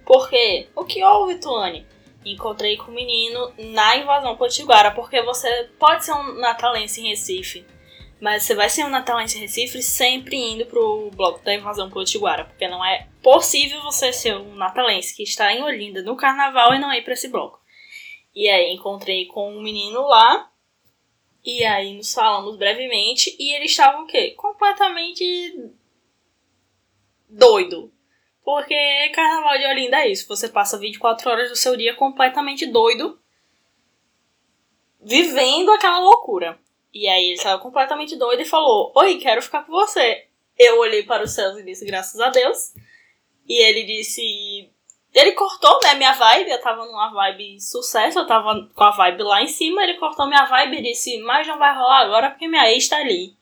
Por 0.05 0.29
quê? 0.29 0.69
O 0.75 0.85
que 0.85 1.03
houve, 1.03 1.35
Tuane? 1.35 1.85
Encontrei 2.25 2.77
com 2.77 2.89
o 2.89 2.95
menino 2.95 3.53
na 3.57 3.97
invasão 3.97 4.35
potiguara, 4.37 4.91
porque 4.91 5.21
você 5.21 5.69
pode 5.77 6.05
ser 6.05 6.13
um 6.13 6.39
natalense 6.39 7.01
em 7.01 7.09
Recife, 7.09 7.65
mas 8.19 8.43
você 8.43 8.55
vai 8.55 8.69
ser 8.69 8.83
um 8.83 8.89
natalense 8.89 9.37
Recife 9.37 9.81
sempre 9.81 10.35
indo 10.35 10.65
pro 10.65 11.11
bloco 11.11 11.43
da 11.43 11.53
invasão 11.53 11.89
potiguara, 11.89 12.45
porque 12.45 12.67
não 12.67 12.83
é 12.83 13.07
possível 13.21 13.81
você 13.83 14.11
ser 14.11 14.35
um 14.35 14.55
natalense 14.55 15.15
que 15.15 15.23
está 15.23 15.53
em 15.53 15.61
Olinda 15.61 16.01
no 16.01 16.15
carnaval 16.15 16.73
e 16.73 16.79
não 16.79 16.91
ir 16.91 17.03
para 17.03 17.13
esse 17.13 17.27
bloco. 17.27 17.61
E 18.33 18.49
aí 18.49 18.73
encontrei 18.73 19.25
com 19.27 19.55
um 19.55 19.61
menino 19.61 20.01
lá, 20.01 20.51
e 21.45 21.63
aí 21.63 21.95
nos 21.95 22.13
falamos 22.13 22.57
brevemente, 22.57 23.35
e 23.39 23.53
ele 23.55 23.65
estava 23.65 24.01
o 24.01 24.07
quê? 24.07 24.31
Completamente 24.31 25.71
doido. 27.29 27.93
Porque 28.43 29.09
carnaval 29.13 29.57
de 29.57 29.65
Olinda 29.65 29.97
é 29.97 30.09
isso, 30.09 30.27
você 30.27 30.49
passa 30.49 30.79
24 30.79 31.29
horas 31.29 31.49
do 31.49 31.55
seu 31.55 31.75
dia 31.75 31.93
completamente 31.93 32.65
doido, 32.65 33.19
vivendo 35.01 35.71
aquela 35.71 35.99
loucura. 35.99 36.59
E 36.93 37.07
aí 37.07 37.29
ele 37.29 37.37
saiu 37.37 37.59
completamente 37.59 38.15
doido 38.15 38.41
e 38.41 38.45
falou: 38.45 38.91
Oi, 38.95 39.17
quero 39.17 39.41
ficar 39.41 39.63
com 39.63 39.71
você. 39.71 40.25
Eu 40.57 40.79
olhei 40.79 41.03
para 41.03 41.23
os 41.23 41.31
céus 41.31 41.57
e 41.57 41.63
disse: 41.63 41.85
Graças 41.85 42.19
a 42.19 42.29
Deus. 42.29 42.73
E 43.47 43.61
ele 43.61 43.83
disse. 43.83 44.69
Ele 45.13 45.31
cortou, 45.31 45.79
né, 45.81 45.95
minha 45.95 46.13
vibe. 46.13 46.49
Eu 46.49 46.61
tava 46.61 46.85
numa 46.85 47.11
vibe 47.11 47.59
sucesso, 47.59 48.19
eu 48.19 48.27
tava 48.27 48.69
com 48.73 48.83
a 48.83 48.91
vibe 48.91 49.23
lá 49.23 49.41
em 49.41 49.47
cima. 49.47 49.83
Ele 49.83 49.95
cortou 49.95 50.27
minha 50.27 50.45
vibe 50.45 50.77
e 50.77 50.83
disse: 50.83 51.17
Mas 51.19 51.47
não 51.47 51.57
vai 51.57 51.73
rolar 51.75 52.01
agora 52.01 52.29
porque 52.29 52.47
minha 52.47 52.71
ex 52.71 52.87
tá 52.87 52.97
ali. 52.97 53.35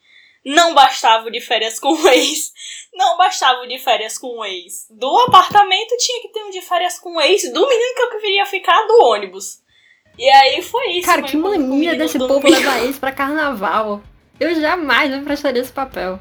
Não 0.45 0.75
bastava 0.75 1.31
de 1.31 1.41
férias 1.41 1.79
com 1.79 1.91
o 1.91 2.07
ex. 2.07 2.53
Não 2.93 3.17
bastava 3.17 3.67
de 3.67 3.79
férias 3.79 4.17
com 4.17 4.27
o 4.27 4.45
ex. 4.45 4.87
Do 4.91 5.17
apartamento 5.21 5.97
tinha 5.97 6.21
que 6.21 6.29
ter 6.29 6.43
um 6.43 6.51
de 6.51 6.61
férias 6.61 6.99
com 6.99 7.15
o 7.15 7.21
ex 7.21 7.51
do 7.51 7.67
menino 7.67 7.95
que 7.95 8.01
eu 8.03 8.19
queria 8.19 8.45
ficar 8.45 8.85
do 8.85 9.05
ônibus. 9.05 9.64
E 10.17 10.29
aí 10.29 10.61
foi 10.61 10.91
isso. 10.93 11.07
Cara, 11.07 11.21
que 11.21 11.35
mania 11.37 11.95
desse 11.95 12.17
povo 12.17 12.47
levar 12.47 12.83
isso 12.87 12.99
pra 12.99 13.11
carnaval. 13.11 14.01
Eu 14.39 14.59
jamais 14.59 15.11
me 15.11 15.23
prestaria 15.23 15.61
esse 15.61 15.71
papel. 15.71 16.19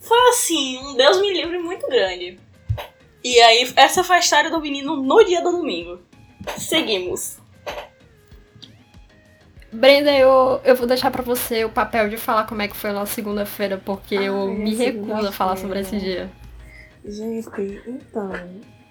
Foi 0.00 0.18
assim, 0.30 0.78
um 0.78 0.96
Deus 0.96 1.20
me 1.20 1.32
livre 1.32 1.58
muito 1.58 1.86
grande. 1.86 2.38
E 3.24 3.40
aí, 3.40 3.72
essa 3.76 4.02
foi 4.02 4.16
a 4.16 4.18
história 4.18 4.50
do 4.50 4.60
menino 4.60 4.96
no 4.96 5.24
dia 5.24 5.42
do 5.42 5.52
domingo. 5.52 6.00
Seguimos. 6.58 7.38
Brenda, 9.72 10.12
eu, 10.12 10.60
eu 10.64 10.76
vou 10.76 10.86
deixar 10.86 11.10
pra 11.10 11.22
você 11.22 11.64
o 11.64 11.70
papel 11.70 12.08
de 12.08 12.16
falar 12.16 12.46
como 12.46 12.60
é 12.60 12.68
que 12.68 12.76
foi 12.76 12.90
a 12.90 12.92
nossa 12.92 13.14
segunda-feira, 13.14 13.80
porque 13.82 14.16
Ai, 14.16 14.28
eu 14.28 14.48
me 14.48 14.74
recuso 14.74 15.28
a 15.28 15.32
falar 15.32 15.56
sobre 15.56 15.80
esse 15.80 15.96
dia. 15.98 16.30
Gente, 17.04 17.82
então, 17.86 18.32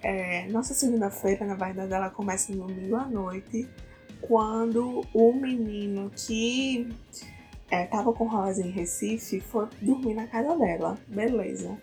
é, 0.03 0.47
nossa 0.49 0.73
segunda-feira, 0.73 1.45
na 1.45 1.55
verdade, 1.55 1.93
ela 1.93 2.09
começa 2.09 2.51
no 2.53 2.67
domingo 2.67 2.95
à 2.95 3.05
noite, 3.05 3.69
quando 4.21 5.01
o 5.13 5.33
menino 5.33 6.11
que 6.15 6.87
é, 7.69 7.85
tava 7.85 8.13
com 8.13 8.27
Rosa 8.27 8.61
em 8.61 8.69
Recife 8.69 9.39
foi 9.39 9.67
dormir 9.81 10.13
na 10.13 10.27
casa 10.27 10.57
dela. 10.57 10.97
Beleza. 11.07 11.77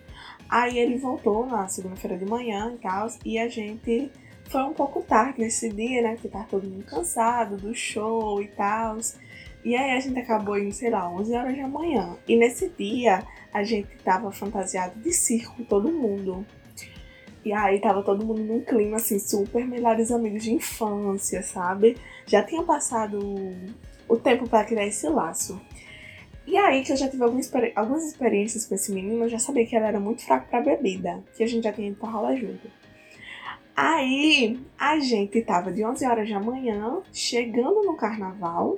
Aí 0.47 0.77
ele 0.77 0.97
voltou 0.97 1.45
na 1.45 1.67
segunda-feira 1.67 2.17
de 2.17 2.25
manhã 2.25 2.73
e 2.73 2.77
tal, 2.77 3.07
e 3.25 3.37
a 3.37 3.47
gente 3.47 4.11
foi 4.49 4.63
um 4.63 4.73
pouco 4.73 5.01
tarde 5.03 5.39
nesse 5.39 5.69
dia, 5.69 6.01
né? 6.01 6.13
Porque 6.13 6.27
tava 6.27 6.45
todo 6.45 6.67
mundo 6.67 6.83
cansado 6.83 7.57
do 7.57 7.73
show 7.73 8.41
e 8.41 8.47
tal. 8.47 8.97
E 9.63 9.75
aí 9.75 9.91
a 9.91 9.99
gente 9.99 10.17
acabou 10.17 10.57
indo, 10.57 10.73
sei 10.73 10.89
lá, 10.89 11.09
11 11.11 11.33
horas 11.33 11.57
da 11.57 11.67
manhã. 11.67 12.17
E 12.27 12.35
nesse 12.35 12.69
dia 12.69 13.23
a 13.53 13.63
gente 13.63 13.89
tava 14.03 14.31
fantasiado 14.31 14.99
de 14.99 15.11
circo, 15.11 15.63
todo 15.65 15.91
mundo. 15.91 16.45
E 17.49 17.51
aí 17.51 17.81
tava 17.81 18.03
todo 18.03 18.23
mundo 18.23 18.43
num 18.43 18.61
clima 18.61 18.97
assim, 18.97 19.17
super 19.17 19.65
melhores 19.65 20.11
amigos 20.11 20.43
de 20.43 20.53
infância, 20.53 21.41
sabe? 21.41 21.97
Já 22.27 22.43
tinha 22.43 22.61
passado 22.61 23.17
o 24.07 24.15
tempo 24.15 24.47
para 24.47 24.63
criar 24.63 24.85
esse 24.85 25.09
laço. 25.09 25.59
E 26.45 26.55
aí 26.55 26.83
que 26.83 26.91
eu 26.91 26.95
já 26.95 27.09
tive 27.09 27.23
algumas, 27.23 28.05
experiências 28.05 28.67
com 28.67 28.75
esse 28.75 28.91
menino, 28.91 29.23
eu 29.23 29.29
já 29.29 29.39
sabia 29.39 29.65
que 29.65 29.75
ele 29.75 29.83
era 29.83 29.99
muito 29.99 30.23
fraco 30.23 30.47
pra 30.47 30.61
bebida, 30.61 31.23
que 31.35 31.43
a 31.43 31.47
gente 31.47 31.63
já 31.63 31.73
tinha 31.73 31.87
ido 31.87 31.97
pra 31.97 32.09
rola 32.09 32.35
junto. 32.35 32.69
Aí 33.75 34.59
a 34.77 34.99
gente 34.99 35.41
tava 35.41 35.71
de 35.71 35.83
11 35.83 36.05
horas 36.05 36.29
da 36.29 36.39
manhã, 36.39 37.01
chegando 37.11 37.81
no 37.81 37.97
carnaval, 37.97 38.77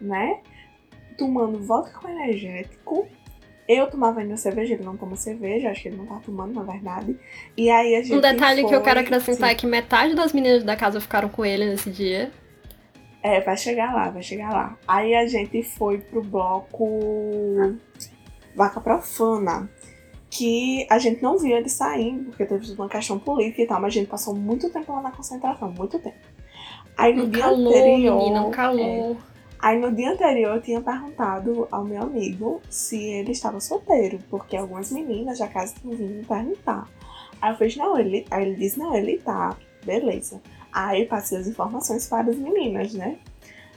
né? 0.00 0.40
Tomando 1.18 1.62
vodka 1.62 1.98
com 2.00 2.08
energético 2.08 3.06
Eu 3.68 3.90
tomava 3.90 4.20
ainda 4.20 4.34
cerveja, 4.36 4.72
ele 4.72 4.82
não 4.82 4.96
toma 4.96 5.14
cerveja, 5.14 5.70
acho 5.70 5.82
que 5.82 5.88
ele 5.88 5.98
não 5.98 6.06
tá 6.06 6.18
tomando, 6.24 6.54
na 6.54 6.62
verdade. 6.62 7.14
E 7.54 7.68
aí 7.68 7.96
a 7.96 8.02
gente. 8.02 8.14
Um 8.14 8.20
detalhe 8.20 8.62
foi... 8.62 8.70
que 8.70 8.74
eu 8.74 8.82
quero 8.82 9.00
acrescentar 9.00 9.50
Sim. 9.50 9.54
é 9.54 9.54
que 9.54 9.66
metade 9.66 10.14
das 10.14 10.32
meninas 10.32 10.64
da 10.64 10.74
casa 10.74 11.00
ficaram 11.00 11.28
com 11.28 11.44
ele 11.44 11.66
nesse 11.66 11.90
dia. 11.90 12.32
É, 13.22 13.40
vai 13.42 13.56
chegar 13.58 13.94
lá, 13.94 14.08
vai 14.10 14.22
chegar 14.22 14.50
lá. 14.50 14.78
Aí 14.86 15.14
a 15.14 15.26
gente 15.26 15.62
foi 15.62 15.98
pro 15.98 16.22
bloco 16.22 17.76
Vaca 18.56 18.80
Profana. 18.80 19.68
Que 20.30 20.86
a 20.90 20.98
gente 20.98 21.22
não 21.22 21.38
viu 21.38 21.56
ele 21.56 21.70
saindo, 21.70 22.28
porque 22.28 22.44
teve 22.44 22.72
uma 22.74 22.88
questão 22.88 23.18
política 23.18 23.62
e 23.62 23.66
tal, 23.66 23.80
mas 23.80 23.94
a 23.94 23.98
gente 23.98 24.08
passou 24.08 24.34
muito 24.34 24.68
tempo 24.70 24.92
lá 24.92 25.00
na 25.00 25.10
concentração, 25.10 25.72
muito 25.72 25.98
tempo. 25.98 26.18
Aí 26.98 27.14
no 27.14 27.24
Um 27.24 27.30
dia 27.30 27.44
calor, 27.44 27.68
anterior. 27.68 28.18
menina, 28.18 28.44
um 28.44 28.48
é, 28.48 28.52
calor. 28.52 29.16
Aí 29.60 29.78
no 29.78 29.90
dia 29.92 30.12
anterior 30.12 30.56
eu 30.56 30.62
tinha 30.62 30.80
perguntado 30.80 31.66
ao 31.70 31.84
meu 31.84 32.02
amigo 32.02 32.60
se 32.70 32.96
ele 33.02 33.32
estava 33.32 33.60
solteiro, 33.60 34.20
porque 34.30 34.56
algumas 34.56 34.92
meninas 34.92 35.38
da 35.38 35.48
casa 35.48 35.74
tinham 35.80 35.96
vindo 35.96 36.14
me 36.14 36.24
perguntar. 36.24 36.88
Aí 37.42 37.52
eu 37.52 37.56
fiz, 37.56 37.76
não, 37.76 37.98
ele. 37.98 38.24
Aí 38.30 38.44
ele 38.46 38.54
disse, 38.56 38.78
não, 38.78 38.94
ele 38.94 39.18
tá, 39.18 39.56
beleza. 39.84 40.40
Aí 40.72 41.06
passei 41.06 41.38
as 41.38 41.46
informações 41.48 42.06
para 42.06 42.30
as 42.30 42.36
meninas, 42.36 42.92
né? 42.94 43.18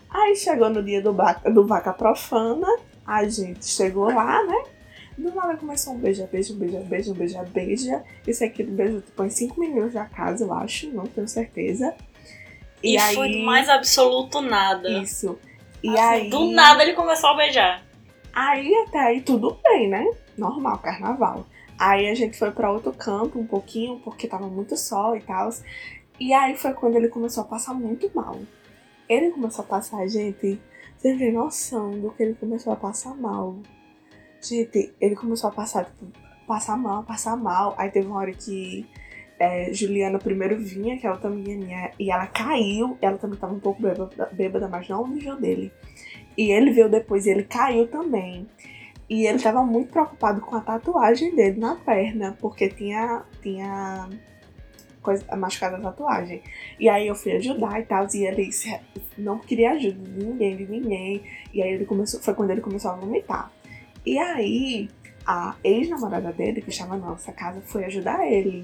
Aí 0.10 0.36
chegou 0.36 0.70
no 0.70 0.84
dia 0.84 1.02
do, 1.02 1.14
ba- 1.14 1.42
do 1.52 1.66
Vaca 1.66 1.94
Profana, 1.94 2.68
a 3.06 3.28
gente 3.28 3.66
chegou 3.66 4.06
lá, 4.14 4.44
né? 4.46 4.64
Do 5.18 5.34
nada 5.34 5.56
começou 5.58 5.94
um 5.94 5.98
beija, 5.98 6.28
beija, 6.32 6.54
beija, 6.54 6.80
beija, 6.82 7.14
beija, 7.14 7.44
beija. 7.44 8.04
Esse 8.28 8.44
aqui 8.44 8.64
do 8.64 8.72
beijo 8.72 9.02
tipo, 9.02 9.24
em 9.24 9.30
cinco 9.30 9.60
minutos 9.60 9.94
da 9.94 10.06
casa, 10.06 10.44
eu 10.44 10.54
acho, 10.54 10.90
não 10.92 11.06
tenho 11.06 11.28
certeza. 11.28 11.94
E, 12.84 12.98
foi 13.16 13.32
do 13.32 13.40
mais 13.40 13.70
absoluto 13.70 14.42
nada. 14.42 14.90
Isso. 14.90 15.38
E 15.84 15.90
Assim, 15.90 16.00
aí. 16.00 16.30
Do 16.30 16.52
nada 16.52 16.84
ele 16.84 16.94
começou 16.94 17.32
a 17.32 17.36
beijar. 17.36 17.84
Aí 18.34 18.74
até 18.88 19.00
aí 19.00 19.22
tudo 19.22 19.58
bem, 19.64 19.90
né? 19.90 20.06
Normal, 20.38 20.78
carnaval. 20.80 21.46
Aí 21.78 22.10
a 22.10 22.14
gente 22.14 22.38
foi 22.38 22.52
pra 22.52 22.72
outro 22.72 22.94
campo 22.94 23.40
um 23.40 23.46
pouquinho, 23.48 24.00
porque 24.00 24.28
tava 24.28 24.48
muito 24.48 24.78
sol 24.78 25.16
e 25.16 25.22
tal. 25.22 25.50
E 26.20 26.34
aí 26.34 26.56
foi 26.56 26.74
quando 26.74 26.96
ele 26.96 27.08
começou 27.08 27.44
a 27.44 27.48
passar 27.48 27.74
muito 27.74 28.10
mal. 28.14 28.38
Ele 29.10 29.32
começou 29.32 29.66
a 29.66 29.68
passar, 29.68 30.08
gente, 30.08 30.62
você 30.98 31.18
tem 31.18 31.32
noção 31.32 32.00
do 32.00 32.12
que 32.12 32.22
ele 32.22 32.36
começou 32.36 32.72
a 32.72 32.76
passar 32.76 33.16
mal. 33.16 33.58
Gente, 34.40 34.94
ele 35.02 35.16
começou 35.16 35.50
a 35.50 35.54
passar, 35.54 35.86
tipo, 35.86 36.06
passar 36.48 36.78
mal, 36.78 37.04
passar 37.04 37.36
mal. 37.36 37.74
Aí 37.78 37.90
teve 37.90 38.08
uma 38.08 38.20
hora 38.20 38.32
que 38.32 38.88
é, 39.42 39.74
Juliana 39.74 40.20
primeiro 40.20 40.56
vinha, 40.60 40.98
que 41.00 41.08
é 41.08 41.12
outra 41.12 41.28
menininha, 41.28 41.90
e 41.98 42.12
ela 42.12 42.28
caiu. 42.28 42.96
Ela 43.02 43.18
também 43.18 43.40
tava 43.40 43.54
um 43.54 43.60
pouco 43.60 43.82
bêbada, 43.82 44.30
bêbada 44.32 44.68
mas 44.68 44.88
não 44.88 45.08
nível 45.08 45.36
dele. 45.36 45.72
E 46.38 46.52
ele 46.52 46.72
veio 46.72 46.88
depois 46.88 47.26
e 47.26 47.32
ele 47.32 47.44
caiu 47.44 47.88
também. 47.88 48.46
E 49.10 49.26
ele 49.26 49.40
tava 49.40 49.64
muito 49.64 49.92
preocupado 49.92 50.42
com 50.42 50.56
a 50.56 50.62
tatuagem 50.62 51.36
dele 51.36 51.60
na 51.60 51.76
perna, 51.76 52.38
porque 52.40 52.70
tinha, 52.70 53.24
tinha 53.42 54.08
coisa, 55.02 55.26
machucado 55.36 55.78
a 55.78 55.80
tatuagem. 55.80 56.44
E 56.80 56.88
aí 56.88 57.08
eu 57.08 57.16
fui 57.16 57.32
ajudar 57.32 57.80
e 57.80 57.84
tal, 57.84 58.06
e 58.14 58.26
ele 58.26 58.48
não 59.18 59.40
queria 59.40 59.72
ajuda 59.72 59.98
de 59.98 60.24
ninguém, 60.24 60.56
de 60.56 60.68
ninguém. 60.68 61.24
E 61.52 61.64
aí 61.64 61.72
ele 61.72 61.86
começou, 61.86 62.22
foi 62.22 62.36
quando 62.36 62.52
ele 62.52 62.62
começou 62.62 62.92
a 62.92 62.96
vomitar. 62.96 63.52
E 64.06 64.20
aí 64.20 64.88
a 65.26 65.56
ex-namorada 65.64 66.32
dele, 66.32 66.62
que 66.62 66.70
estava 66.70 66.96
na 66.96 67.08
nossa 67.08 67.32
casa, 67.32 67.60
foi 67.62 67.86
ajudar 67.86 68.26
ele. 68.32 68.64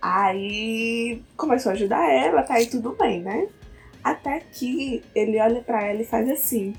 Aí 0.00 1.22
começou 1.36 1.70
a 1.70 1.74
ajudar 1.74 2.10
ela, 2.10 2.42
tá 2.42 2.54
aí 2.54 2.66
tudo 2.66 2.92
bem, 2.92 3.20
né? 3.20 3.48
Até 4.02 4.40
que 4.52 5.02
ele 5.14 5.38
olha 5.38 5.60
pra 5.60 5.84
ela 5.86 6.00
e 6.00 6.06
faz 6.06 6.28
assim: 6.30 6.74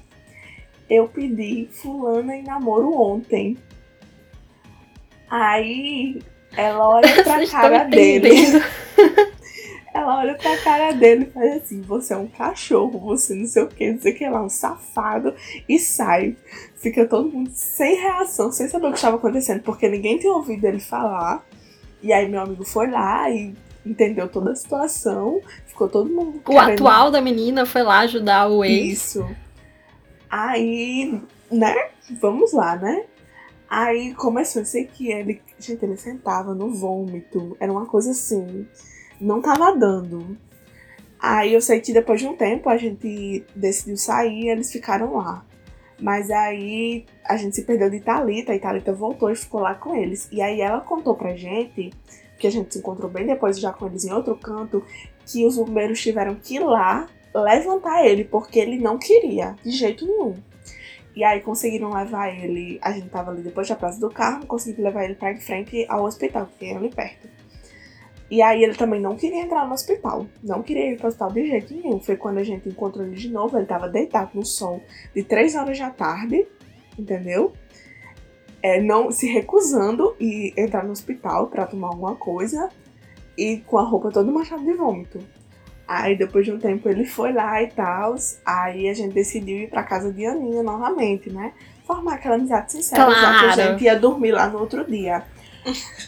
Eu 0.89 1.07
pedi 1.07 1.69
fulana 1.71 2.35
em 2.35 2.43
namoro 2.43 2.99
ontem. 2.99 3.57
Aí 5.29 6.19
ela 6.57 6.89
olha 6.89 7.13
pra 7.23 7.35
Vocês 7.35 7.51
cara 7.51 7.83
dele. 7.83 8.29
Ela 9.93 10.19
olha 10.19 10.35
pra 10.35 10.57
cara 10.63 10.93
dele 10.93 11.25
e 11.25 11.31
faz 11.31 11.63
assim: 11.63 11.81
Você 11.81 12.13
é 12.13 12.17
um 12.17 12.27
cachorro, 12.27 12.97
você 12.97 13.35
não 13.35 13.45
sei 13.45 13.63
o 13.63 13.67
que, 13.67 13.91
não 13.91 13.99
sei 13.99 14.13
o 14.13 14.15
que 14.15 14.29
lá, 14.29 14.41
um 14.41 14.49
safado. 14.49 15.35
E 15.67 15.77
sai. 15.77 16.37
Fica 16.77 17.05
todo 17.05 17.29
mundo 17.29 17.51
sem 17.53 17.95
reação, 17.95 18.51
sem 18.51 18.69
saber 18.69 18.87
o 18.87 18.91
que 18.91 18.95
estava 18.95 19.17
acontecendo, 19.17 19.61
porque 19.61 19.89
ninguém 19.89 20.17
tinha 20.17 20.31
ouvido 20.31 20.65
ele 20.65 20.79
falar. 20.79 21.45
E 22.01 22.11
aí 22.11 22.27
meu 22.27 22.41
amigo 22.41 22.63
foi 22.65 22.89
lá 22.89 23.29
e 23.29 23.53
entendeu 23.85 24.27
toda 24.27 24.51
a 24.51 24.55
situação. 24.55 25.41
Ficou 25.67 25.87
todo 25.87 26.09
mundo. 26.09 26.37
O 26.37 26.51
querendo- 26.51 26.71
atual 26.87 27.11
da 27.11 27.21
menina 27.21 27.65
foi 27.65 27.83
lá 27.83 27.99
ajudar 27.99 28.47
o 28.49 28.63
ex. 28.65 28.93
Isso. 28.93 29.27
Aí, 30.29 31.21
né? 31.51 31.75
Vamos 32.19 32.53
lá, 32.53 32.75
né? 32.75 33.03
Aí 33.69 34.13
começou 34.15 34.61
a 34.61 34.65
ser 34.65 34.85
que 34.85 35.11
ele. 35.11 35.41
Gente, 35.59 35.83
ele 35.85 35.97
sentava 35.97 36.53
no 36.53 36.73
vômito. 36.73 37.55
Era 37.59 37.71
uma 37.71 37.85
coisa 37.85 38.11
assim. 38.11 38.65
Não 39.19 39.41
tava 39.41 39.75
dando. 39.77 40.37
Aí 41.19 41.53
eu 41.53 41.61
sei 41.61 41.79
que 41.79 41.93
depois 41.93 42.19
de 42.19 42.27
um 42.27 42.35
tempo 42.35 42.67
a 42.69 42.77
gente 42.77 43.45
decidiu 43.55 43.95
sair 43.95 44.45
e 44.45 44.49
eles 44.49 44.71
ficaram 44.71 45.15
lá. 45.17 45.45
Mas 46.01 46.31
aí 46.31 47.05
a 47.23 47.37
gente 47.37 47.55
se 47.55 47.63
perdeu 47.63 47.89
de 47.89 47.99
Thalita 47.99 48.55
e 48.55 48.59
Thalita 48.59 48.91
voltou 48.91 49.29
e 49.29 49.35
ficou 49.35 49.61
lá 49.61 49.75
com 49.75 49.95
eles. 49.95 50.27
E 50.31 50.41
aí 50.41 50.59
ela 50.59 50.81
contou 50.81 51.15
pra 51.15 51.35
gente, 51.35 51.91
que 52.39 52.47
a 52.47 52.51
gente 52.51 52.73
se 52.73 52.79
encontrou 52.79 53.09
bem 53.09 53.27
depois 53.27 53.59
já 53.59 53.71
com 53.71 53.85
eles 53.85 54.03
em 54.03 54.11
outro 54.11 54.35
canto, 54.35 54.83
que 55.27 55.45
os 55.45 55.55
bombeiros 55.55 56.01
tiveram 56.01 56.33
que 56.33 56.55
ir 56.55 56.59
lá 56.59 57.07
levantar 57.33 58.03
ele, 58.05 58.23
porque 58.25 58.59
ele 58.59 58.79
não 58.79 58.97
queria, 58.97 59.55
de 59.63 59.71
jeito 59.71 60.05
nenhum. 60.05 60.35
E 61.15 61.23
aí 61.23 61.41
conseguiram 61.41 61.93
levar 61.93 62.29
ele, 62.29 62.79
a 62.81 62.91
gente 62.91 63.09
tava 63.09 63.31
ali 63.31 63.41
depois 63.41 63.67
da 63.69 63.75
praça 63.75 63.99
do 63.99 64.09
carro, 64.09 64.45
conseguiram 64.47 64.85
levar 64.85 65.03
ele 65.03 65.15
pra 65.15 65.31
em 65.31 65.39
frente 65.39 65.85
ao 65.87 66.05
hospital, 66.05 66.49
que 66.57 66.65
é 66.65 66.75
ali 66.75 66.89
perto. 66.89 67.29
E 68.31 68.41
aí 68.41 68.63
ele 68.63 68.75
também 68.75 69.01
não 69.01 69.17
queria 69.17 69.41
entrar 69.41 69.67
no 69.67 69.73
hospital, 69.73 70.25
não 70.41 70.63
queria 70.63 70.93
ir 70.93 70.97
pro 70.97 71.07
hospital 71.09 71.31
de 71.33 71.45
jeito 71.47 71.73
nenhum. 71.75 71.99
Foi 71.99 72.15
quando 72.15 72.37
a 72.37 72.43
gente 72.43 72.69
encontrou 72.69 73.05
ele 73.05 73.13
de 73.15 73.29
novo, 73.29 73.57
ele 73.57 73.65
tava 73.65 73.89
deitado 73.89 74.31
no 74.33 74.45
sol 74.45 74.81
de 75.13 75.21
3 75.21 75.53
horas 75.55 75.77
da 75.77 75.89
tarde, 75.89 76.47
entendeu? 76.97 77.51
É, 78.63 78.79
não 78.81 79.11
se 79.11 79.27
recusando 79.27 80.15
e 80.17 80.53
entrar 80.55 80.85
no 80.85 80.91
hospital 80.91 81.47
pra 81.47 81.65
tomar 81.67 81.89
alguma 81.89 82.15
coisa 82.15 82.69
e 83.37 83.57
com 83.67 83.77
a 83.77 83.83
roupa 83.83 84.09
toda 84.11 84.31
manchada 84.31 84.63
de 84.63 84.73
vômito. 84.73 85.19
Aí 85.85 86.15
depois 86.17 86.45
de 86.45 86.53
um 86.53 86.59
tempo 86.59 86.87
ele 86.87 87.03
foi 87.03 87.33
lá 87.33 87.61
e 87.61 87.67
tal. 87.67 88.15
Aí 88.45 88.87
a 88.87 88.93
gente 88.93 89.13
decidiu 89.13 89.57
ir 89.57 89.69
pra 89.69 89.83
casa 89.83 90.13
de 90.13 90.25
Aninha 90.25 90.63
novamente, 90.63 91.29
né? 91.29 91.51
Formar 91.85 92.13
aquela 92.13 92.35
amizade 92.35 92.71
sincera, 92.71 93.09
já 93.11 93.19
que 93.19 93.25
a 93.25 93.53
Claro. 93.55 93.71
gente 93.73 93.83
ia 93.83 93.99
dormir 93.99 94.31
lá 94.31 94.47
no 94.47 94.59
outro 94.59 94.85
dia. 94.89 95.23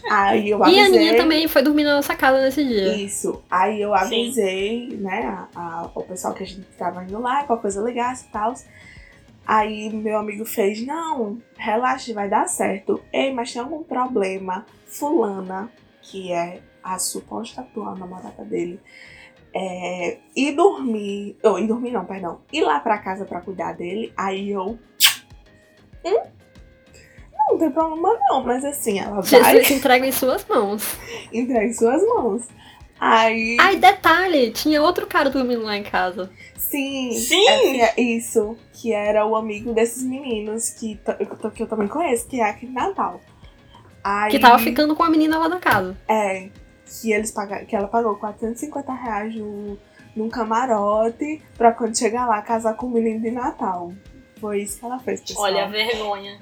Aí 0.10 0.50
eu 0.50 0.60
E 0.60 0.62
a 0.62 0.66
avisei. 0.66 0.84
Aninha 0.86 1.18
também 1.18 1.48
foi 1.48 1.62
dormir 1.62 1.84
na 1.84 1.96
nossa 1.96 2.16
casa 2.16 2.42
nesse 2.42 2.64
dia. 2.64 2.96
Isso. 2.96 3.42
Aí 3.50 3.82
eu 3.82 3.94
avisei, 3.94 4.88
né, 4.98 5.48
a, 5.56 5.60
a- 5.84 5.92
o 5.96 6.04
pessoal 6.04 6.34
que 6.34 6.44
a 6.44 6.46
gente 6.46 6.62
tava 6.78 7.04
indo 7.04 7.20
lá, 7.20 7.44
qualquer 7.44 7.62
coisa 7.64 7.82
ligasse 7.82 8.26
e 8.28 8.32
tal. 8.32 8.54
Aí 9.46 9.90
meu 9.92 10.18
amigo 10.18 10.46
fez, 10.46 10.86
não, 10.86 11.38
relaxa, 11.58 12.14
vai 12.14 12.30
dar 12.30 12.48
certo. 12.48 13.02
Ei, 13.12 13.34
mas 13.34 13.52
tem 13.52 13.62
algum 13.62 13.84
problema? 13.84 14.66
Fulana, 14.88 15.70
que 16.02 16.32
é 16.32 16.62
a 16.84 16.98
suposta 17.00 17.62
atual 17.62 17.96
namorada 17.96 18.44
dele, 18.46 18.80
é, 19.54 20.18
ir 20.36 20.54
dormir, 20.54 21.38
ou 21.44 21.60
ir 21.60 21.68
dormir 21.68 21.92
não, 21.92 22.06
perdão, 22.06 22.42
ir 22.52 22.62
lá 22.62 22.80
pra 22.80 22.98
casa 22.98 23.26
pra 23.26 23.42
cuidar 23.42 23.74
dele, 23.74 24.12
aí 24.18 24.50
eu... 24.50 24.78
Hum? 26.06 26.22
Não, 27.48 27.54
não 27.54 27.58
tem 27.60 27.72
problema 27.72 28.20
não, 28.30 28.44
mas 28.44 28.64
assim, 28.66 29.00
ela 29.00 29.22
vai 29.22 29.24
Jesus 29.24 29.72
entrega 29.72 30.06
em 30.06 30.12
suas 30.12 30.46
mãos. 30.46 30.98
entregar 31.32 31.66
em 31.66 31.74
suas 31.74 32.02
mãos. 32.04 32.48
Aí... 33.00 33.58
Ai, 33.60 33.76
detalhe, 33.76 34.52
tinha 34.52 34.82
outro 34.82 35.06
cara 35.08 35.30
dormindo 35.30 35.64
lá 35.64 35.76
em 35.76 35.84
casa. 35.84 36.30
Sim, 36.56 37.12
Sim! 37.12 37.48
é 37.82 37.94
é 37.98 38.02
isso, 38.02 38.58
que 38.72 38.94
era 38.94 39.26
o 39.26 39.36
amigo 39.36 39.74
desses 39.74 40.04
meninos 40.04 40.70
que, 40.70 41.00
que 41.54 41.64
eu 41.64 41.68
também 41.68 41.88
conheço, 41.88 42.28
que 42.28 42.40
é 42.40 42.50
aqui 42.50 42.66
de 42.66 42.72
Natal. 42.72 43.20
Aí, 44.04 44.32
Que 44.32 44.40
tava 44.40 44.58
ficando 44.60 44.96
com 44.96 45.04
a 45.04 45.10
menina 45.10 45.38
lá 45.38 45.48
na 45.48 45.60
casa. 45.60 45.96
É, 46.08 46.50
que, 46.86 47.12
eles 47.12 47.32
pagaram, 47.32 47.66
que 47.66 47.76
ela 47.76 47.88
pagou 47.88 48.16
450 48.16 48.94
reais 48.94 49.36
no, 49.36 49.78
num 50.16 50.30
camarote 50.30 51.42
pra 51.58 51.72
quando 51.72 51.98
chegar 51.98 52.28
lá 52.28 52.42
casar 52.42 52.76
com 52.76 52.88
o 52.88 52.90
menino 52.90 53.22
de 53.22 53.32
Natal. 53.32 53.94
Foi 54.40 54.62
isso 54.62 54.80
que 54.80 54.86
ela 54.86 55.00
fez, 55.00 55.22
pessoal. 55.22 55.46
Olha 55.46 55.66
a 55.66 55.68
vergonha. 55.68 56.38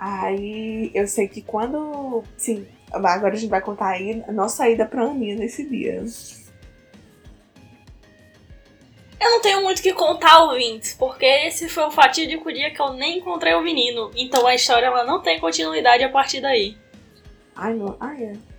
Aí 0.00 0.90
eu 0.94 1.06
sei 1.06 1.28
que 1.28 1.42
quando. 1.42 2.24
Sim, 2.34 2.66
agora 2.90 3.34
a 3.34 3.36
gente 3.36 3.50
vai 3.50 3.60
contar 3.60 3.90
aí 3.90 4.24
a 4.26 4.32
nossa 4.32 4.66
ida 4.66 4.86
pra 4.86 5.04
Aninha 5.04 5.36
nesse 5.36 5.68
dia. 5.68 6.02
Eu 9.20 9.30
não 9.30 9.42
tenho 9.42 9.62
muito 9.62 9.80
o 9.80 9.82
que 9.82 9.92
contar, 9.92 10.44
ouvintes, 10.44 10.94
porque 10.94 11.26
esse 11.26 11.68
foi 11.68 11.84
o 11.84 11.90
fatídico 11.90 12.50
dia 12.50 12.70
que 12.70 12.80
eu 12.80 12.94
nem 12.94 13.18
encontrei 13.18 13.52
o 13.52 13.60
menino. 13.60 14.10
Então 14.16 14.46
a 14.46 14.54
história 14.54 14.86
ela 14.86 15.04
não 15.04 15.20
tem 15.20 15.38
continuidade 15.38 16.02
a 16.02 16.08
partir 16.08 16.40
daí. 16.40 16.78
Ai, 17.54 17.74
não. 17.74 17.94
Ai, 18.00 18.24
é. 18.24 18.49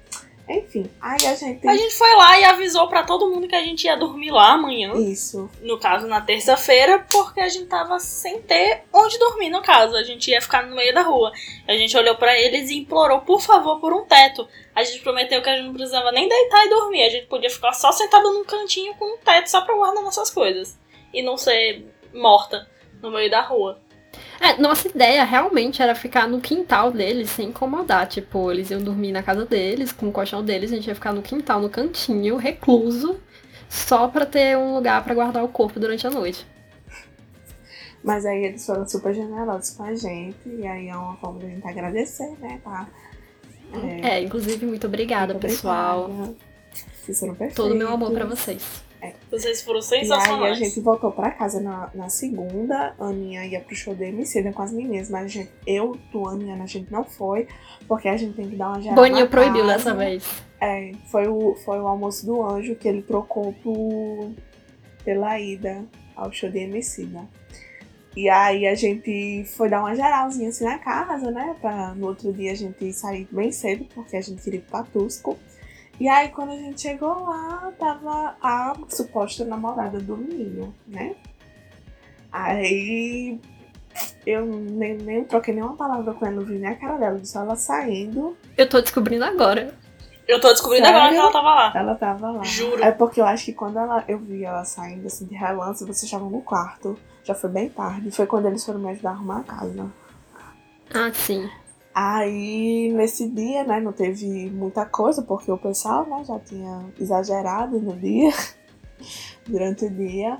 Enfim, 0.49 0.89
aí 0.99 1.25
a 1.25 1.35
gente. 1.35 1.67
A 1.67 1.75
gente 1.75 1.95
foi 1.95 2.13
lá 2.15 2.39
e 2.39 2.43
avisou 2.43 2.87
para 2.87 3.03
todo 3.03 3.29
mundo 3.29 3.47
que 3.47 3.55
a 3.55 3.63
gente 3.63 3.85
ia 3.85 3.95
dormir 3.95 4.31
lá 4.31 4.53
amanhã. 4.53 4.93
Isso. 4.95 5.49
No 5.61 5.79
caso, 5.79 6.07
na 6.07 6.21
terça-feira, 6.21 7.05
porque 7.09 7.39
a 7.39 7.49
gente 7.49 7.65
tava 7.65 7.99
sem 7.99 8.41
ter 8.41 8.83
onde 8.93 9.17
dormir, 9.17 9.49
no 9.49 9.61
caso. 9.61 9.95
A 9.95 10.03
gente 10.03 10.29
ia 10.29 10.41
ficar 10.41 10.65
no 10.65 10.75
meio 10.75 10.93
da 10.93 11.01
rua. 11.01 11.31
A 11.67 11.73
gente 11.73 11.95
olhou 11.95 12.15
para 12.15 12.37
eles 12.39 12.69
e 12.69 12.79
implorou, 12.79 13.21
por 13.21 13.41
favor, 13.41 13.79
por 13.79 13.93
um 13.93 14.05
teto. 14.05 14.47
A 14.75 14.83
gente 14.83 14.99
prometeu 14.99 15.41
que 15.41 15.49
a 15.49 15.55
gente 15.55 15.67
não 15.67 15.73
precisava 15.73 16.11
nem 16.11 16.27
deitar 16.27 16.65
e 16.65 16.69
dormir. 16.69 17.03
A 17.03 17.09
gente 17.09 17.27
podia 17.27 17.49
ficar 17.49 17.73
só 17.73 17.91
sentado 17.91 18.31
num 18.31 18.43
cantinho 18.43 18.93
com 18.95 19.15
um 19.15 19.17
teto 19.17 19.49
só 19.49 19.61
pra 19.61 19.75
guardar 19.75 20.03
nossas 20.03 20.29
coisas. 20.29 20.77
E 21.13 21.21
não 21.21 21.37
ser 21.37 21.85
morta 22.13 22.69
no 23.01 23.11
meio 23.11 23.29
da 23.29 23.41
rua. 23.41 23.79
É, 24.41 24.59
nossa 24.59 24.87
ideia 24.87 25.23
realmente 25.23 25.83
era 25.83 25.93
ficar 25.93 26.27
no 26.27 26.41
quintal 26.41 26.91
deles 26.91 27.29
sem 27.29 27.49
incomodar. 27.49 28.07
Tipo, 28.07 28.51
eles 28.51 28.71
iam 28.71 28.81
dormir 28.81 29.11
na 29.11 29.21
casa 29.21 29.45
deles, 29.45 29.91
com 29.91 30.09
o 30.09 30.11
colchão 30.11 30.43
deles, 30.43 30.71
a 30.71 30.75
gente 30.75 30.87
ia 30.87 30.95
ficar 30.95 31.13
no 31.13 31.21
quintal, 31.21 31.61
no 31.61 31.69
cantinho, 31.69 32.37
recluso, 32.37 33.19
só 33.69 34.07
pra 34.07 34.25
ter 34.25 34.57
um 34.57 34.73
lugar 34.73 35.03
para 35.03 35.13
guardar 35.13 35.43
o 35.43 35.47
corpo 35.47 35.79
durante 35.79 36.07
a 36.07 36.09
noite. 36.09 36.43
Mas 38.03 38.25
aí 38.25 38.45
eles 38.45 38.65
foram 38.65 38.87
super 38.87 39.13
generosos 39.13 39.75
com 39.75 39.83
a 39.83 39.93
gente, 39.93 40.49
e 40.49 40.65
aí 40.65 40.89
é 40.89 40.95
uma 40.95 41.15
forma 41.17 41.37
de 41.37 41.45
a 41.45 41.49
gente 41.49 41.67
agradecer, 41.67 42.35
né? 42.39 42.59
Tá? 42.63 42.89
É, 44.01 44.09
é 44.09 44.23
inclusive, 44.23 44.65
muito 44.65 44.87
obrigada, 44.87 45.33
muito 45.33 45.45
pessoal. 45.45 46.05
Obrigada. 46.05 46.35
Vocês 46.95 47.19
foram 47.19 47.35
perfeitos. 47.35 47.57
Todo 47.57 47.73
o 47.73 47.77
meu 47.77 47.89
amor 47.89 48.11
para 48.11 48.25
vocês. 48.25 48.83
É. 49.01 49.13
Vocês 49.31 49.61
foram 49.63 49.81
sensacionais. 49.81 50.41
E 50.41 50.45
aí 50.45 50.51
a 50.51 50.53
gente 50.53 50.79
voltou 50.79 51.11
pra 51.11 51.31
casa 51.31 51.59
na, 51.59 51.89
na 51.93 52.07
segunda. 52.07 52.93
A 52.99 53.05
Aninha 53.05 53.45
ia 53.45 53.59
pro 53.59 53.75
show 53.75 53.95
da 53.95 54.05
Emicida 54.05 54.53
com 54.53 54.61
as 54.61 54.71
meninas, 54.71 55.09
mas 55.09 55.25
a 55.25 55.27
gente, 55.27 55.51
eu, 55.65 55.97
Tuane 56.11 56.45
e 56.45 56.51
Ana, 56.51 56.63
a 56.63 56.67
gente 56.67 56.91
não 56.91 57.03
foi, 57.03 57.47
porque 57.87 58.07
a 58.07 58.15
gente 58.15 58.35
tem 58.35 58.49
que 58.49 58.55
dar 58.55 58.69
uma 58.69 58.81
geral. 58.81 58.95
Boninho 58.95 59.27
proibiu 59.27 59.65
casa. 59.65 59.73
dessa 59.73 59.93
vez. 59.95 60.43
É, 60.59 60.91
foi 61.09 61.27
o, 61.27 61.55
foi 61.65 61.79
o 61.79 61.87
almoço 61.87 62.25
do 62.25 62.43
anjo 62.43 62.75
que 62.75 62.87
ele 62.87 63.01
trocou 63.01 63.53
por, 63.63 64.31
pela 65.03 65.39
ida 65.39 65.83
ao 66.15 66.31
show 66.31 66.49
de 66.49 66.59
Emicida. 66.59 67.27
E 68.15 68.29
aí 68.29 68.67
a 68.67 68.75
gente 68.75 69.45
foi 69.55 69.69
dar 69.69 69.79
uma 69.79 69.95
geralzinha 69.95 70.49
assim 70.49 70.65
na 70.65 70.77
casa, 70.77 71.31
né? 71.31 71.55
Pra 71.59 71.95
no 71.95 72.07
outro 72.07 72.31
dia 72.33 72.51
a 72.51 72.55
gente 72.55 72.91
sair 72.93 73.27
bem 73.31 73.51
cedo, 73.51 73.85
porque 73.95 74.17
a 74.17 74.21
gente 74.21 74.41
queria 74.41 74.59
ir 74.59 74.63
pra 74.63 74.83
Tusco. 74.83 75.39
E 76.01 76.09
aí, 76.09 76.29
quando 76.29 76.49
a 76.49 76.55
gente 76.55 76.81
chegou 76.81 77.25
lá, 77.25 77.71
tava 77.77 78.35
a 78.41 78.73
suposta 78.89 79.45
namorada 79.45 79.99
do 79.99 80.17
menino, 80.17 80.73
né? 80.87 81.13
Aí 82.31 83.39
eu 84.25 84.47
nem, 84.47 84.97
nem 84.97 85.23
troquei 85.23 85.53
nenhuma 85.53 85.75
palavra 85.75 86.11
com 86.15 86.25
ela, 86.25 86.37
não 86.37 86.43
vi 86.43 86.55
nem 86.55 86.71
a 86.71 86.75
cara 86.75 86.97
dela, 86.97 87.23
só 87.23 87.41
ela 87.41 87.55
saindo. 87.55 88.35
Eu 88.57 88.67
tô 88.67 88.81
descobrindo 88.81 89.23
agora. 89.23 89.75
Eu 90.27 90.41
tô 90.41 90.47
descobrindo 90.47 90.87
Sério? 90.87 90.99
agora 91.01 91.13
que 91.13 91.19
ela 91.19 91.31
tava 91.31 91.53
lá. 91.53 91.73
Ela 91.75 91.95
tava 91.95 92.31
lá. 92.31 92.43
Juro. 92.45 92.83
É 92.83 92.91
porque 92.91 93.21
eu 93.21 93.25
acho 93.25 93.45
que 93.45 93.53
quando 93.53 93.77
ela, 93.77 94.03
eu 94.07 94.17
vi 94.17 94.43
ela 94.43 94.65
saindo 94.65 95.05
assim 95.05 95.27
de 95.27 95.35
relance, 95.35 95.83
vocês 95.83 96.01
estavam 96.01 96.31
no 96.31 96.41
quarto. 96.41 96.97
Já 97.23 97.35
foi 97.35 97.51
bem 97.51 97.69
tarde. 97.69 98.09
Foi 98.09 98.25
quando 98.25 98.47
eles 98.47 98.65
foram 98.65 98.79
me 98.79 98.89
ajudar 98.89 99.11
a 99.11 99.13
arrumar 99.13 99.41
a 99.41 99.43
casa. 99.43 99.85
Ah, 100.91 101.11
sim. 101.13 101.47
Aí, 101.93 102.91
nesse 102.93 103.27
dia, 103.29 103.65
né, 103.65 103.79
não 103.79 103.91
teve 103.91 104.49
muita 104.49 104.85
coisa, 104.85 105.21
porque 105.21 105.51
o 105.51 105.57
pessoal, 105.57 106.07
né, 106.07 106.23
já 106.23 106.39
tinha 106.39 106.85
exagerado 106.97 107.79
no 107.81 107.95
dia, 107.97 108.31
durante 109.45 109.85
o 109.85 109.89
dia. 109.89 110.37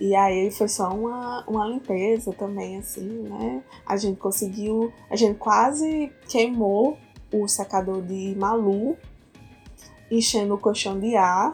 E 0.00 0.14
aí 0.14 0.50
foi 0.50 0.68
só 0.68 0.90
uma, 0.90 1.44
uma 1.48 1.66
limpeza 1.66 2.32
também, 2.32 2.78
assim, 2.78 3.22
né? 3.22 3.62
A 3.86 3.96
gente 3.96 4.18
conseguiu. 4.18 4.92
A 5.10 5.16
gente 5.16 5.38
quase 5.38 6.12
queimou 6.28 6.98
o 7.32 7.48
secador 7.48 8.02
de 8.02 8.34
Malu, 8.36 8.96
enchendo 10.10 10.54
o 10.54 10.58
colchão 10.58 11.00
de 11.00 11.16
ar. 11.16 11.52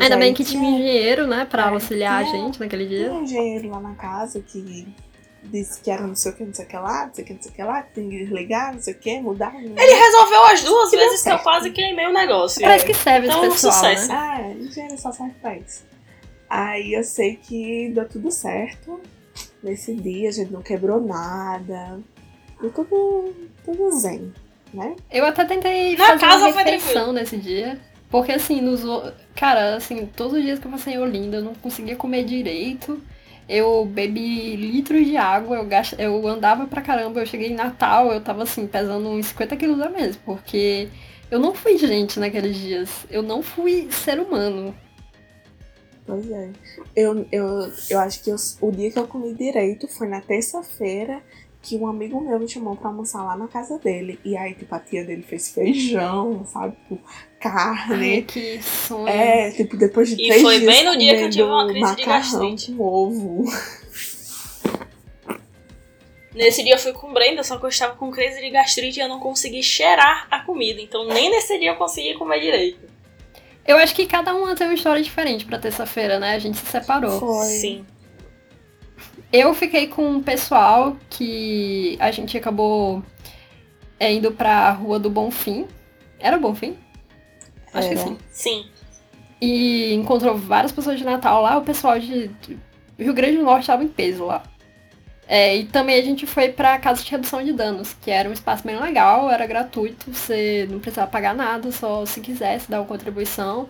Ainda 0.00 0.16
bem 0.16 0.34
que 0.34 0.44
tinha 0.44 0.68
engenheiro, 0.68 1.26
né, 1.28 1.44
pra 1.44 1.66
é, 1.66 1.68
auxiliar 1.68 2.20
a 2.20 2.24
gente 2.24 2.58
naquele 2.58 2.86
dia. 2.86 3.04
Tinha 3.04 3.12
um 3.12 3.22
engenheiro 3.22 3.70
lá 3.70 3.80
na 3.80 3.94
casa 3.94 4.40
que 4.40 4.88
disse 5.42 5.80
que 5.80 5.90
era 5.90 6.06
não 6.06 6.14
sei 6.14 6.32
o 6.32 6.34
que, 6.34 6.44
não 6.44 6.54
sei 6.54 6.64
o 6.64 6.68
que 6.68 6.76
lá, 6.76 7.06
não 7.06 7.14
sei 7.14 7.24
o 7.24 7.26
que, 7.26 7.34
não 7.34 7.42
sei 7.42 7.50
o 7.50 7.54
que 7.54 7.62
lá, 7.62 7.82
que 7.82 7.92
tem 7.94 8.10
que 8.10 8.18
desligar, 8.18 8.74
não 8.74 8.80
sei 8.80 8.94
o 8.94 8.98
que, 8.98 9.20
mudar. 9.20 9.52
Não 9.52 9.60
Ele 9.60 9.94
resolveu 9.94 10.44
as 10.46 10.62
duas 10.62 10.90
que 10.90 10.96
vezes 10.96 11.22
que 11.22 11.30
eu 11.30 11.38
quase 11.38 11.70
queimei 11.70 12.06
o 12.06 12.12
negócio. 12.12 12.60
Parece 12.60 12.86
que 12.86 12.94
serve 12.94 13.26
então, 13.26 13.44
esse 13.44 13.54
pessoal, 13.54 13.72
sucesso. 13.74 14.08
né? 14.08 14.14
Ah, 14.14 14.50
engenheiro 14.50 14.98
só 14.98 15.12
serve 15.12 15.34
pra 15.40 15.56
isso. 15.56 15.84
Aí 16.48 16.94
eu 16.94 17.04
sei 17.04 17.36
que 17.36 17.90
deu 17.94 18.08
tudo 18.08 18.30
certo. 18.30 19.00
Nesse 19.62 19.94
dia 19.94 20.28
a 20.28 20.32
gente 20.32 20.52
não 20.52 20.62
quebrou 20.62 21.00
nada. 21.00 22.00
Deu 22.60 22.70
tudo, 22.70 23.34
tudo 23.64 23.90
zen, 23.92 24.32
né? 24.72 24.96
Eu 25.10 25.24
até 25.24 25.44
tentei 25.44 25.96
Na 25.96 26.06
fazer 26.06 26.20
casa 26.20 26.48
uma 26.48 26.62
refeição 26.62 27.12
nesse 27.12 27.36
dia. 27.36 27.78
Porque 28.10 28.32
assim, 28.32 28.60
nos. 28.60 28.82
Cara, 29.34 29.76
assim, 29.76 30.06
todos 30.06 30.34
os 30.38 30.42
dias 30.42 30.58
que 30.58 30.66
eu 30.66 30.70
passei 30.70 30.94
em 30.94 30.98
Olinda, 30.98 31.36
eu 31.36 31.44
não 31.44 31.54
conseguia 31.54 31.94
comer 31.94 32.24
direito 32.24 33.00
eu 33.48 33.84
bebi 33.86 34.56
litros 34.56 35.06
de 35.06 35.16
água, 35.16 35.56
eu, 35.56 35.64
gast... 35.64 35.94
eu 35.98 36.26
andava 36.28 36.66
pra 36.66 36.82
caramba, 36.82 37.20
eu 37.20 37.26
cheguei 37.26 37.48
em 37.48 37.54
Natal, 37.54 38.12
eu 38.12 38.20
tava 38.20 38.42
assim, 38.42 38.66
pesando 38.66 39.08
uns 39.08 39.26
50 39.26 39.56
quilos 39.56 39.80
a 39.80 39.88
menos, 39.88 40.16
porque 40.16 40.88
eu 41.30 41.38
não 41.38 41.54
fui 41.54 41.78
gente 41.78 42.20
naqueles 42.20 42.56
dias. 42.56 43.06
Eu 43.10 43.22
não 43.22 43.42
fui 43.42 43.88
ser 43.90 44.20
humano. 44.20 44.74
Pois 46.06 46.30
é. 46.30 46.50
Eu, 46.96 47.26
eu, 47.30 47.70
eu 47.90 47.98
acho 48.00 48.22
que 48.22 48.30
eu, 48.30 48.36
o 48.62 48.70
dia 48.70 48.90
que 48.90 48.98
eu 48.98 49.06
comi 49.06 49.34
direito 49.34 49.86
foi 49.88 50.08
na 50.08 50.20
terça-feira 50.20 51.22
que 51.60 51.76
um 51.76 51.86
amigo 51.86 52.20
meu 52.20 52.38
me 52.38 52.48
chamou 52.48 52.76
pra 52.76 52.88
almoçar 52.88 53.22
lá 53.24 53.36
na 53.36 53.48
casa 53.48 53.78
dele. 53.78 54.18
E 54.24 54.36
aí, 54.36 54.54
tipo, 54.54 54.74
a 54.74 54.78
tia 54.78 55.04
dele 55.04 55.22
fez 55.22 55.50
feijão, 55.50 56.44
sabe? 56.46 56.76
Tipo, 56.76 57.00
carne. 57.40 58.14
Ai, 58.14 58.22
que 58.22 58.62
sonho. 58.62 59.08
É, 59.08 59.50
tipo, 59.50 59.76
depois 59.76 60.08
de 60.08 60.14
e 60.14 60.28
três 60.28 60.42
foi 60.42 60.60
dias 60.60 60.72
bem 60.72 60.84
no 60.84 60.96
dia 60.96 61.16
que 61.16 61.24
eu 61.24 61.30
tive 61.30 61.42
uma 61.42 61.66
crise 61.66 61.96
de 61.96 62.04
gastrite. 62.04 62.72
com 62.72 62.84
ovo. 62.84 63.44
Nesse 66.34 66.62
dia 66.62 66.74
eu 66.74 66.78
fui 66.78 66.92
com 66.92 67.12
Brenda, 67.12 67.42
só 67.42 67.58
que 67.58 67.64
eu 67.64 67.68
estava 67.68 67.96
com 67.96 68.10
crise 68.12 68.40
de 68.40 68.50
gastrite 68.50 69.00
e 69.00 69.02
eu 69.02 69.08
não 69.08 69.18
consegui 69.18 69.62
cheirar 69.62 70.28
a 70.30 70.40
comida. 70.40 70.80
Então 70.80 71.06
nem 71.06 71.30
nesse 71.30 71.58
dia 71.58 71.70
eu 71.70 71.76
consegui 71.76 72.14
comer 72.14 72.40
direito. 72.40 72.88
Eu 73.66 73.76
acho 73.76 73.94
que 73.94 74.06
cada 74.06 74.34
uma 74.34 74.54
tem 74.54 74.66
uma 74.66 74.74
história 74.74 75.02
diferente 75.02 75.44
pra 75.44 75.58
terça-feira, 75.58 76.18
né? 76.18 76.34
A 76.34 76.38
gente 76.38 76.56
se 76.56 76.66
separou. 76.66 77.18
Foi. 77.18 77.46
Sim. 77.46 77.84
Eu 79.32 79.52
fiquei 79.54 79.88
com 79.88 80.08
um 80.08 80.22
pessoal 80.22 80.96
que 81.10 81.96
a 82.00 82.10
gente 82.10 82.36
acabou 82.36 83.02
é, 84.00 84.12
indo 84.12 84.32
pra 84.32 84.70
Rua 84.70 84.98
do 84.98 85.10
Bonfim. 85.10 85.66
Era 86.18 86.38
Bonfim? 86.38 86.76
Acho 87.72 87.88
Era. 87.88 87.96
que 87.96 88.02
sim. 88.02 88.18
Sim. 88.30 88.66
E 89.40 89.94
encontrou 89.94 90.36
várias 90.36 90.72
pessoas 90.72 90.98
de 90.98 91.04
Natal 91.04 91.42
lá. 91.42 91.58
O 91.58 91.62
pessoal 91.62 91.98
de, 91.98 92.28
de 92.28 92.58
Rio 92.98 93.12
Grande 93.12 93.36
do 93.36 93.44
Norte 93.44 93.62
estava 93.62 93.84
em 93.84 93.88
peso 93.88 94.24
lá. 94.24 94.42
É, 95.28 95.54
e 95.54 95.66
também 95.66 96.00
a 96.00 96.02
gente 96.02 96.26
foi 96.26 96.48
pra 96.48 96.78
Casa 96.78 97.04
de 97.04 97.10
Redução 97.10 97.44
de 97.44 97.52
Danos, 97.52 97.94
que 98.00 98.10
era 98.10 98.30
um 98.30 98.32
espaço 98.32 98.66
bem 98.66 98.80
legal, 98.80 99.30
era 99.30 99.46
gratuito, 99.46 100.10
você 100.10 100.66
não 100.70 100.78
precisava 100.78 101.10
pagar 101.10 101.34
nada, 101.34 101.70
só 101.70 102.06
se 102.06 102.22
quisesse 102.22 102.70
dar 102.70 102.80
uma 102.80 102.86
contribuição. 102.86 103.68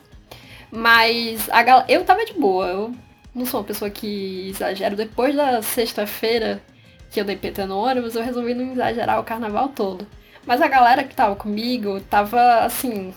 Mas 0.70 1.50
a 1.50 1.60
gal... 1.64 1.84
eu 1.88 2.04
tava 2.04 2.24
de 2.24 2.34
boa, 2.34 2.68
eu 2.68 2.94
não 3.38 3.46
sou 3.46 3.60
uma 3.60 3.66
pessoa 3.66 3.90
que 3.90 4.48
exagero. 4.48 4.96
Depois 4.96 5.34
da 5.34 5.62
sexta-feira 5.62 6.62
que 7.10 7.20
eu 7.20 7.24
dei 7.24 7.36
PT 7.36 7.64
no 7.66 7.78
ônibus, 7.78 8.14
eu 8.14 8.22
resolvi 8.22 8.52
não 8.54 8.72
exagerar 8.72 9.18
o 9.18 9.24
carnaval 9.24 9.68
todo. 9.68 10.06
Mas 10.44 10.60
a 10.60 10.68
galera 10.68 11.04
que 11.04 11.14
tava 11.14 11.36
comigo 11.36 12.00
tava, 12.00 12.64
assim, 12.64 13.14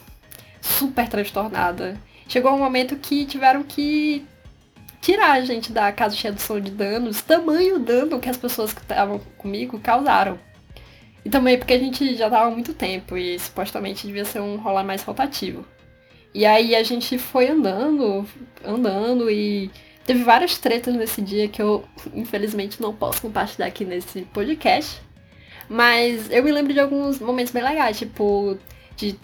super 0.62 1.08
transtornada. 1.08 1.98
Chegou 2.28 2.54
um 2.54 2.60
momento 2.60 2.96
que 2.96 3.26
tiveram 3.26 3.64
que 3.64 4.26
tirar 5.02 5.32
a 5.32 5.42
gente 5.42 5.72
da 5.72 5.92
casa 5.92 6.16
de 6.16 6.24
redução 6.24 6.60
de 6.60 6.72
danos, 6.72 7.22
tamanho 7.22 7.80
dano 7.80 8.20
que 8.20 8.30
as 8.30 8.38
pessoas 8.38 8.74
que 8.74 8.82
estavam 8.82 9.20
comigo 9.38 9.80
causaram. 9.80 10.40
E 11.26 11.30
também 11.30 11.58
porque 11.58 11.74
a 11.74 11.80
gente 11.80 12.16
já 12.16 12.30
tava 12.30 12.48
há 12.48 12.52
muito 12.52 12.74
tempo 12.74 13.18
e 13.18 13.38
supostamente 13.38 14.08
devia 14.08 14.26
ser 14.26 14.40
um 14.40 14.58
rolar 14.58 14.84
mais 14.84 15.04
rotativo. 15.04 15.66
E 16.34 16.46
aí 16.46 16.76
a 16.76 16.84
gente 16.84 17.18
foi 17.18 17.50
andando, 17.50 18.26
andando 18.64 19.30
e 19.30 19.70
Teve 20.12 20.26
várias 20.26 20.58
tretas 20.58 20.94
nesse 20.94 21.22
dia 21.22 21.48
que 21.48 21.62
eu, 21.62 21.86
infelizmente, 22.14 22.82
não 22.82 22.94
posso 22.94 23.22
compartilhar 23.22 23.68
aqui 23.68 23.86
nesse 23.86 24.24
podcast. 24.24 25.02
Mas 25.70 26.30
eu 26.30 26.44
me 26.44 26.52
lembro 26.52 26.74
de 26.74 26.82
alguns 26.82 27.18
momentos 27.18 27.54
bem 27.54 27.64
legais, 27.64 27.98
tipo, 27.98 28.58
de 28.98 29.18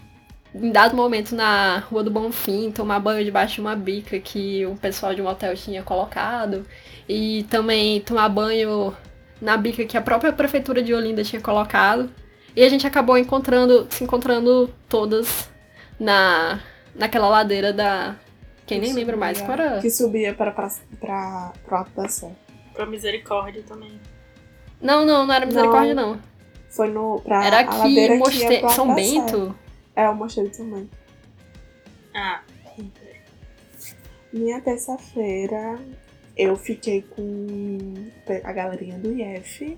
em 0.56 0.72
dado 0.72 0.96
momento 0.96 1.36
na 1.36 1.80
Rua 1.80 2.06
do 2.06 2.10
Bonfim, 2.10 2.72
tomar 2.72 3.02
banho 3.02 3.26
debaixo 3.26 3.56
de 3.56 3.60
uma 3.60 3.76
bica 3.76 4.18
que 4.18 4.66
o 4.66 4.78
pessoal 4.78 5.14
de 5.14 5.22
um 5.22 5.28
hotel 5.28 5.58
tinha 5.58 5.84
colocado. 5.84 6.66
E 7.10 7.46
também 7.50 8.00
tomar 8.00 8.30
banho 8.30 8.96
na 9.42 9.58
bica 9.58 9.84
que 9.84 9.98
a 9.98 10.02
própria 10.02 10.32
prefeitura 10.32 10.82
de 10.82 10.94
Olinda 10.94 11.22
tinha 11.22 11.42
colocado. 11.42 12.10
E 12.56 12.64
a 12.64 12.70
gente 12.70 12.88
acabou 12.88 13.18
encontrando, 13.18 13.88
se 13.90 14.06
encontrando 14.06 14.74
todas 14.88 15.50
na, 16.00 16.62
naquela 16.96 17.28
ladeira 17.28 17.74
da, 17.74 18.16
quem 18.68 18.80
nem 18.82 18.94
lembra 18.94 19.16
mais 19.16 19.40
qual 19.40 19.54
era. 19.54 19.80
Que 19.80 19.90
subia 19.90 20.34
para, 20.34 20.52
para, 20.52 20.70
para 21.00 21.54
Alto 21.72 21.92
da 21.96 22.08
Sé. 22.10 22.30
Pra 22.74 22.86
Misericórdia 22.86 23.64
também. 23.64 24.00
Não, 24.82 25.06
não, 25.06 25.26
não 25.26 25.34
era 25.34 25.46
Misericórdia, 25.46 25.96
não. 25.96 26.20
Foi 26.70 26.90
no. 26.90 27.22
Pra 27.22 27.46
era 27.46 27.60
aqui, 27.62 28.18
Moste... 28.18 28.46
que 28.46 28.70
São. 28.70 28.94
Bento. 28.94 29.56
É, 29.96 30.08
o 30.10 30.16
Mosteiro 30.16 30.50
de 30.50 30.58
São 30.58 30.70
Bento. 30.70 30.96
Ah. 32.14 32.42
Minha 34.32 34.62
terça-feira 34.62 35.80
eu 36.36 36.56
fiquei 36.56 37.02
com 37.02 37.94
a 38.44 38.52
galerinha 38.52 39.00
do 39.00 39.18
IF. 39.18 39.78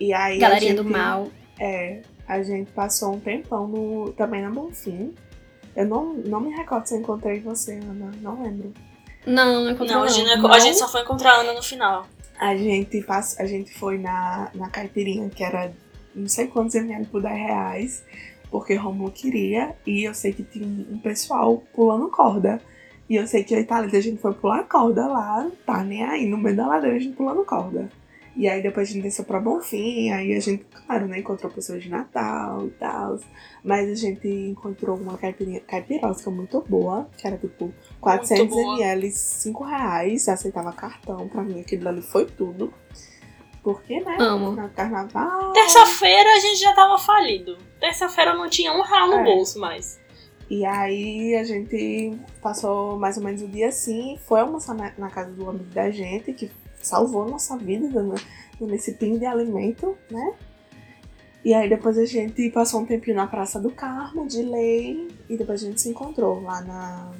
E 0.00 0.12
aí. 0.12 0.38
Galerinha 0.38 0.72
gente, 0.72 0.82
do 0.82 0.90
mal. 0.90 1.28
É, 1.60 2.00
a 2.26 2.42
gente 2.42 2.72
passou 2.72 3.14
um 3.14 3.20
tempão 3.20 3.68
no, 3.68 4.12
também 4.12 4.42
na 4.42 4.50
Bonfim. 4.50 5.14
Eu 5.76 5.86
não, 5.86 6.14
não 6.14 6.40
me 6.40 6.50
recordo 6.50 6.86
se 6.86 6.94
eu 6.94 7.00
encontrei 7.00 7.40
você, 7.40 7.74
Ana. 7.74 8.12
Não 8.20 8.42
lembro. 8.42 8.72
Não, 9.26 9.64
não 9.64 9.70
encontrei. 9.70 9.96
Não. 9.96 10.04
A, 10.04 10.08
gente, 10.08 10.36
não. 10.36 10.52
a 10.52 10.58
gente 10.58 10.78
só 10.78 10.88
foi 10.88 11.02
encontrar 11.02 11.32
a 11.32 11.40
Ana 11.40 11.54
no 11.54 11.62
final. 11.62 12.06
A 12.38 12.56
gente, 12.56 13.00
pass... 13.02 13.38
a 13.38 13.46
gente 13.46 13.72
foi 13.74 13.98
na, 13.98 14.50
na 14.54 14.68
caipirinha, 14.68 15.28
que 15.30 15.42
era 15.42 15.72
não 16.14 16.28
sei 16.28 16.46
quantos 16.46 16.74
ml 16.74 17.06
por 17.06 17.22
10 17.22 17.34
reais, 17.34 18.04
porque 18.50 18.74
Romulo 18.74 19.10
queria, 19.10 19.74
e 19.86 20.04
eu 20.04 20.14
sei 20.14 20.32
que 20.32 20.44
tinha 20.44 20.66
um 20.66 20.98
pessoal 20.98 21.62
pulando 21.74 22.08
corda. 22.08 22.60
E 23.08 23.16
eu 23.16 23.26
sei 23.26 23.44
que 23.44 23.54
a 23.54 23.60
Itália, 23.60 23.98
a 23.98 24.02
gente 24.02 24.20
foi 24.20 24.32
pular 24.32 24.62
corda 24.64 25.06
lá, 25.06 25.50
tá 25.66 25.84
nem 25.84 26.04
aí, 26.04 26.26
no 26.26 26.38
meio 26.38 26.56
da 26.56 26.66
ladeira 26.66 26.96
a 26.96 26.98
gente 26.98 27.16
pulando 27.16 27.44
corda. 27.44 27.90
E 28.36 28.48
aí 28.48 28.60
depois 28.60 28.88
a 28.88 28.92
gente 28.92 29.02
desceu 29.02 29.24
pra 29.24 29.38
Bonfim, 29.38 30.10
aí 30.10 30.34
a 30.34 30.40
gente, 30.40 30.64
claro, 30.86 31.06
né, 31.06 31.20
encontrou 31.20 31.52
pessoas 31.52 31.82
de 31.82 31.88
Natal 31.88 32.66
e 32.66 32.70
tal. 32.70 33.18
Mas 33.62 33.88
a 33.88 33.94
gente 33.94 34.26
encontrou 34.26 34.96
uma 34.96 35.16
caipirinha, 35.16 35.60
caipirosca 35.60 36.30
muito 36.30 36.60
boa, 36.68 37.08
que 37.16 37.26
era 37.26 37.36
tipo 37.36 37.72
400 38.00 38.56
ml, 38.56 39.10
5 39.10 39.64
reais, 39.64 40.28
aceitava 40.28 40.72
cartão. 40.72 41.28
Pra 41.28 41.42
mim 41.42 41.60
aquilo 41.60 41.88
ali 41.88 42.02
foi 42.02 42.26
tudo. 42.26 42.74
Porque, 43.62 44.00
né? 44.00 44.16
Amo. 44.18 44.50
No 44.50 44.68
carnaval. 44.68 45.52
Terça-feira 45.52 46.28
a 46.34 46.38
gente 46.38 46.60
já 46.60 46.74
tava 46.74 46.98
falido. 46.98 47.56
Terça-feira 47.80 48.34
não 48.34 48.50
tinha 48.50 48.72
um 48.72 48.82
real 48.82 49.08
no 49.08 49.20
é. 49.20 49.24
bolso 49.24 49.58
mais. 49.58 49.98
E 50.50 50.66
aí 50.66 51.34
a 51.36 51.44
gente 51.44 52.18
passou 52.42 52.98
mais 52.98 53.16
ou 53.16 53.24
menos 53.24 53.40
o 53.40 53.48
dia 53.48 53.68
assim, 53.68 54.18
foi 54.26 54.40
almoçar 54.40 54.74
na, 54.74 54.92
na 54.98 55.08
casa 55.08 55.30
do 55.30 55.48
amigo 55.48 55.70
da 55.70 55.90
gente, 55.90 56.32
que 56.34 56.50
salvou 56.86 57.28
nossa 57.28 57.56
vida 57.56 57.88
dando, 57.88 58.14
esse 58.74 58.94
pingo 58.94 59.18
de 59.18 59.26
alimento, 59.26 59.96
né? 60.10 60.34
E 61.44 61.52
aí 61.52 61.68
depois 61.68 61.98
a 61.98 62.06
gente 62.06 62.48
passou 62.50 62.80
um 62.80 62.86
tempinho 62.86 63.16
na 63.16 63.26
Praça 63.26 63.60
do 63.60 63.70
Carmo, 63.70 64.26
de 64.26 64.42
lei, 64.42 65.08
e 65.28 65.36
depois 65.36 65.62
a 65.62 65.66
gente 65.66 65.80
se 65.80 65.90
encontrou 65.90 66.40
lá 66.42 66.62
na, 66.62 67.12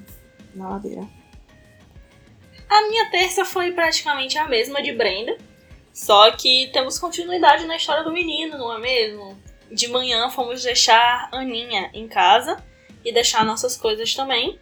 na 0.55 0.71
ladeira. 0.71 1.07
A 2.69 2.89
minha 2.89 3.11
terça 3.11 3.45
foi 3.45 3.73
praticamente 3.73 4.39
a 4.39 4.49
mesma 4.49 4.83
de 4.83 4.93
Brenda, 4.93 5.37
só 5.93 6.31
que 6.31 6.71
temos 6.73 6.99
continuidade 6.99 7.67
na 7.67 7.77
história 7.77 8.03
do 8.03 8.13
menino, 8.13 8.57
não 8.57 8.75
é 8.75 8.81
mesmo? 8.81 9.39
De 9.71 9.89
manhã 9.89 10.31
fomos 10.31 10.63
deixar 10.63 11.29
Aninha 11.31 11.91
em 11.93 12.09
casa 12.09 12.57
e 13.05 13.13
deixar 13.13 13.45
nossas 13.45 13.77
coisas 13.77 14.15
também 14.15 14.59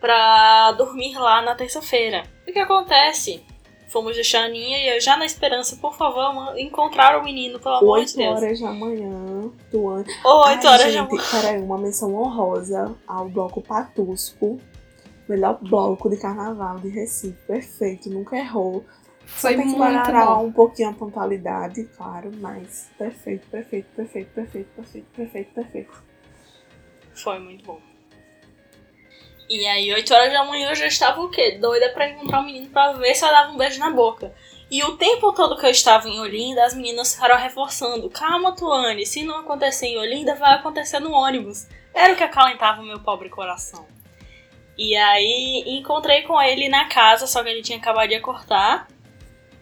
pra 0.00 0.72
dormir 0.72 1.16
lá 1.16 1.40
na 1.40 1.54
terça-feira. 1.54 2.24
O 2.46 2.52
que 2.52 2.58
acontece? 2.58 3.44
Fomos 3.90 4.14
deixar 4.14 4.42
a 4.42 4.44
Aninha 4.44 4.78
e 4.78 4.88
eu 4.94 5.00
já 5.00 5.16
na 5.16 5.26
esperança, 5.26 5.74
por 5.74 5.96
favor, 5.96 6.56
encontrar 6.56 7.18
o 7.18 7.24
menino, 7.24 7.58
pelo 7.58 7.74
amor 7.74 8.04
de 8.04 8.14
Deus. 8.14 8.36
8 8.36 8.44
horas 8.44 8.60
da 8.60 8.72
manhã 8.72 9.50
do 9.72 9.88
ano. 9.88 10.04
8 10.24 10.68
horas 10.68 10.94
da 10.94 11.02
manhã. 11.02 11.24
Peraí, 11.28 11.60
uma 11.60 11.76
menção 11.76 12.14
honrosa 12.14 12.94
ao 13.04 13.28
bloco 13.28 13.60
Patusco. 13.60 14.60
Melhor 15.28 15.58
bloco 15.60 16.08
de 16.08 16.16
carnaval 16.16 16.78
de 16.78 16.88
Recife. 16.88 17.36
Perfeito, 17.48 18.08
nunca 18.08 18.36
errou. 18.36 18.84
Foi 19.26 19.52
Só 19.52 19.58
tem 19.58 19.72
que 19.72 19.78
melhorar 19.78 20.38
um 20.38 20.52
pouquinho 20.52 20.90
a 20.90 20.92
pontualidade, 20.92 21.84
claro, 21.96 22.30
mas 22.38 22.90
perfeito, 22.96 23.46
perfeito, 23.48 23.86
perfeito, 23.94 24.30
perfeito, 24.32 24.68
perfeito, 24.76 25.06
perfeito, 25.16 25.52
perfeito. 25.52 26.04
Foi 27.12 27.38
muito 27.40 27.64
bom. 27.64 27.89
E 29.50 29.66
aí, 29.66 29.92
8 29.92 30.14
horas 30.14 30.32
da 30.32 30.44
manhã 30.44 30.70
eu 30.70 30.76
já 30.76 30.86
estava 30.86 31.20
o 31.20 31.28
quê? 31.28 31.58
Doida 31.60 31.88
pra 31.90 32.08
encontrar 32.08 32.38
o 32.38 32.42
um 32.42 32.46
menino 32.46 32.68
pra 32.68 32.92
ver 32.92 33.16
se 33.16 33.24
ela 33.24 33.40
dava 33.40 33.52
um 33.52 33.56
beijo 33.56 33.80
na 33.80 33.90
boca. 33.90 34.32
E 34.70 34.80
o 34.84 34.96
tempo 34.96 35.32
todo 35.32 35.58
que 35.58 35.66
eu 35.66 35.70
estava 35.70 36.08
em 36.08 36.20
Olinda, 36.20 36.64
as 36.64 36.72
meninas 36.72 37.12
ficaram 37.12 37.36
reforçando: 37.36 38.08
Calma, 38.10 38.54
Tuane, 38.54 39.04
se 39.04 39.24
não 39.24 39.40
acontecer 39.40 39.88
em 39.88 39.98
Olinda, 39.98 40.36
vai 40.36 40.54
acontecer 40.54 41.00
no 41.00 41.10
ônibus. 41.10 41.66
Era 41.92 42.12
o 42.12 42.16
que 42.16 42.22
acalentava 42.22 42.80
o 42.80 42.86
meu 42.86 43.00
pobre 43.00 43.28
coração. 43.28 43.88
E 44.78 44.94
aí, 44.94 45.64
encontrei 45.66 46.22
com 46.22 46.40
ele 46.40 46.68
na 46.68 46.84
casa, 46.84 47.26
só 47.26 47.42
que 47.42 47.48
ele 47.48 47.60
tinha 47.60 47.78
acabado 47.78 48.08
de 48.08 48.20
cortar. 48.20 48.86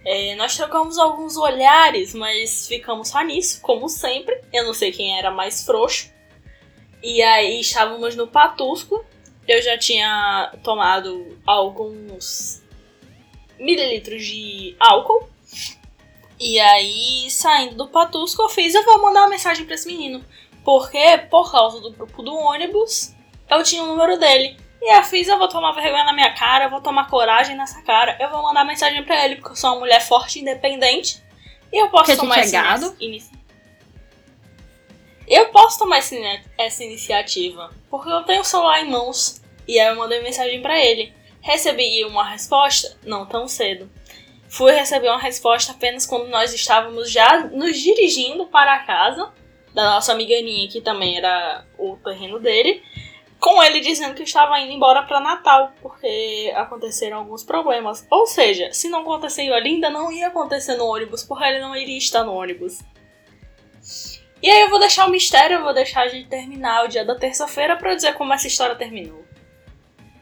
É, 0.04 0.34
nós 0.34 0.54
trocamos 0.54 0.98
alguns 0.98 1.38
olhares, 1.38 2.14
mas 2.14 2.68
ficamos 2.68 3.08
só 3.08 3.22
nisso, 3.22 3.62
como 3.62 3.88
sempre. 3.88 4.38
Eu 4.52 4.66
não 4.66 4.74
sei 4.74 4.92
quem 4.92 5.18
era 5.18 5.30
mais 5.30 5.64
frouxo. 5.64 6.12
E 7.02 7.22
aí 7.22 7.60
estávamos 7.60 8.14
no 8.14 8.26
Patusco, 8.26 9.02
eu 9.48 9.62
já 9.62 9.78
tinha 9.78 10.52
tomado 10.62 11.38
alguns 11.46 12.62
mililitros 13.58 14.24
de 14.24 14.76
álcool. 14.78 15.28
E 16.38 16.60
aí, 16.60 17.30
saindo 17.30 17.74
do 17.74 17.88
patusco, 17.88 18.42
eu 18.42 18.48
fiz, 18.48 18.74
eu 18.74 18.84
vou 18.84 19.02
mandar 19.02 19.22
uma 19.22 19.30
mensagem 19.30 19.64
para 19.64 19.74
esse 19.74 19.88
menino. 19.88 20.24
Porque, 20.62 21.18
por 21.30 21.50
causa 21.50 21.80
do 21.80 21.90
grupo 21.90 22.22
do 22.22 22.32
ônibus, 22.34 23.14
eu 23.50 23.62
tinha 23.62 23.82
o 23.82 23.86
número 23.86 24.18
dele. 24.18 24.56
E 24.80 24.96
eu 24.96 25.02
fiz, 25.02 25.26
eu 25.26 25.38
vou 25.38 25.48
tomar 25.48 25.72
vergonha 25.72 26.04
na 26.04 26.12
minha 26.12 26.32
cara, 26.34 26.66
eu 26.66 26.70
vou 26.70 26.80
tomar 26.80 27.08
coragem 27.08 27.56
nessa 27.56 27.82
cara. 27.82 28.16
Eu 28.20 28.30
vou 28.30 28.42
mandar 28.42 28.64
mensagem 28.64 29.02
para 29.02 29.24
ele, 29.24 29.36
porque 29.36 29.52
eu 29.52 29.56
sou 29.56 29.70
uma 29.70 29.80
mulher 29.80 30.00
forte 30.00 30.38
e 30.38 30.42
independente. 30.42 31.20
E 31.72 31.82
eu 31.82 31.88
posso 31.88 32.12
que 32.12 32.16
tomar 32.16 32.40
esse 32.40 32.56
inici... 33.00 33.30
Eu 35.26 35.48
posso 35.48 35.78
tomar 35.78 35.98
essa 35.98 36.84
iniciativa, 36.84 37.70
porque 37.90 38.10
eu 38.10 38.22
tenho 38.22 38.40
o 38.40 38.44
celular 38.44 38.84
em 38.84 38.90
mãos. 38.90 39.40
E 39.66 39.78
aí 39.78 39.88
eu 39.88 39.96
mandei 39.96 40.22
mensagem 40.22 40.60
para 40.62 40.78
ele. 40.78 41.12
Recebi 41.40 42.04
uma 42.04 42.24
resposta? 42.24 42.96
Não 43.04 43.26
tão 43.26 43.46
cedo. 43.46 43.90
Fui 44.48 44.72
receber 44.72 45.08
uma 45.08 45.18
resposta 45.18 45.72
apenas 45.72 46.06
quando 46.06 46.28
nós 46.28 46.54
estávamos 46.54 47.10
já 47.10 47.40
nos 47.48 47.78
dirigindo 47.78 48.46
para 48.46 48.74
a 48.74 48.78
casa 48.80 49.32
da 49.74 49.94
nossa 49.94 50.12
amiga 50.12 50.34
Aninha, 50.34 50.68
que 50.68 50.80
também 50.80 51.18
era 51.18 51.64
o 51.78 51.96
terreno 51.98 52.40
dele, 52.40 52.82
com 53.38 53.62
ele 53.62 53.80
dizendo 53.80 54.14
que 54.14 54.22
estava 54.22 54.58
indo 54.58 54.72
embora 54.72 55.02
para 55.02 55.20
Natal, 55.20 55.72
porque 55.80 56.52
aconteceram 56.56 57.18
alguns 57.18 57.44
problemas. 57.44 58.06
Ou 58.10 58.26
seja, 58.26 58.72
se 58.72 58.88
não 58.88 59.02
aconteceu 59.02 59.54
ainda 59.54 59.90
não 59.90 60.10
ia 60.10 60.28
acontecer 60.28 60.74
no 60.76 60.86
ônibus, 60.86 61.22
porque 61.22 61.44
ele 61.44 61.60
não 61.60 61.76
iria 61.76 61.98
estar 61.98 62.24
no 62.24 62.32
ônibus. 62.32 62.80
E 64.42 64.50
aí 64.50 64.62
eu 64.62 64.70
vou 64.70 64.78
deixar 64.78 65.06
o 65.06 65.10
mistério, 65.10 65.56
eu 65.56 65.64
vou 65.64 65.74
deixar 65.74 66.02
a 66.02 66.08
gente 66.08 66.28
terminar 66.28 66.84
o 66.84 66.88
dia 66.88 67.04
da 67.04 67.14
terça-feira 67.14 67.76
para 67.76 67.94
dizer 67.94 68.14
como 68.14 68.32
essa 68.32 68.46
história 68.46 68.76
terminou. 68.76 69.24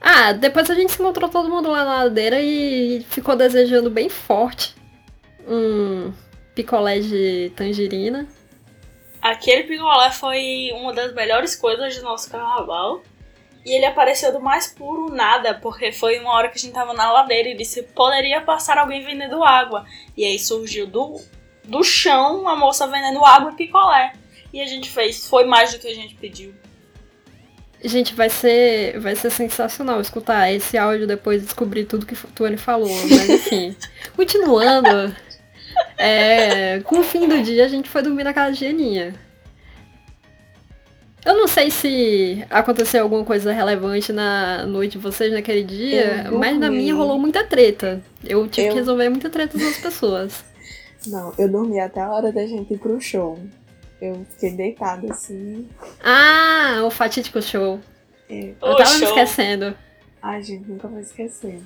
Ah, 0.01 0.33
depois 0.33 0.71
a 0.71 0.75
gente 0.75 0.93
se 0.93 1.03
encontrou 1.03 1.29
todo 1.29 1.49
mundo 1.49 1.71
lá 1.71 1.85
na 1.85 2.05
ladeira 2.05 2.41
e 2.41 3.05
ficou 3.11 3.35
desejando 3.37 3.91
bem 3.91 4.09
forte 4.09 4.75
um 5.47 6.13
picolé 6.55 6.99
de 6.99 7.53
tangerina. 7.55 8.27
Aquele 9.21 9.65
picolé 9.65 10.11
foi 10.11 10.71
uma 10.75 10.93
das 10.93 11.13
melhores 11.15 11.55
coisas 11.55 11.97
do 11.97 12.03
nosso 12.03 12.31
carnaval. 12.31 13.03
E 13.65 13.73
ele 13.73 13.85
apareceu 13.85 14.33
do 14.33 14.41
mais 14.41 14.69
puro 14.69 15.13
nada, 15.13 15.55
porque 15.55 15.91
foi 15.91 16.21
uma 16.21 16.33
hora 16.33 16.49
que 16.49 16.57
a 16.57 16.61
gente 16.61 16.73
tava 16.73 16.95
na 16.95 17.11
ladeira 17.11 17.49
e 17.49 17.57
disse 17.57 17.83
poderia 17.83 18.41
passar 18.41 18.79
alguém 18.79 19.05
vendendo 19.05 19.43
água. 19.43 19.85
E 20.17 20.25
aí 20.25 20.39
surgiu 20.39 20.87
do 20.87 21.21
do 21.67 21.83
chão 21.83 22.41
uma 22.41 22.57
moça 22.57 22.87
vendendo 22.87 23.25
água 23.25 23.53
e 23.53 23.57
picolé. 23.57 24.13
E 24.53 24.61
a 24.61 24.67
gente 24.67 24.89
fez, 24.89 25.27
foi 25.27 25.45
mais 25.45 25.73
do 25.73 25.79
que 25.79 25.89
a 25.89 25.95
gente 25.95 26.15
pediu. 26.15 26.55
Gente, 27.85 28.15
vai 28.15 28.31
ser, 28.31 28.99
vai 28.99 29.15
ser 29.15 29.31
sensacional 29.31 30.01
escutar 30.01 30.51
esse 30.51 30.79
áudio 30.79 31.07
depois 31.07 31.41
de 31.41 31.47
descobrir 31.47 31.85
tudo 31.85 32.07
que 32.07 32.15
o 32.15 32.29
Tuane 32.35 32.57
falou. 32.57 32.89
Mas 33.09 33.29
enfim, 33.29 33.77
continuando, 34.17 35.15
é, 35.99 36.81
com 36.81 37.01
o 37.01 37.03
fim 37.03 37.29
do 37.29 37.43
dia 37.43 37.65
a 37.65 37.69
gente 37.69 37.89
foi 37.89 38.03
dormir 38.03 38.25
na 38.25 38.33
casa 38.33 38.57
de 38.57 38.67
Aninha. 38.67 39.15
Eu 41.25 41.37
não 41.37 41.49
sei 41.49 41.73
se 41.73 42.47
aconteceu 42.49 43.03
alguma 43.03 43.25
coisa 43.25 43.53
relevante 43.53 44.13
na 44.13 44.65
noite 44.65 44.93
de 44.93 44.99
vocês 44.99 45.33
naquele 45.33 45.65
dia, 45.65 46.31
mas 46.31 46.57
na 46.57 46.71
minha 46.71 46.95
rolou 46.95 47.19
muita 47.19 47.43
treta. 47.43 48.01
Eu 48.25 48.47
tive 48.47 48.69
eu... 48.69 48.73
que 48.73 48.79
resolver 48.79 49.09
muita 49.09 49.29
treta 49.29 49.59
das 49.59 49.77
pessoas. 49.77 50.45
Não, 51.07 51.33
eu 51.39 51.49
dormi 51.49 51.79
até 51.79 52.01
a 52.01 52.11
hora 52.11 52.33
da 52.33 52.47
gente 52.47 52.75
ir 52.75 52.79
pro 52.79 53.01
show. 53.01 53.39
Eu 54.01 54.27
fiquei 54.31 54.53
deitada 54.53 55.11
assim. 55.11 55.69
Ah, 56.03 56.83
o 56.85 56.91
fatídico 56.91 57.41
show. 57.41 57.81
É. 58.29 58.55
Eu 58.61 58.73
o 58.73 58.77
tava 58.77 58.91
show. 58.91 58.99
me 58.99 59.07
esquecendo. 59.07 59.77
Ai, 60.21 60.43
gente, 60.43 60.69
nunca 60.69 60.89
vou 60.89 61.01
esquecer. 61.01 61.61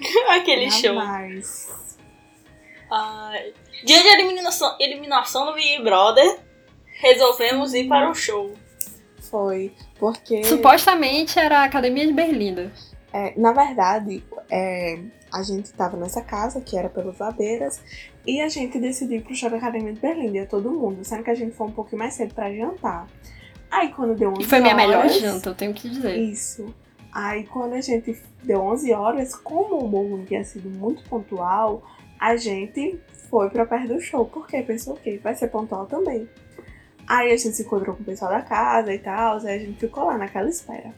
Aquele 0.28 0.70
Jamais. 0.70 1.66
show. 1.66 1.82
Ai. 2.90 3.54
Dia 3.84 4.02
de 4.02 4.08
eliminação, 4.08 4.76
eliminação 4.78 5.46
do 5.46 5.54
Big 5.54 5.82
Brother, 5.82 6.40
resolvemos 7.00 7.72
ir 7.72 7.88
para 7.88 8.10
o 8.10 8.14
show. 8.14 8.52
Foi, 9.30 9.72
porque. 9.98 10.44
Supostamente 10.44 11.38
era 11.38 11.60
a 11.60 11.64
Academia 11.64 12.06
de 12.06 12.12
Berlinda. 12.12 12.70
É, 13.12 13.32
na 13.38 13.52
verdade, 13.52 14.22
é, 14.50 14.98
a 15.32 15.42
gente 15.42 15.66
estava 15.66 15.96
nessa 15.96 16.20
casa, 16.20 16.60
que 16.60 16.76
era 16.76 16.88
pelas 16.88 17.18
ladeiras, 17.18 17.80
e 18.26 18.40
a 18.40 18.48
gente 18.48 18.78
decidiu 18.78 19.18
ir 19.18 19.22
pro 19.22 19.34
show 19.34 19.48
da 19.48 19.56
Academia 19.56 19.92
de 19.92 20.00
Berlim, 20.00 20.44
todo 20.46 20.70
mundo, 20.70 21.04
sendo 21.04 21.24
que 21.24 21.30
a 21.30 21.34
gente 21.34 21.56
foi 21.56 21.66
um 21.68 21.72
pouquinho 21.72 21.98
mais 21.98 22.14
cedo 22.14 22.34
para 22.34 22.52
jantar. 22.52 23.06
Aí 23.70 23.88
quando 23.88 24.14
deu 24.14 24.28
11 24.28 24.34
horas... 24.34 24.46
E 24.46 24.50
foi 24.50 24.60
minha 24.60 24.74
melhor 24.74 25.08
janta, 25.08 25.48
eu 25.48 25.54
tenho 25.54 25.72
que 25.72 25.88
dizer. 25.88 26.16
Isso. 26.18 26.74
Aí 27.10 27.44
quando 27.46 27.72
a 27.72 27.80
gente 27.80 28.20
deu 28.42 28.60
11 28.60 28.92
horas, 28.92 29.34
como 29.34 29.82
o 29.82 29.88
bolo 29.88 30.24
tinha 30.26 30.44
sido 30.44 30.68
muito 30.68 31.02
pontual, 31.08 31.82
a 32.20 32.36
gente 32.36 33.00
foi 33.30 33.48
pra 33.48 33.64
perto 33.64 33.94
do 33.94 34.00
show. 34.00 34.26
Porque 34.26 34.62
pensou, 34.62 34.94
ok, 34.94 35.18
vai 35.18 35.34
ser 35.34 35.48
pontual 35.48 35.86
também. 35.86 36.28
Aí 37.08 37.32
a 37.32 37.36
gente 37.36 37.56
se 37.56 37.62
encontrou 37.62 37.96
com 37.96 38.02
o 38.02 38.06
pessoal 38.06 38.30
da 38.30 38.42
casa 38.42 38.92
e 38.94 38.98
tal, 38.98 39.38
aí 39.38 39.56
a 39.56 39.58
gente 39.58 39.78
ficou 39.80 40.04
lá 40.04 40.16
naquela 40.16 40.48
espera. 40.48 40.94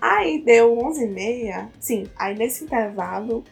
Aí 0.00 0.42
deu 0.42 0.74
11h30, 0.76 1.68
sim, 1.78 2.08
aí 2.16 2.36
nesse 2.36 2.64
intervalo 2.64 3.44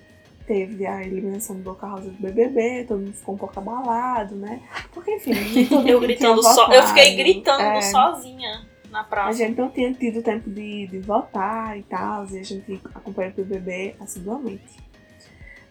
teve 0.51 0.85
a 0.85 1.01
eliminação 1.01 1.55
do 1.55 1.63
Boca 1.63 1.87
Rosa 1.87 2.11
do 2.11 2.21
BBB, 2.21 2.85
todo 2.89 2.99
mundo 2.99 3.13
ficou 3.13 3.37
um 3.37 3.39
pouco 3.39 3.57
abalado, 3.57 4.35
né? 4.35 4.61
Porque 4.93 5.15
enfim, 5.15 5.33
eu 5.87 6.01
gritando 6.01 6.43
so, 6.43 6.73
eu 6.73 6.83
fiquei 6.89 7.15
gritando 7.15 7.63
é, 7.63 7.81
sozinha 7.83 8.67
na 8.91 9.05
praça. 9.05 9.29
A 9.29 9.33
gente 9.33 9.57
não 9.57 9.71
tinha 9.71 9.95
tido 9.95 10.21
tempo 10.21 10.51
de, 10.51 10.89
de 10.89 10.99
votar 10.99 11.79
e 11.79 11.85
tal, 11.85 12.27
e 12.27 12.41
a 12.41 12.43
gente 12.43 12.81
acompanhou 12.93 13.31
o 13.31 13.35
BBB 13.37 13.95
assiduamente. 14.01 14.77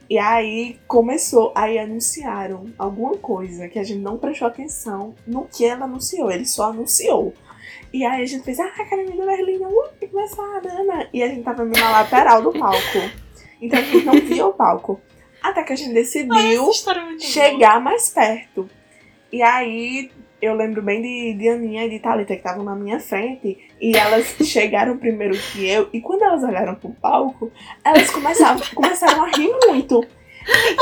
E 0.10 0.18
aí 0.18 0.80
começou, 0.88 1.52
aí 1.54 1.78
anunciaram 1.78 2.68
alguma 2.78 3.18
coisa 3.18 3.68
que 3.68 3.80
a 3.80 3.84
gente 3.84 4.00
não 4.00 4.18
prestou 4.18 4.48
atenção 4.48 5.14
no 5.28 5.44
que 5.44 5.66
ela 5.66 5.84
anunciou, 5.84 6.32
ele 6.32 6.46
só 6.46 6.70
anunciou. 6.70 7.34
E 7.92 8.06
aí 8.06 8.24
a 8.24 8.26
gente 8.26 8.46
fez, 8.46 8.58
ah, 8.62 8.70
Carolina 8.90 9.26
Berlina, 9.26 9.68
uh, 9.68 9.90
vai 10.00 10.08
começar, 10.08 10.62
Ana. 10.66 11.10
E 11.12 11.22
a 11.22 11.28
gente 11.28 11.44
tava 11.44 11.66
na 11.66 11.92
lateral 11.92 12.42
do 12.42 12.54
palco. 12.54 13.28
Então 13.62 13.80
a 13.80 13.82
gente 13.82 14.06
não 14.06 14.14
via 14.14 14.46
o 14.46 14.54
palco. 14.54 15.00
Até 15.42 15.64
que 15.64 15.74
a 15.74 15.76
gente 15.76 15.94
decidiu 15.94 16.70
é 16.70 17.20
chegar 17.20 17.80
mais 17.80 18.10
perto. 18.10 18.70
E 19.32 19.42
aí 19.42 20.12
eu 20.42 20.54
lembro 20.56 20.82
bem 20.82 21.02
de, 21.02 21.34
de 21.38 21.50
Aninha 21.50 21.86
e 21.86 21.90
de 21.90 22.00
Thalita 22.00 22.34
que 22.34 22.40
estavam 22.40 22.64
na 22.64 22.76
minha 22.76 23.00
frente 23.00 23.58
e 23.80 23.96
elas 23.96 24.36
chegaram 24.44 24.98
primeiro 24.98 25.38
que 25.38 25.68
eu. 25.68 25.90
E 25.92 26.02
quando 26.02 26.24
elas 26.24 26.44
olharam 26.44 26.76
pro 26.76 26.90
palco, 26.92 27.52
elas 27.84 28.10
começaram, 28.10 28.60
começaram 28.74 29.24
a 29.24 29.28
rir 29.30 29.54
muito. 29.68 30.04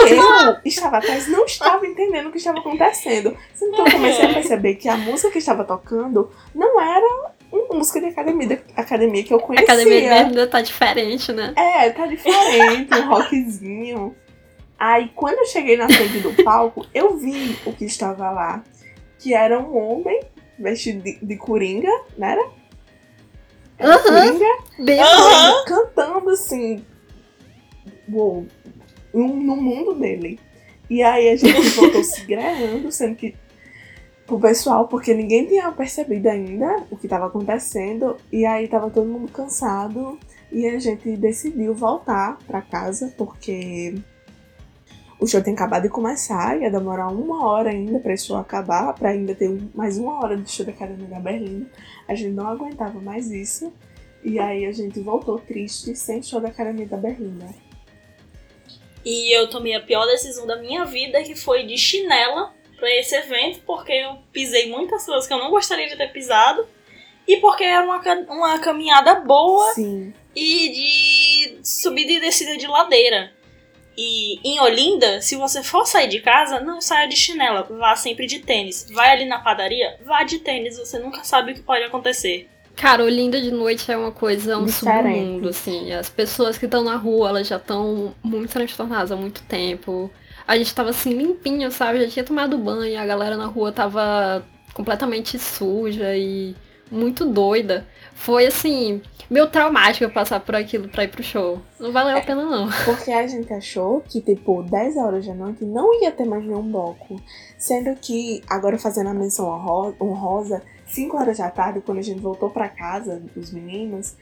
E 0.06 0.14
eu 0.14 0.58
estava 0.64 0.98
atrás, 0.98 1.28
não 1.28 1.46
estava 1.46 1.86
entendendo 1.86 2.28
o 2.28 2.32
que 2.32 2.38
estava 2.38 2.60
acontecendo. 2.60 3.36
Então 3.56 3.86
eu 3.86 3.92
comecei 3.92 4.26
a 4.26 4.34
perceber 4.34 4.76
que 4.76 4.88
a 4.88 4.96
música 4.96 5.32
que 5.32 5.40
estava 5.40 5.64
tocando 5.64 6.32
não 6.54 6.80
era 6.80 7.32
música 7.78 8.00
de 8.00 8.08
academia, 8.08 8.62
academia 8.76 9.24
que 9.24 9.34
eu 9.34 9.40
conhecia. 9.40 9.68
A 9.68 9.74
academia 9.74 10.14
ainda 10.14 10.48
tá 10.48 10.62
diferente, 10.62 11.32
né? 11.32 11.54
É, 11.56 11.90
tá 11.92 12.06
diferente, 12.06 12.94
um 12.94 13.08
rockzinho. 13.10 14.16
Aí 14.78 15.12
quando 15.16 15.40
eu 15.40 15.46
cheguei 15.46 15.78
na 15.78 15.88
frente 15.88 16.20
do 16.20 16.44
palco, 16.44 16.86
eu 16.94 17.18
vi 17.18 17.58
o 17.66 17.74
que 17.74 17.86
estava 17.86 18.30
lá 18.30 18.64
que 19.20 19.34
era 19.34 19.60
um 19.60 19.76
homem 19.76 20.22
vestido 20.60 21.04
de, 21.04 21.18
de 21.22 21.36
coringa, 21.38 21.92
né? 22.18 22.34
Era? 22.34 22.50
Era 23.80 24.00
Coringa. 24.00 24.46
Bem 24.80 25.00
uhum. 25.00 25.66
cantando 25.66 26.30
assim. 26.32 26.84
Uou, 28.12 28.48
no, 29.14 29.28
no 29.28 29.56
mundo 29.56 29.94
dele. 29.94 30.40
E 30.90 31.04
aí 31.04 31.30
a 31.30 31.36
gente 31.36 31.70
voltou 31.70 32.04
se 32.04 32.22
greando, 32.26 32.92
sendo 32.92 33.16
que 33.16 33.36
pro 34.28 34.40
pessoal, 34.40 34.88
porque 34.88 35.14
ninguém 35.14 35.48
tinha 35.48 35.72
percebido 35.72 36.28
ainda 36.28 36.84
o 36.92 36.98
que 36.98 37.06
estava 37.06 37.28
acontecendo. 37.28 38.18
E 38.32 38.46
aí 38.46 38.68
tava 38.68 38.92
todo 38.92 39.08
mundo 39.08 39.32
cansado. 39.32 40.20
E 40.52 40.68
a 40.68 40.78
gente 40.78 41.16
decidiu 41.16 41.74
voltar 41.74 42.38
para 42.46 42.62
casa, 42.62 43.14
porque 43.18 43.96
o 45.20 45.26
show 45.26 45.42
tem 45.42 45.54
acabado 45.54 45.84
de 45.84 45.90
começar, 45.90 46.62
ia 46.62 46.70
demorar 46.70 47.08
uma 47.08 47.46
hora 47.46 47.70
ainda 47.70 48.00
para 48.00 48.14
esse 48.14 48.28
show 48.28 48.38
acabar, 48.38 48.94
para 48.94 49.10
ainda 49.10 49.34
ter 49.34 49.50
mais 49.74 49.98
uma 49.98 50.24
hora 50.24 50.38
de 50.38 50.50
show 50.50 50.66
da 50.66 50.72
Academia 50.72 51.08
da 51.08 51.20
Berlim. 51.20 51.68
A 52.08 52.14
gente 52.14 52.34
não 52.34 52.48
aguentava 52.48 53.00
mais 53.00 53.32
isso. 53.32 53.74
E 54.24 54.40
aí 54.40 54.66
a 54.66 54.72
gente 54.72 55.00
voltou 55.00 55.40
triste, 55.40 55.96
sem 55.96 56.22
show 56.22 56.42
da 56.42 56.50
Academia 56.50 56.86
da 56.86 56.98
Berlim. 56.98 57.38
Né? 57.40 57.54
E 59.06 59.36
eu 59.38 59.50
tomei 59.50 59.74
a 59.74 59.82
pior 59.82 60.06
decisão 60.06 60.46
da 60.46 60.58
minha 60.58 60.84
vida, 60.84 61.24
que 61.24 61.34
foi 61.34 61.66
de 61.66 61.78
chinela 61.78 62.54
para 62.78 62.90
esse 62.96 63.16
evento, 63.16 63.60
porque 63.66 63.92
eu 63.92 64.18
pisei 64.32 64.70
muitas 64.70 65.06
coisas 65.06 65.28
que 65.28 65.34
eu 65.34 65.40
não 65.40 65.50
gostaria 65.50 65.88
de 65.88 65.98
ter 65.98 66.12
pisado. 66.12 66.66
E 67.28 67.38
porque 67.38 67.64
era 67.64 67.84
uma, 67.84 68.02
uma 68.30 68.60
caminhada 68.60 69.16
boa 69.16 69.74
Sim. 69.74 70.14
e 70.34 70.70
de 70.70 71.60
subida 71.62 72.12
e 72.14 72.22
descida 72.22 72.56
de 72.56 72.66
ladeira. 72.68 73.34
E 73.98 74.40
em 74.48 74.60
Olinda, 74.62 75.22
se 75.22 75.36
você 75.36 75.64
for 75.64 75.86
sair 75.86 76.08
de 76.08 76.22
casa, 76.22 76.60
não 76.60 76.80
saia 76.80 77.08
de 77.08 77.18
chinela, 77.18 77.64
vá 77.64 77.96
sempre 77.96 78.28
de 78.28 78.40
tênis. 78.40 78.88
Vai 78.92 79.12
ali 79.12 79.26
na 79.26 79.40
padaria, 79.40 79.98
vá 80.06 80.24
de 80.24 80.40
tênis, 80.40 80.78
você 80.78 81.00
nunca 81.00 81.24
sabe 81.24 81.52
o 81.52 81.56
que 81.56 81.62
pode 81.62 81.84
acontecer. 81.84 82.48
Cara, 82.76 83.04
Olinda 83.04 83.42
de 83.42 83.50
noite 83.50 83.92
é 83.92 83.98
uma 83.98 84.12
coisa, 84.12 84.56
um 84.56 84.66
Diferente. 84.66 85.16
submundo, 85.16 85.50
assim. 85.50 85.92
As 85.92 86.12
pessoas 86.12 86.60
que 86.60 86.66
estão 86.66 86.84
na 86.84 86.96
rua, 86.96 87.30
elas 87.30 87.48
já 87.48 87.56
estão 87.58 88.16
muito 88.24 88.52
transtornadas 88.52 89.12
há 89.12 89.16
muito 89.16 89.42
tempo. 89.44 90.12
A 90.48 90.58
gente 90.58 90.74
tava 90.74 90.92
assim, 90.92 91.12
limpinho, 91.12 91.70
sabe? 91.72 92.02
Já 92.02 92.10
tinha 92.10 92.26
tomado 92.26 92.58
banho, 92.58 93.00
a 93.00 93.06
galera 93.06 93.36
na 93.36 93.46
rua 93.46 93.72
tava 93.72 94.46
completamente 94.74 95.38
suja 95.38 96.16
e 96.16 96.56
muito 96.90 97.26
doida. 97.26 97.86
Foi 98.14 98.46
assim, 98.46 99.02
meio 99.30 99.48
traumático 99.48 100.12
passar 100.12 100.40
por 100.40 100.56
aquilo 100.56 100.88
pra 100.88 101.04
ir 101.04 101.10
pro 101.10 101.22
show. 101.22 101.60
Não 101.80 101.92
valeu 101.92 102.16
é, 102.16 102.20
a 102.20 102.24
pena, 102.24 102.46
não. 102.46 102.70
Porque 102.86 103.12
a 103.12 103.28
gente 103.28 103.52
achou 103.54 104.02
que, 104.02 104.22
tipo, 104.22 104.64
10 104.64 104.98
horas 104.98 105.26
da 105.26 105.34
noite 105.34 105.66
não 105.66 106.02
ia 106.02 106.12
ter 106.12 106.26
mais 106.26 106.44
nenhum 106.44 106.72
bloco. 106.72 107.22
Sendo 107.58 107.96
que, 108.00 108.42
agora 108.48 108.78
fazendo 108.78 109.10
a 109.10 109.14
menção 109.14 109.48
honrosa, 110.00 110.62
5 110.88 111.18
horas 111.18 111.38
da 111.38 111.50
tarde, 111.50 111.82
quando 111.82 112.00
a 112.00 112.04
gente 112.04 112.22
voltou 112.22 112.50
pra 112.50 112.70
casa, 112.70 113.22
os 113.36 113.52
meninos, 113.52 114.16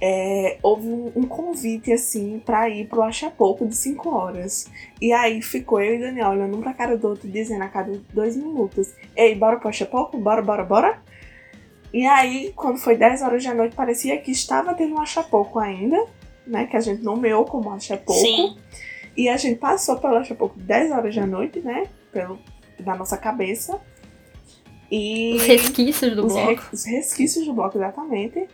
é, 0.00 0.58
houve 0.62 0.86
um, 0.88 1.12
um, 1.16 1.22
convite, 1.22 1.92
assim, 1.92 2.40
pra 2.44 2.68
ir 2.68 2.86
pro 2.86 3.02
Acha 3.02 3.30
Pouco 3.30 3.66
de 3.66 3.74
5 3.74 4.08
horas. 4.08 4.70
E 5.00 5.12
aí 5.12 5.40
ficou 5.40 5.80
eu 5.80 5.94
e 5.94 5.98
Daniel 5.98 6.30
olhando 6.30 6.56
um 6.56 6.60
pra 6.60 6.74
cara 6.74 6.96
do 6.96 7.08
outro, 7.08 7.28
dizendo 7.28 7.62
a 7.62 7.68
cada 7.68 7.98
dois 8.12 8.36
minutos: 8.36 8.92
Ei, 9.16 9.34
bora 9.34 9.58
pro 9.58 9.68
Acha 9.68 9.86
Pouco? 9.86 10.18
Bora, 10.18 10.42
bora, 10.42 10.64
bora? 10.64 11.02
E 11.92 12.04
aí, 12.04 12.52
quando 12.54 12.78
foi 12.78 12.96
10 12.96 13.22
horas 13.22 13.42
da 13.42 13.54
noite, 13.54 13.74
parecia 13.74 14.18
que 14.18 14.30
estava 14.30 14.74
tendo 14.74 14.96
um 14.96 15.00
achapoco 15.00 15.58
ainda, 15.58 16.04
né? 16.46 16.66
Que 16.66 16.76
a 16.76 16.80
gente 16.80 17.02
nomeou 17.02 17.46
como 17.46 17.70
achapoco. 17.70 18.20
Sim. 18.20 18.56
E 19.16 19.30
a 19.30 19.36
gente 19.38 19.58
passou 19.58 19.96
pelo 19.96 20.16
achapoco 20.16 20.58
10 20.58 20.90
horas 20.90 21.14
da 21.14 21.26
noite, 21.26 21.60
né? 21.60 21.84
Pelo, 22.12 22.38
na 22.84 22.96
nossa 22.96 23.16
cabeça. 23.16 23.80
E 24.90 25.36
os 25.36 25.42
resquícios 25.46 26.14
do 26.14 26.26
os 26.26 26.32
bloco. 26.32 26.50
Re, 26.50 26.60
os 26.70 26.84
resquícios 26.84 27.46
do 27.46 27.54
bloco, 27.54 27.78
exatamente. 27.78 28.46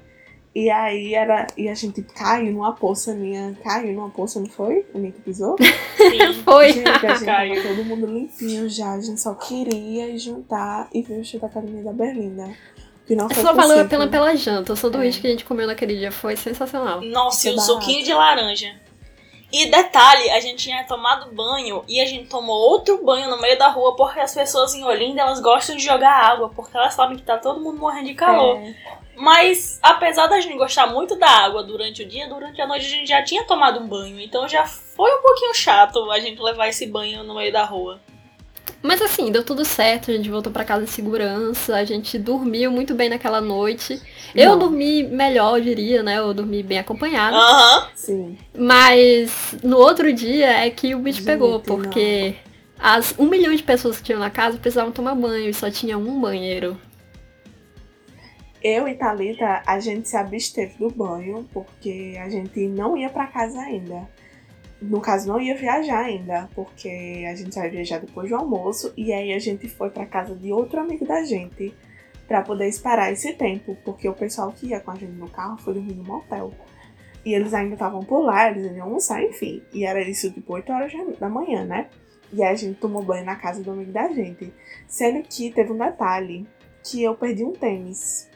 E 0.54 0.68
aí 0.70 1.14
era. 1.14 1.46
E 1.56 1.68
a 1.68 1.74
gente 1.74 2.02
caiu 2.02 2.52
numa 2.52 2.72
poça 2.72 3.14
minha. 3.14 3.56
Caiu 3.64 3.94
numa 3.94 4.10
poça, 4.10 4.38
não 4.38 4.46
foi? 4.46 4.84
A 4.94 4.98
minha 4.98 5.12
que 5.12 5.20
pisou? 5.20 5.56
Sim. 5.96 6.42
foi. 6.44 6.72
Gente, 6.72 6.88
a 6.88 7.14
gente 7.16 7.24
tava 7.24 7.68
todo 7.68 7.84
mundo 7.84 8.06
limpinho 8.06 8.68
já. 8.68 8.92
A 8.92 9.00
gente 9.00 9.20
só 9.20 9.34
queria 9.34 10.16
juntar 10.18 10.88
e 10.92 11.02
ver 11.02 11.20
o 11.20 11.24
show 11.24 11.40
da 11.40 11.46
Academia 11.46 11.82
da 11.82 11.92
Berlinda. 11.92 12.50
Que 13.06 13.16
não 13.16 13.28
foi 13.28 13.42
Só 13.42 13.52
valeu 13.52 13.80
a 13.80 13.84
pena 13.84 14.06
pela 14.06 14.36
janta. 14.36 14.74
O 14.74 14.76
sanduíche 14.76 15.18
é. 15.18 15.20
que 15.22 15.26
a 15.26 15.30
gente 15.30 15.44
comeu 15.44 15.66
naquele 15.66 15.96
dia 15.96 16.12
foi 16.12 16.36
sensacional. 16.36 17.00
Nossa, 17.00 17.48
e 17.48 17.54
o 17.54 17.58
suquinho 17.58 18.04
de 18.04 18.12
laranja. 18.12 18.74
E 19.52 19.66
detalhe, 19.66 20.30
a 20.30 20.40
gente 20.40 20.64
tinha 20.64 20.82
tomado 20.84 21.30
banho 21.30 21.84
e 21.86 22.00
a 22.00 22.06
gente 22.06 22.26
tomou 22.26 22.56
outro 22.56 23.04
banho 23.04 23.28
no 23.28 23.38
meio 23.38 23.58
da 23.58 23.68
rua 23.68 23.94
porque 23.94 24.18
as 24.18 24.34
pessoas 24.34 24.74
em 24.74 24.82
Olinda 24.82 25.20
elas 25.20 25.40
gostam 25.40 25.76
de 25.76 25.84
jogar 25.84 26.10
água 26.10 26.48
porque 26.48 26.74
elas 26.74 26.94
sabem 26.94 27.18
que 27.18 27.22
tá 27.22 27.36
todo 27.36 27.60
mundo 27.60 27.78
morrendo 27.78 28.06
de 28.06 28.14
calor. 28.14 28.56
É. 28.56 28.74
Mas 29.14 29.78
apesar 29.82 30.26
da 30.26 30.40
gente 30.40 30.56
gostar 30.56 30.86
muito 30.86 31.16
da 31.16 31.28
água 31.28 31.62
durante 31.62 32.02
o 32.02 32.08
dia, 32.08 32.28
durante 32.28 32.62
a 32.62 32.66
noite 32.66 32.86
a 32.86 32.88
gente 32.88 33.08
já 33.08 33.22
tinha 33.22 33.44
tomado 33.44 33.78
um 33.78 33.86
banho, 33.86 34.18
então 34.18 34.48
já 34.48 34.64
foi 34.64 35.14
um 35.14 35.20
pouquinho 35.20 35.54
chato 35.54 36.10
a 36.10 36.18
gente 36.18 36.40
levar 36.40 36.68
esse 36.68 36.86
banho 36.86 37.22
no 37.22 37.34
meio 37.34 37.52
da 37.52 37.62
rua. 37.62 38.00
Mas 38.82 39.00
assim, 39.00 39.30
deu 39.30 39.44
tudo 39.44 39.64
certo, 39.64 40.10
a 40.10 40.14
gente 40.14 40.28
voltou 40.28 40.52
para 40.52 40.64
casa 40.64 40.82
em 40.82 40.88
segurança, 40.88 41.76
a 41.76 41.84
gente 41.84 42.18
dormiu 42.18 42.70
muito 42.70 42.94
bem 42.94 43.08
naquela 43.08 43.40
noite. 43.40 44.02
Eu 44.34 44.50
Não. 44.50 44.58
dormi 44.58 45.04
melhor, 45.04 45.58
eu 45.58 45.62
diria, 45.62 46.02
né? 46.02 46.18
Eu 46.18 46.34
dormi 46.34 46.64
bem 46.64 46.80
acompanhada. 46.80 47.36
Aham. 47.36 47.82
Uhum. 47.82 47.88
Sim. 47.94 48.38
Mas 48.58 49.54
no 49.62 49.76
outro 49.76 50.12
dia 50.12 50.64
é 50.64 50.68
que 50.68 50.96
o 50.96 50.98
bicho 50.98 51.18
gente, 51.18 51.26
pegou, 51.26 51.60
porque 51.60 52.34
não. 52.76 52.90
as 52.90 53.14
um 53.16 53.28
milhão 53.28 53.54
de 53.54 53.62
pessoas 53.62 53.98
que 53.98 54.02
tinham 54.02 54.18
na 54.18 54.30
casa 54.30 54.58
precisavam 54.58 54.90
tomar 54.90 55.14
banho 55.14 55.48
e 55.48 55.54
só 55.54 55.70
tinha 55.70 55.96
um 55.96 56.20
banheiro. 56.20 56.76
Eu 58.60 58.88
e 58.88 58.94
Thalita, 58.94 59.62
a 59.64 59.78
gente 59.78 60.08
se 60.08 60.16
absteve 60.16 60.74
do 60.78 60.90
banho 60.90 61.48
porque 61.52 62.16
a 62.20 62.28
gente 62.28 62.66
não 62.66 62.96
ia 62.96 63.08
para 63.08 63.26
casa 63.28 63.60
ainda 63.60 64.08
no 64.82 65.00
caso, 65.00 65.28
não 65.28 65.40
ia 65.40 65.56
viajar 65.56 66.00
ainda, 66.00 66.48
porque 66.54 67.24
a 67.30 67.34
gente 67.34 67.56
ia 67.56 67.70
viajar 67.70 67.98
depois 67.98 68.28
do 68.28 68.36
almoço 68.36 68.92
e 68.96 69.12
aí 69.12 69.32
a 69.32 69.38
gente 69.38 69.68
foi 69.68 69.90
para 69.90 70.04
casa 70.04 70.34
de 70.34 70.52
outro 70.52 70.80
amigo 70.80 71.06
da 71.06 71.22
gente 71.24 71.74
para 72.26 72.42
poder 72.42 72.68
esperar 72.68 73.12
esse 73.12 73.32
tempo, 73.34 73.76
porque 73.84 74.08
o 74.08 74.14
pessoal 74.14 74.52
que 74.52 74.68
ia 74.68 74.80
com 74.80 74.90
a 74.90 74.94
gente 74.94 75.12
no 75.12 75.28
carro 75.28 75.56
foi 75.58 75.74
dormir 75.74 75.94
no 75.94 76.04
motel. 76.04 76.52
E 77.24 77.34
eles 77.34 77.54
ainda 77.54 77.74
estavam 77.74 78.00
por 78.00 78.22
lá, 78.22 78.50
eles 78.50 78.64
iam 78.72 78.86
almoçar, 78.86 79.22
enfim. 79.22 79.62
E 79.72 79.84
era 79.84 80.02
isso 80.02 80.30
tipo 80.30 80.54
8 80.54 80.72
horas 80.72 80.92
da 81.20 81.28
manhã, 81.28 81.64
né? 81.64 81.88
E 82.32 82.42
aí 82.42 82.52
a 82.52 82.56
gente 82.56 82.80
tomou 82.80 83.02
banho 83.02 83.24
na 83.24 83.36
casa 83.36 83.62
do 83.62 83.70
amigo 83.70 83.92
da 83.92 84.08
gente. 84.08 84.52
Sendo 84.88 85.22
que 85.22 85.52
teve 85.52 85.72
um 85.72 85.78
detalhe, 85.78 86.46
que 86.82 87.02
eu 87.02 87.14
perdi 87.14 87.44
um 87.44 87.52
tênis. 87.52 88.28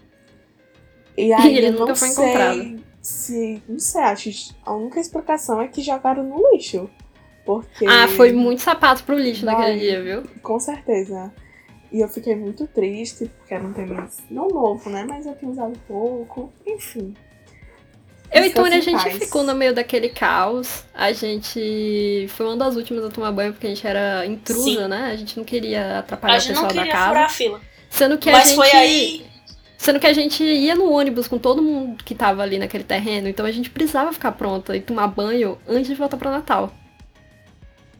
E 1.16 1.32
aí 1.34 1.54
e 1.54 1.58
ele 1.58 1.70
nunca 1.70 1.96
foi 1.96 2.08
sei 2.08 2.24
encontrado. 2.24 2.85
Se, 3.06 3.62
não 3.68 3.78
sei, 3.78 4.02
acho 4.02 4.56
a 4.64 4.74
única 4.74 4.98
explicação 4.98 5.62
é 5.62 5.68
que 5.68 5.80
jogaram 5.80 6.24
no 6.24 6.50
lixo. 6.50 6.90
Porque. 7.44 7.86
Ah, 7.86 8.08
foi 8.08 8.32
muito 8.32 8.62
sapato 8.62 9.04
pro 9.04 9.16
lixo 9.16 9.46
Vai, 9.46 9.54
naquele 9.54 9.78
dia, 9.78 10.02
viu? 10.02 10.22
Com 10.42 10.58
certeza. 10.58 11.32
E 11.92 12.00
eu 12.00 12.08
fiquei 12.08 12.34
muito 12.34 12.66
triste, 12.66 13.30
porque 13.38 13.54
era 13.54 13.62
um 13.62 13.72
tênis 13.72 14.18
não 14.28 14.48
novo, 14.48 14.90
né? 14.90 15.06
Mas 15.08 15.24
eu 15.24 15.36
tinha 15.36 15.48
usado 15.48 15.78
pouco. 15.86 16.52
Enfim. 16.66 17.14
Eu 18.32 18.44
e 18.44 18.50
Tony, 18.50 18.74
a 18.74 18.80
gente 18.80 19.00
paz. 19.00 19.18
ficou 19.18 19.44
no 19.44 19.54
meio 19.54 19.72
daquele 19.72 20.08
caos. 20.08 20.82
A 20.92 21.12
gente 21.12 22.26
foi 22.30 22.46
uma 22.46 22.56
das 22.56 22.74
últimas 22.74 23.04
a 23.04 23.08
tomar 23.08 23.30
banho 23.30 23.52
porque 23.52 23.68
a 23.68 23.70
gente 23.70 23.86
era 23.86 24.26
intrusa, 24.26 24.82
Sim. 24.82 24.88
né? 24.88 25.12
A 25.12 25.14
gente 25.14 25.36
não 25.36 25.44
queria 25.44 26.00
atrapalhar 26.00 26.42
o 26.42 26.44
pessoal 26.44 26.74
da 26.74 26.86
casa. 26.88 27.08
Furar 27.08 27.24
a 27.24 27.28
fila. 27.28 27.60
Sendo 27.88 28.18
que 28.18 28.32
Mas 28.32 28.42
a 28.42 28.46
gente. 28.46 28.56
Foi 28.56 28.70
aí... 28.72 29.35
Sendo 29.86 30.00
que 30.00 30.06
a 30.08 30.12
gente 30.12 30.42
ia 30.42 30.74
no 30.74 30.90
ônibus 30.90 31.28
com 31.28 31.38
todo 31.38 31.62
mundo 31.62 32.02
que 32.02 32.12
tava 32.12 32.42
ali 32.42 32.58
naquele 32.58 32.82
terreno, 32.82 33.28
então 33.28 33.46
a 33.46 33.52
gente 33.52 33.70
precisava 33.70 34.12
ficar 34.12 34.32
pronta 34.32 34.76
e 34.76 34.80
tomar 34.80 35.06
banho 35.06 35.60
antes 35.64 35.86
de 35.86 35.94
voltar 35.94 36.16
para 36.16 36.28
Natal. 36.28 36.72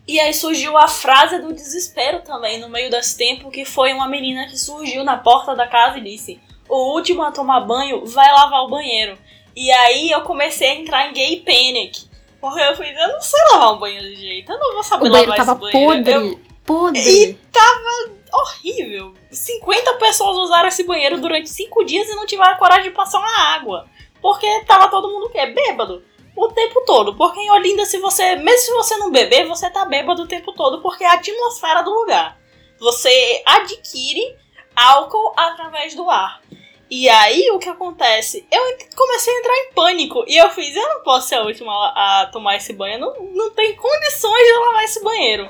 E 0.05 0.19
aí 0.19 0.35
surgiu 0.35 0.77
a 0.77 0.89
frase 0.89 1.39
do 1.39 1.53
desespero 1.53 2.23
também 2.23 2.59
no 2.59 2.69
meio 2.69 2.91
desse 2.91 3.17
tempo, 3.17 3.53
que 3.53 3.65
foi 3.65 3.93
uma 3.93 4.09
menina 4.09 4.49
que 4.49 4.59
surgiu 4.59 5.05
na 5.05 5.17
porta 5.17 5.55
da 5.55 5.69
casa 5.69 5.99
e 5.99 6.03
disse: 6.03 6.41
O 6.69 6.93
último 6.97 7.23
a 7.23 7.31
tomar 7.31 7.61
banho 7.61 8.05
vai 8.05 8.33
lavar 8.33 8.63
o 8.63 8.69
banheiro. 8.69 9.17
E 9.55 9.71
aí 9.71 10.11
eu 10.11 10.23
comecei 10.23 10.69
a 10.69 10.75
entrar 10.75 11.09
em 11.09 11.13
gay 11.13 11.37
panic. 11.43 12.09
Porque 12.41 12.61
eu 12.63 12.75
falei, 12.75 13.01
eu 13.01 13.13
não 13.13 13.21
sei 13.21 13.41
lavar 13.53 13.75
um 13.75 13.79
banheiro 13.79 14.09
de 14.09 14.17
jeito, 14.17 14.51
eu 14.51 14.59
não 14.59 14.75
vou 14.75 14.83
saber 14.83 15.09
o 15.09 15.13
lavar 15.13 15.37
tava 15.37 15.53
esse 15.53 15.61
banheiro. 15.61 16.05
Podre, 16.05 16.13
eu... 16.13 16.41
podre. 16.65 17.01
E 17.01 17.35
tava 17.53 18.16
horrível. 18.37 19.15
50 19.31 19.95
pessoas 19.95 20.37
usaram 20.37 20.69
esse 20.69 20.85
banheiro 20.85 21.21
durante 21.21 21.49
5 21.49 21.85
dias 21.85 22.09
e 22.09 22.15
não 22.15 22.27
tiveram 22.27 22.59
coragem 22.59 22.91
de 22.91 22.97
passar 22.97 23.19
uma 23.19 23.55
água. 23.55 23.87
Porque 24.21 24.47
tava 24.65 24.89
todo 24.89 25.11
mundo 25.11 25.27
o 25.27 25.31
quê? 25.31 25.47
Bêbado 25.47 26.03
o 26.37 26.49
tempo 26.49 26.83
todo. 26.85 27.17
Porque 27.17 27.41
em 27.41 27.51
Olinda, 27.51 27.85
se 27.85 27.99
você, 27.99 28.37
mesmo 28.37 28.59
se 28.59 28.73
você 28.73 28.97
não 28.97 29.11
beber, 29.11 29.47
você 29.47 29.71
tá 29.71 29.85
bêbado 29.85 30.23
o 30.23 30.29
tempo 30.29 30.53
todo, 30.53 30.83
porque 30.83 31.05
é 31.05 31.09
a 31.09 31.15
atmosfera 31.15 31.83
do 31.83 31.95
lugar. 31.95 32.39
Você 32.79 33.43
adquire 33.47 34.37
álcool 34.75 35.33
através 35.37 35.95
do 35.95 36.09
ar. 36.11 36.43
E 36.89 37.09
aí 37.09 37.51
o 37.51 37.59
que 37.59 37.69
acontece? 37.69 38.47
Eu 38.51 38.63
comecei 38.95 39.35
a 39.35 39.39
entrar 39.39 39.57
em 39.57 39.73
pânico 39.73 40.25
e 40.29 40.37
eu 40.37 40.49
fiz, 40.51 40.77
eu 40.77 40.89
não 40.89 41.03
posso 41.03 41.29
ser 41.29 41.37
a 41.37 41.43
última 41.43 41.73
a 41.73 42.27
tomar 42.27 42.57
esse 42.57 42.73
banho, 42.73 43.01
não, 43.01 43.13
não 43.33 43.51
tem 43.51 43.75
condições 43.75 44.45
de 44.45 44.53
lavar 44.53 44.85
esse 44.85 45.03
banheiro. 45.03 45.49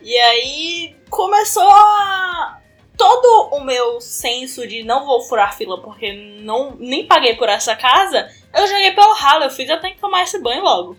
E 0.00 0.16
aí 0.16 0.96
começou 1.12 1.70
a 1.70 2.58
todo 2.96 3.56
o 3.56 3.60
meu 3.64 4.00
senso 4.00 4.66
de 4.66 4.82
não 4.82 5.04
vou 5.06 5.20
furar 5.22 5.56
fila 5.56 5.80
porque 5.80 6.40
não 6.40 6.76
nem 6.78 7.06
paguei 7.06 7.36
por 7.36 7.48
essa 7.48 7.76
casa 7.76 8.28
eu 8.54 8.66
joguei 8.66 8.92
pelo 8.92 9.14
ralo, 9.14 9.44
eu 9.44 9.50
fiz, 9.50 9.66
tenho 9.66 9.94
que 9.94 10.00
tomar 10.00 10.22
esse 10.22 10.38
banho 10.38 10.62
logo. 10.62 10.96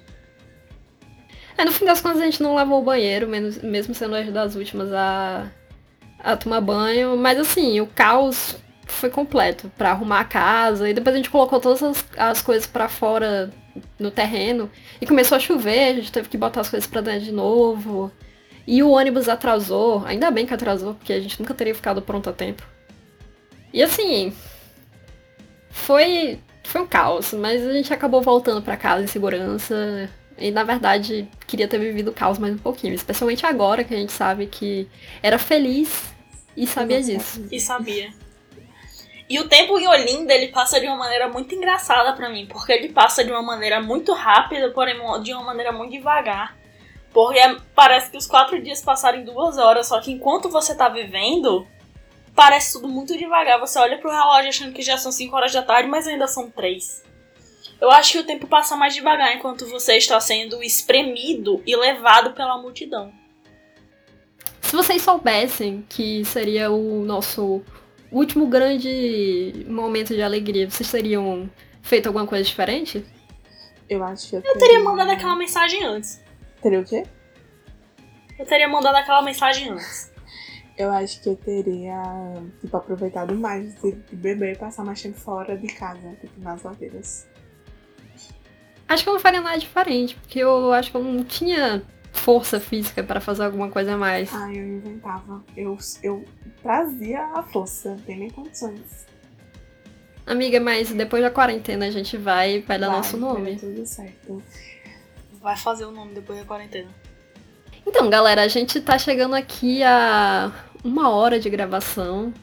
É, 1.56 1.64
no 1.64 1.72
fim 1.72 1.86
das 1.86 2.02
contas 2.02 2.22
a 2.22 2.26
gente 2.26 2.42
não 2.42 2.56
lavou 2.56 2.82
o 2.82 2.84
banheiro, 2.84 3.28
mesmo 3.28 3.94
sendo 3.94 4.16
as 4.16 4.32
das 4.32 4.56
últimas 4.56 4.92
a, 4.92 5.52
a 6.20 6.36
tomar 6.36 6.62
banho. 6.62 7.16
Mas 7.16 7.38
assim, 7.38 7.80
o 7.80 7.86
caos 7.86 8.56
foi 8.88 9.12
completo 9.12 9.72
para 9.78 9.92
arrumar 9.92 10.22
a 10.22 10.26
casa. 10.26 10.90
E 10.90 10.94
depois 10.96 11.14
a 11.14 11.18
gente 11.18 11.30
colocou 11.30 11.60
todas 11.60 11.84
as, 11.84 12.06
as 12.18 12.42
coisas 12.42 12.66
para 12.66 12.90
fora 12.90 13.52
no 14.00 14.10
terreno. 14.10 14.70
E 15.00 15.06
começou 15.06 15.36
a 15.36 15.40
chover, 15.40 15.92
a 15.92 15.94
gente 15.94 16.12
teve 16.12 16.28
que 16.28 16.38
botar 16.38 16.62
as 16.62 16.70
coisas 16.70 16.90
pra 16.90 17.02
dentro 17.02 17.26
de 17.26 17.32
novo. 17.32 18.12
E 18.66 18.82
o 18.82 18.92
ônibus 18.92 19.28
atrasou, 19.28 20.06
ainda 20.06 20.32
bem 20.32 20.46
que 20.46 20.54
atrasou, 20.54 20.94
porque 20.94 21.14
a 21.14 21.20
gente 21.20 21.40
nunca 21.40 21.54
teria 21.54 21.76
ficado 21.76 22.02
pronto 22.02 22.30
a 22.30 22.34
tempo. 22.34 22.64
E 23.74 23.82
assim, 23.84 24.34
foi 25.70 26.40
foi 26.64 26.82
um 26.82 26.88
caos, 26.88 27.34
mas 27.34 27.66
a 27.66 27.74
gente 27.74 27.94
acabou 27.94 28.22
voltando 28.22 28.62
para 28.62 28.78
casa 28.78 29.04
em 29.04 29.08
segurança. 29.08 30.10
E 30.38 30.50
na 30.50 30.64
verdade, 30.64 31.28
queria 31.46 31.68
ter 31.68 31.78
vivido 31.78 32.10
o 32.10 32.14
caos 32.14 32.40
mais 32.40 32.54
um 32.54 32.58
pouquinho. 32.58 32.94
Especialmente 32.94 33.46
agora 33.46 33.84
que 33.84 33.94
a 33.94 33.98
gente 33.98 34.12
sabe 34.12 34.48
que 34.48 34.88
era 35.22 35.38
feliz 35.38 36.14
e 36.56 36.66
sabia 36.66 37.02
disso. 37.02 37.46
E 37.52 37.60
sabia. 37.60 38.12
E 39.30 39.40
o 39.40 39.48
tempo 39.48 39.78
em 39.78 39.88
Olinda, 39.88 40.34
ele 40.34 40.50
passa 40.50 40.80
de 40.80 40.88
uma 40.88 40.98
maneira 40.98 41.28
muito 41.28 41.54
engraçada 41.54 42.14
para 42.14 42.30
mim. 42.30 42.46
Porque 42.48 42.72
ele 42.72 42.90
passa 42.90 43.24
de 43.24 43.32
uma 43.32 43.42
maneira 43.42 43.82
muito 43.82 44.14
rápida, 44.14 44.72
porém 44.72 44.96
de 45.22 45.34
uma 45.34 45.44
maneira 45.44 45.72
muito 45.72 45.92
devagar. 45.92 46.58
Porque 47.14 47.40
parece 47.76 48.10
que 48.10 48.18
os 48.18 48.26
quatro 48.26 48.60
dias 48.62 48.82
passaram 48.82 49.20
em 49.20 49.24
duas 49.24 49.58
horas. 49.58 49.88
Só 49.88 50.02
que 50.02 50.12
enquanto 50.12 50.50
você 50.50 50.74
tá 50.76 50.90
vivendo, 50.90 51.68
parece 52.36 52.74
tudo 52.74 52.88
muito 52.88 53.18
devagar. 53.18 53.60
Você 53.60 53.78
olha 53.80 54.00
pro 54.00 54.12
relógio 54.12 54.50
achando 54.50 54.74
que 54.74 54.82
já 54.82 54.98
são 54.98 55.12
5 55.12 55.36
horas 55.36 55.54
da 55.54 55.62
tarde, 55.62 55.88
mas 55.88 56.08
ainda 56.08 56.28
são 56.28 56.50
3. 56.50 57.04
Eu 57.80 57.92
acho 57.92 58.14
que 58.14 58.20
o 58.20 58.26
tempo 58.26 58.48
passa 58.48 58.76
mais 58.76 58.94
devagar 58.96 59.36
enquanto 59.36 59.68
você 59.68 59.98
está 59.98 60.20
sendo 60.20 60.64
espremido 60.64 61.62
e 61.66 61.76
levado 61.76 62.34
pela 62.34 62.58
multidão. 62.58 63.12
Se 64.62 64.76
vocês 64.76 65.02
soubessem 65.02 65.86
que 65.88 66.26
seria 66.26 66.72
o 66.72 67.04
nosso 67.04 67.62
último 68.12 68.48
grande 68.48 69.66
momento 69.68 70.16
de 70.16 70.22
alegria, 70.22 70.70
vocês 70.70 70.90
teriam 70.90 71.50
feito 71.82 72.08
alguma 72.08 72.26
coisa 72.26 72.44
diferente? 72.44 73.06
Eu 73.90 74.04
acho 74.04 74.30
que 74.30 74.36
eu, 74.38 74.42
eu 74.44 74.58
teria 74.58 74.80
mandado 74.80 75.12
aquela 75.12 75.36
mensagem 75.36 75.84
antes. 75.84 76.23
Teria 76.64 76.80
o 76.80 76.84
quê? 76.84 77.04
Eu 78.40 78.46
teria 78.48 78.68
mandado 78.68 78.96
aquela 78.96 79.22
mensagem 79.22 79.70
antes 79.70 80.14
eu 80.78 80.92
acho 80.92 81.22
que 81.22 81.30
eu 81.30 81.36
teria, 81.36 82.02
tipo, 82.60 82.76
aproveitado 82.76 83.36
mais 83.36 83.76
de, 83.76 83.92
beber 84.12 84.54
e 84.54 84.58
passar 84.58 84.84
mais 84.84 85.02
tempo 85.02 85.18
fora 85.18 85.58
de 85.58 85.68
casa, 85.68 86.16
tipo, 86.20 86.40
nas 86.42 86.64
ladeiras. 86.64 87.28
Acho 88.88 89.04
que 89.04 89.10
eu 89.10 89.14
não 89.14 89.20
faria 89.20 89.42
nada 89.42 89.58
diferente, 89.58 90.16
porque 90.16 90.40
eu 90.40 90.74
acho 90.74 90.92
que 90.92 90.98
eu 90.98 91.04
não 91.04 91.24
tinha 91.24 91.84
força 92.12 92.60
física 92.60 93.04
para 93.04 93.20
fazer 93.20 93.46
alguma 93.46 93.70
coisa 93.70 93.94
a 93.94 93.98
mais. 93.98 94.34
Ah, 94.34 94.52
eu 94.52 94.66
inventava. 94.66 95.44
Eu, 95.56 95.78
eu 96.02 96.26
trazia 96.62 97.24
a 97.34 97.44
força, 97.44 97.98
tem 98.06 98.18
nem 98.18 98.30
condições. 98.30 99.06
Amiga, 100.26 100.60
mas 100.60 100.92
depois 100.92 101.22
da 101.22 101.30
quarentena 101.30 101.86
a 101.86 101.92
gente 101.92 102.18
vai 102.18 102.62
vai 102.62 102.80
dar 102.80 102.88
vai, 102.88 102.98
nosso 102.98 103.18
nome. 103.18 103.42
Vai 103.42 103.56
tudo 103.56 103.86
certo. 103.86 104.42
Vai 105.44 105.58
fazer 105.58 105.84
o 105.84 105.92
nome 105.92 106.14
depois 106.14 106.40
da 106.40 106.46
quarentena. 106.46 106.88
Então, 107.86 108.10
galera, 108.10 108.44
a 108.44 108.48
gente 108.48 108.80
tá 108.80 108.98
chegando 108.98 109.36
aqui 109.36 109.84
a 109.84 110.54
uma 110.82 111.10
hora 111.10 111.38
de 111.38 111.50
gravação. 111.50 112.34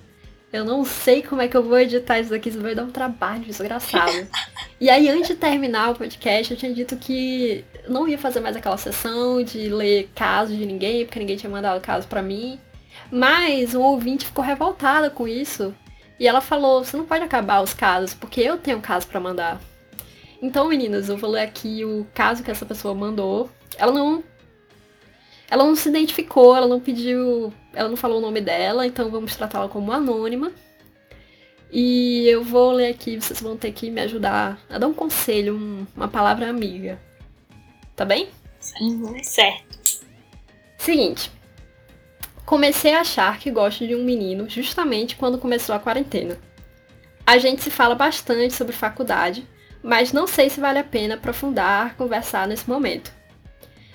Eu 0.53 0.67
não 0.67 0.85
sei 0.85 1.23
como 1.23 1.41
é 1.41 1.49
que 1.49 1.57
eu 1.57 1.63
vou 1.63 1.79
editar 1.79 2.21
isso 2.21 2.29
daqui, 2.29 2.51
isso 2.51 2.61
vai 2.61 2.75
dar 2.75 2.83
um 2.83 2.91
trabalho 2.91 3.43
desgraçado. 3.43 4.29
e 4.79 4.91
aí, 4.91 5.09
antes 5.09 5.29
de 5.29 5.35
terminar 5.37 5.93
o 5.93 5.95
podcast, 5.95 6.53
eu 6.53 6.59
tinha 6.59 6.75
dito 6.75 6.95
que 6.99 7.65
não 7.89 8.07
ia 8.07 8.19
fazer 8.19 8.41
mais 8.41 8.55
aquela 8.55 8.77
sessão 8.77 9.43
de 9.43 9.71
ler 9.71 10.11
casos 10.15 10.59
de 10.59 10.67
ninguém, 10.67 11.07
porque 11.07 11.21
ninguém 11.21 11.39
tinha 11.39 11.49
mandado 11.49 11.81
caso 11.81 12.07
para 12.07 12.21
mim. 12.21 12.61
Mas 13.11 13.75
um 13.75 13.81
ouvinte 13.81 14.27
ficou 14.27 14.45
revoltada 14.45 15.09
com 15.09 15.27
isso. 15.27 15.75
E 16.19 16.29
ela 16.29 16.43
falou: 16.43 16.85
você 16.85 16.99
não 16.99 17.07
pode 17.07 17.25
acabar 17.25 17.63
os 17.63 17.73
casos, 17.73 18.13
porque 18.13 18.43
eu 18.43 18.59
tenho 18.59 18.77
um 18.77 18.83
caso 18.83 19.07
para 19.07 19.19
mandar. 19.19 19.59
Então, 20.43 20.69
meninas, 20.69 21.09
eu 21.09 21.17
vou 21.17 21.31
ler 21.31 21.43
aqui 21.43 21.85
o 21.85 22.07
caso 22.15 22.43
que 22.43 22.51
essa 22.51 22.65
pessoa 22.65 22.95
mandou. 22.95 23.51
Ela 23.77 23.93
não 23.93 24.23
ela 25.51 25.65
não 25.65 25.75
se 25.75 25.89
identificou, 25.89 26.57
ela 26.57 26.69
não 26.69 26.79
pediu, 26.79 27.53
ela 27.73 27.89
não 27.89 27.97
falou 27.97 28.19
o 28.19 28.21
nome 28.21 28.41
dela, 28.41 28.87
então 28.87 29.11
vamos 29.11 29.35
tratá-la 29.35 29.69
como 29.69 29.91
anônima. 29.91 30.53
E 31.73 32.27
eu 32.29 32.45
vou 32.45 32.73
ler 32.73 32.91
aqui, 32.91 33.21
vocês 33.21 33.41
vão 33.41 33.57
ter 33.57 33.73
que 33.73 33.91
me 33.91 34.01
ajudar 34.01 34.61
a 34.69 34.79
dar 34.79 34.87
um 34.87 34.95
conselho, 34.95 35.57
um, 35.57 35.87
uma 35.97 36.07
palavra 36.07 36.49
amiga. 36.49 37.01
Tá 37.97 38.05
bem? 38.05 38.29
Uhum. 38.81 39.23
Certo. 39.23 40.07
Seguinte. 40.79 41.31
Comecei 42.47 42.95
a 42.95 43.01
achar 43.01 43.39
que 43.39 43.51
gosto 43.51 43.87
de 43.87 43.95
um 43.95 44.05
menino 44.05 44.49
justamente 44.49 45.17
quando 45.17 45.39
começou 45.39 45.75
a 45.75 45.81
quarentena. 45.81 46.39
A 47.27 47.39
gente 47.39 47.63
se 47.63 47.71
fala 47.71 47.95
bastante 47.95 48.55
sobre 48.55 48.73
faculdade, 48.73 49.47
mas 49.83 50.13
não 50.13 50.27
sei 50.27 50.51
se 50.51 50.61
vale 50.61 50.79
a 50.79 50.85
pena 50.85 51.15
aprofundar, 51.15 51.97
conversar 51.97 52.47
nesse 52.47 52.69
momento. 52.69 53.13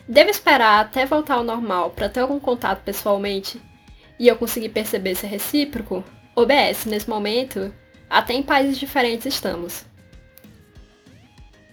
Devo 0.07 0.29
esperar 0.29 0.81
até 0.81 1.05
voltar 1.05 1.35
ao 1.35 1.43
normal 1.43 1.91
para 1.91 2.09
ter 2.09 2.19
algum 2.19 2.39
contato 2.39 2.83
pessoalmente 2.83 3.61
e 4.19 4.27
eu 4.27 4.35
conseguir 4.35 4.69
perceber 4.69 5.15
se 5.15 5.25
é 5.25 5.29
recíproco? 5.29 6.03
OBS, 6.35 6.85
nesse 6.85 7.09
momento, 7.09 7.73
até 8.09 8.33
em 8.33 8.43
países 8.43 8.77
diferentes 8.77 9.25
estamos. 9.25 9.85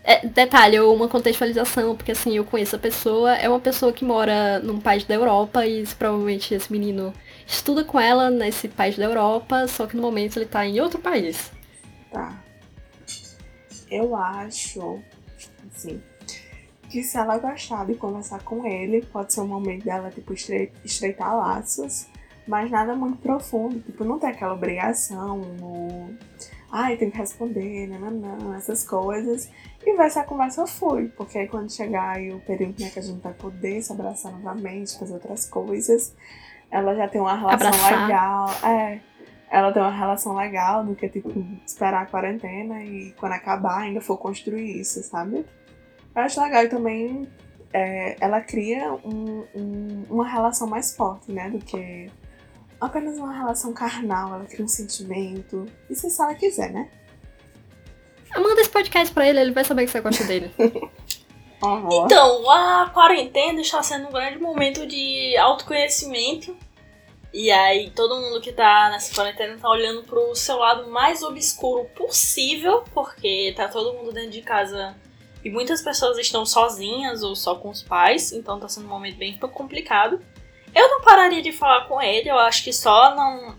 É, 0.04 0.26
detalhe, 0.26 0.80
uma 0.80 1.06
contextualização, 1.08 1.94
porque 1.94 2.10
assim, 2.10 2.36
eu 2.36 2.44
conheço 2.44 2.74
a 2.74 2.78
pessoa, 2.78 3.34
é 3.36 3.48
uma 3.48 3.60
pessoa 3.60 3.92
que 3.92 4.04
mora 4.04 4.58
num 4.58 4.80
país 4.80 5.04
da 5.04 5.14
Europa 5.14 5.64
e 5.64 5.86
provavelmente 5.96 6.54
esse 6.54 6.72
menino 6.72 7.14
estuda 7.46 7.84
com 7.84 8.00
ela 8.00 8.28
nesse 8.28 8.66
país 8.66 8.96
da 8.96 9.04
Europa, 9.04 9.68
só 9.68 9.86
que 9.86 9.94
no 9.94 10.02
momento 10.02 10.38
ele 10.38 10.46
tá 10.46 10.66
em 10.66 10.80
outro 10.80 10.98
país. 10.98 11.52
Tá. 12.10 12.42
Eu 13.92 14.16
acho, 14.16 14.98
assim, 15.74 16.02
que 16.88 17.02
se 17.02 17.16
ela 17.16 17.36
gostar 17.38 17.84
de 17.86 17.94
conversar 17.94 18.42
com 18.42 18.66
ele, 18.66 19.02
pode 19.02 19.32
ser 19.32 19.40
um 19.42 19.46
momento 19.46 19.84
dela, 19.84 20.10
tipo, 20.10 20.32
estreitar 20.32 21.36
laços, 21.36 22.06
mas 22.46 22.70
nada 22.70 22.94
muito 22.94 23.18
profundo, 23.18 23.80
tipo, 23.80 24.02
não 24.02 24.18
tem 24.18 24.30
aquela 24.30 24.54
obrigação, 24.54 25.38
no... 25.38 26.10
ai, 26.70 26.96
tem 26.96 27.10
que 27.10 27.18
responder, 27.18 27.86
não, 27.86 28.10
não, 28.10 28.36
não, 28.36 28.54
essas 28.54 28.82
coisas. 28.82 29.50
E 29.84 29.94
vai 29.94 30.08
ser 30.08 30.20
a 30.20 30.24
conversa 30.24 30.66
flui, 30.66 31.08
porque 31.08 31.38
aí 31.38 31.48
quando 31.48 31.70
chegar 31.70 32.16
aí 32.16 32.32
o 32.32 32.40
período 32.40 32.80
né, 32.80 32.88
que 32.88 32.98
a 32.98 33.02
gente 33.02 33.20
vai 33.20 33.34
poder 33.34 33.82
se 33.82 33.92
abraçar 33.92 34.32
novamente, 34.32 34.98
fazer 34.98 35.14
outras 35.14 35.48
coisas, 35.48 36.14
ela 36.70 36.94
já 36.94 37.06
tem 37.06 37.20
uma 37.20 37.36
relação 37.36 37.68
Abraçar. 37.68 38.06
legal. 38.06 38.50
É, 38.64 39.00
ela 39.52 39.70
tem 39.70 39.82
uma 39.82 39.90
relação 39.90 40.34
legal 40.34 40.82
do 40.82 40.94
que, 40.94 41.06
tipo, 41.10 41.30
esperar 41.66 42.04
a 42.04 42.06
quarentena 42.06 42.82
e 42.82 43.12
quando 43.18 43.32
acabar 43.32 43.80
ainda 43.80 44.00
for 44.00 44.16
construir 44.16 44.80
isso, 44.80 45.02
sabe? 45.02 45.44
Eu 46.16 46.22
acho 46.22 46.40
legal 46.40 46.64
e 46.64 46.68
também 46.70 47.28
é, 47.70 48.16
ela 48.18 48.40
cria 48.40 48.94
um, 49.04 49.44
um, 49.54 50.04
uma 50.08 50.26
relação 50.26 50.66
mais 50.66 50.96
forte, 50.96 51.30
né? 51.30 51.50
Do 51.50 51.58
que 51.58 52.10
apenas 52.80 53.18
uma 53.18 53.30
relação 53.30 53.74
carnal. 53.74 54.36
Ela 54.36 54.46
cria 54.46 54.64
um 54.64 54.68
sentimento. 54.68 55.66
Isso 55.90 56.08
se 56.08 56.22
ela 56.22 56.34
quiser, 56.34 56.72
né? 56.72 56.88
Manda 58.34 58.58
esse 58.58 58.70
podcast 58.70 59.12
pra 59.12 59.28
ele, 59.28 59.38
ele 59.38 59.52
vai 59.52 59.64
saber 59.64 59.84
que 59.84 59.90
você 59.90 60.00
gosta 60.00 60.24
dele. 60.24 60.50
então, 60.58 62.50
a 62.50 62.88
quarentena 62.88 63.60
está 63.60 63.82
sendo 63.82 64.08
um 64.08 64.12
grande 64.12 64.38
momento 64.38 64.86
de 64.86 65.36
autoconhecimento 65.36 66.56
e 67.32 67.50
aí 67.50 67.90
todo 67.90 68.20
mundo 68.20 68.40
que 68.40 68.52
tá 68.52 68.90
nessa 68.90 69.14
quarentena 69.14 69.58
tá 69.58 69.68
olhando 69.68 70.02
pro 70.02 70.34
seu 70.34 70.58
lado 70.58 70.90
mais 70.90 71.22
obscuro 71.22 71.86
possível, 71.96 72.84
porque 72.92 73.54
tá 73.56 73.68
todo 73.68 73.94
mundo 73.94 74.12
dentro 74.12 74.30
de 74.30 74.42
casa 74.42 74.94
e 75.44 75.50
muitas 75.50 75.82
pessoas 75.82 76.18
estão 76.18 76.44
sozinhas 76.44 77.22
ou 77.22 77.34
só 77.34 77.54
com 77.54 77.70
os 77.70 77.82
pais, 77.82 78.32
então 78.32 78.60
tá 78.60 78.68
sendo 78.68 78.86
um 78.86 78.90
momento 78.90 79.16
bem 79.16 79.36
complicado. 79.38 80.20
Eu 80.74 80.88
não 80.88 81.00
pararia 81.00 81.42
de 81.42 81.52
falar 81.52 81.86
com 81.86 82.00
ele, 82.00 82.30
eu 82.30 82.38
acho 82.38 82.62
que 82.62 82.72
só 82.72 83.14
não 83.14 83.56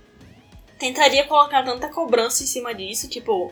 tentaria 0.78 1.26
colocar 1.26 1.64
tanta 1.64 1.90
cobrança 1.90 2.44
em 2.44 2.48
cima 2.48 2.74
disso, 2.74 3.10
tipo, 3.10 3.52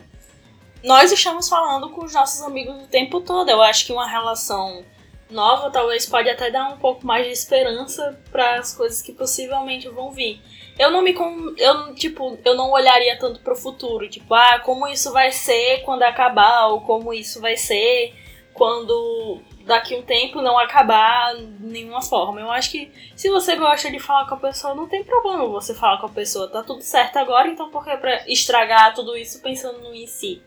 nós 0.84 1.12
estamos 1.12 1.48
falando 1.48 1.90
com 1.90 2.04
os 2.04 2.12
nossos 2.12 2.42
amigos 2.42 2.82
o 2.82 2.88
tempo 2.88 3.20
todo. 3.20 3.48
Eu 3.48 3.62
acho 3.62 3.86
que 3.86 3.92
uma 3.92 4.06
relação 4.06 4.84
nova, 5.32 5.70
talvez 5.70 6.06
pode 6.06 6.28
até 6.28 6.50
dar 6.50 6.68
um 6.68 6.78
pouco 6.78 7.06
mais 7.06 7.26
de 7.26 7.32
esperança 7.32 8.18
para 8.30 8.56
as 8.56 8.74
coisas 8.74 9.02
que 9.02 9.12
possivelmente 9.12 9.88
vão 9.88 10.10
vir. 10.10 10.40
Eu 10.78 10.90
não 10.90 11.02
me 11.02 11.14
eu 11.58 11.94
tipo, 11.94 12.38
eu 12.44 12.54
não 12.54 12.70
olharia 12.70 13.18
tanto 13.18 13.40
pro 13.40 13.56
futuro, 13.56 14.08
tipo, 14.08 14.32
ah, 14.34 14.58
como 14.60 14.88
isso 14.88 15.12
vai 15.12 15.30
ser 15.30 15.82
quando 15.82 16.02
acabar 16.02 16.68
ou 16.68 16.80
como 16.80 17.12
isso 17.12 17.40
vai 17.40 17.56
ser 17.56 18.14
quando 18.54 19.40
daqui 19.64 19.94
um 19.94 20.02
tempo 20.02 20.42
não 20.42 20.58
acabar 20.58 21.34
de 21.36 21.66
nenhuma 21.66 22.02
forma. 22.02 22.40
Eu 22.40 22.50
acho 22.50 22.70
que 22.70 22.92
se 23.14 23.28
você 23.28 23.56
gosta 23.56 23.90
de 23.90 23.98
falar 23.98 24.26
com 24.26 24.34
a 24.34 24.38
pessoa, 24.38 24.74
não 24.74 24.88
tem 24.88 25.04
problema 25.04 25.46
você 25.46 25.74
falar 25.74 25.98
com 25.98 26.06
a 26.06 26.10
pessoa. 26.10 26.48
Tá 26.48 26.62
tudo 26.62 26.82
certo 26.82 27.16
agora, 27.16 27.48
então 27.48 27.70
por 27.70 27.84
que 27.84 27.96
pra 27.96 28.28
estragar 28.28 28.94
tudo 28.94 29.16
isso 29.16 29.40
pensando 29.40 29.80
no 29.80 29.94
em 29.94 30.06
si? 30.06 30.42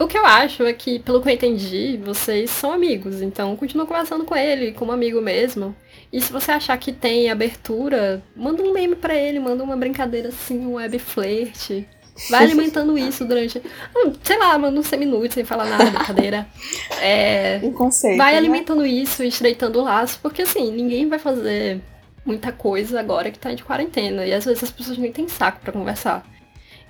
O 0.00 0.06
que 0.06 0.16
eu 0.16 0.24
acho 0.24 0.62
é 0.62 0.72
que, 0.72 0.98
pelo 0.98 1.20
que 1.20 1.28
eu 1.28 1.34
entendi, 1.34 2.00
vocês 2.02 2.48
são 2.48 2.72
amigos, 2.72 3.20
então 3.20 3.54
continua 3.54 3.84
conversando 3.84 4.24
com 4.24 4.34
ele, 4.34 4.72
como 4.72 4.92
amigo 4.92 5.20
mesmo. 5.20 5.76
E 6.10 6.18
se 6.22 6.32
você 6.32 6.50
achar 6.52 6.78
que 6.78 6.90
tem 6.90 7.30
abertura, 7.30 8.22
manda 8.34 8.62
um 8.62 8.72
meme 8.72 8.96
para 8.96 9.14
ele, 9.14 9.38
manda 9.38 9.62
uma 9.62 9.76
brincadeira 9.76 10.30
assim, 10.30 10.58
um 10.58 10.74
web 10.76 10.98
flirt. 10.98 11.84
Vai 12.30 12.44
alimentando 12.44 12.96
isso 12.98 13.26
durante. 13.26 13.58
Hum, 13.94 14.12
sei 14.22 14.38
lá, 14.38 14.56
manda 14.56 14.80
uns 14.80 14.86
100 14.86 14.98
minutos 14.98 15.34
sem 15.34 15.44
falar 15.44 15.66
nada, 15.66 15.90
brincadeira. 15.90 16.46
É, 17.02 17.60
um 17.62 17.72
conceito. 17.72 18.18
Vai 18.18 18.32
né? 18.32 18.38
alimentando 18.38 18.84
isso, 18.84 19.22
estreitando 19.22 19.80
o 19.80 19.84
laço, 19.84 20.18
porque 20.20 20.42
assim, 20.42 20.70
ninguém 20.70 21.08
vai 21.08 21.18
fazer 21.18 21.80
muita 22.26 22.52
coisa 22.52 23.00
agora 23.00 23.30
que 23.30 23.38
tá 23.38 23.52
de 23.52 23.64
quarentena. 23.64 24.26
E 24.26 24.32
às 24.32 24.44
vezes 24.46 24.62
as 24.62 24.70
pessoas 24.70 24.98
nem 24.98 25.12
têm 25.12 25.28
saco 25.28 25.60
para 25.60 25.72
conversar. 25.72 26.26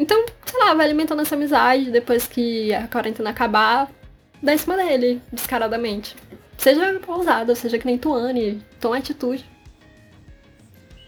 Então, 0.00 0.24
sei 0.46 0.58
lá, 0.58 0.72
vai 0.72 0.86
alimentando 0.86 1.20
essa 1.20 1.34
amizade, 1.34 1.90
depois 1.90 2.26
que 2.26 2.72
a 2.72 2.88
quarentena 2.88 3.28
acabar, 3.28 3.90
dá 4.42 4.54
em 4.54 4.56
cima 4.56 4.74
dele, 4.74 5.20
descaradamente. 5.30 6.16
Seja 6.56 6.98
ousado, 7.06 7.54
seja 7.54 7.78
que 7.78 7.84
nem 7.84 7.98
Tuane, 7.98 8.64
tome 8.80 8.96
atitude. 8.96 9.44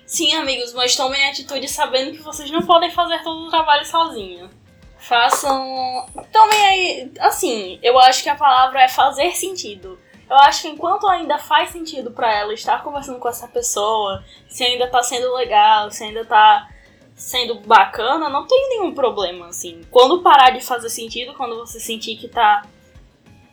Sim, 0.05 0.35
amigos, 0.35 0.75
mas 0.75 0.95
tomem 0.95 1.27
atitude 1.27 1.67
sabendo 1.69 2.13
que 2.13 2.23
vocês 2.23 2.51
não 2.51 2.67
podem 2.67 2.91
fazer 2.91 3.23
todo 3.23 3.47
o 3.47 3.51
trabalho 3.51 3.87
sozinho. 3.87 4.51
Façam. 4.99 6.07
Tomem 6.31 6.67
aí. 6.67 7.13
Assim, 7.19 7.79
eu 7.83 7.99
acho 7.99 8.23
que 8.23 8.29
a 8.29 8.35
palavra 8.35 8.83
é 8.83 8.89
fazer 8.89 9.33
sentido. 9.33 9.99
Eu 10.29 10.37
acho 10.37 10.63
que 10.63 10.69
enquanto 10.69 11.09
ainda 11.09 11.39
faz 11.39 11.71
sentido 11.71 12.11
para 12.11 12.31
ela 12.31 12.53
estar 12.53 12.83
conversando 12.83 13.19
com 13.19 13.29
essa 13.29 13.49
pessoa, 13.49 14.23
se 14.51 14.63
ainda 14.63 14.87
tá 14.87 15.03
sendo 15.03 15.35
legal, 15.35 15.91
se 15.91 16.05
ainda 16.05 16.27
tá 16.27 16.69
sendo 17.15 17.55
bacana, 17.61 18.29
não 18.29 18.47
tem 18.47 18.69
nenhum 18.71 18.95
problema, 18.95 19.49
assim. 19.49 19.81
Quando 19.91 20.23
parar 20.23 20.51
de 20.51 20.61
fazer 20.61 20.89
sentido, 20.89 21.35
quando 21.35 21.57
você 21.57 21.79
sentir 21.79 22.17
que 22.17 22.29
tá 22.29 22.67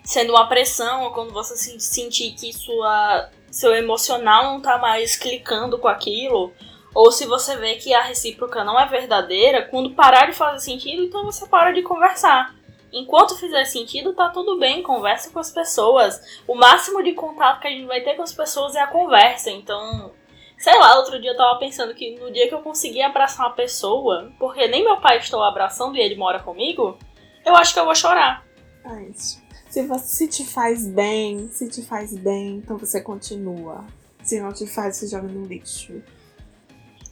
sendo 0.04 0.32
uma 0.32 0.48
pressão, 0.48 1.04
ou 1.04 1.12
quando 1.12 1.32
você 1.32 1.56
sentir 1.80 2.32
que 2.32 2.52
sua, 2.52 3.30
seu 3.52 3.76
emocional 3.76 4.46
não 4.46 4.62
tá 4.62 4.78
mais 4.78 5.16
clicando 5.16 5.78
com 5.78 5.88
aquilo, 5.88 6.52
ou 6.94 7.12
se 7.12 7.26
você 7.26 7.56
vê 7.58 7.76
que 7.76 7.94
a 7.94 8.02
recíproca 8.02 8.64
não 8.64 8.80
é 8.80 8.88
verdadeira, 8.88 9.64
quando 9.64 9.92
parar 9.92 10.26
de 10.26 10.34
fazer 10.34 10.60
sentido, 10.60 11.04
então 11.04 11.24
você 11.24 11.48
para 11.48 11.72
de 11.72 11.84
conversar. 11.84 12.56
Enquanto 12.92 13.38
fizer 13.38 13.66
sentido, 13.66 14.14
tá 14.14 14.30
tudo 14.30 14.58
bem, 14.58 14.82
conversa 14.82 15.30
com 15.30 15.40
as 15.40 15.52
pessoas. 15.52 16.42
O 16.48 16.56
máximo 16.56 17.04
de 17.04 17.14
contato 17.14 17.60
que 17.60 17.68
a 17.68 17.72
gente 17.72 17.86
vai 17.86 18.02
ter 18.02 18.16
com 18.16 18.24
as 18.24 18.34
pessoas 18.34 18.76
é 18.76 18.82
a 18.82 18.88
conversa, 18.88 19.52
então 19.52 20.12
Sei 20.60 20.78
lá, 20.78 20.98
outro 20.98 21.20
dia 21.22 21.32
eu 21.32 21.38
tava 21.38 21.58
pensando 21.58 21.96
que 21.96 22.20
no 22.20 22.30
dia 22.32 22.50
que 22.50 22.54
eu 22.54 22.62
conseguir 22.62 23.02
abraçar 23.02 23.48
uma 23.48 23.56
pessoa, 23.56 24.30
porque 24.38 24.68
nem 24.68 24.84
meu 24.84 25.00
pai 25.00 25.18
estou 25.18 25.42
abraçando 25.42 25.96
e 25.96 26.02
ele 26.02 26.18
mora 26.18 26.40
comigo, 26.40 26.98
eu 27.46 27.56
acho 27.56 27.74
que 27.74 27.80
eu 27.80 27.86
vou 27.86 27.96
chorar. 27.96 28.46
É 28.84 29.04
isso. 29.04 29.42
Se, 29.70 29.88
você, 29.88 30.06
se 30.06 30.28
te 30.28 30.46
faz 30.46 30.86
bem, 30.86 31.48
se 31.50 31.70
te 31.70 31.82
faz 31.82 32.14
bem, 32.14 32.58
então 32.58 32.78
você 32.78 33.00
continua. 33.00 33.86
Se 34.22 34.42
não 34.42 34.52
te 34.52 34.68
faz, 34.68 34.98
você 34.98 35.08
joga 35.08 35.30
no 35.30 35.46
lixo. 35.46 36.04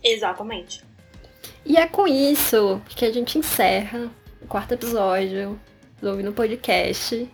Exatamente. 0.03 0.83
E 1.65 1.77
é 1.77 1.87
com 1.87 2.05
isso 2.05 2.81
que 2.85 3.05
a 3.05 3.11
gente 3.13 3.37
encerra 3.37 4.11
o 4.41 4.47
quarto 4.47 4.73
episódio 4.73 5.57
do 6.01 6.09
Ouvindo 6.09 6.33
Podcast. 6.33 7.31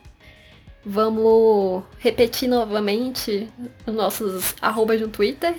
Vamos 0.86 1.84
repetir 1.98 2.48
novamente 2.48 3.50
os 3.88 3.94
nossos 3.96 4.54
arrobas 4.62 5.02
no 5.02 5.08
Twitter, 5.08 5.56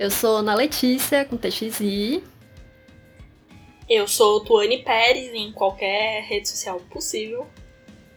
eu 0.00 0.10
sou 0.10 0.38
Ana 0.38 0.54
Letícia, 0.54 1.26
com 1.26 1.36
TXI. 1.36 2.24
Eu 3.86 4.08
sou 4.08 4.42
Tuane 4.42 4.78
Pérez, 4.78 5.30
em 5.34 5.52
qualquer 5.52 6.22
rede 6.22 6.48
social 6.48 6.80
possível. 6.90 7.46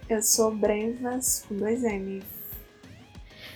Eu 0.09 0.21
sou 0.21 0.49
Brevas, 0.55 1.43
com 1.45 1.57
dois 1.57 1.83
M's. 1.83 2.23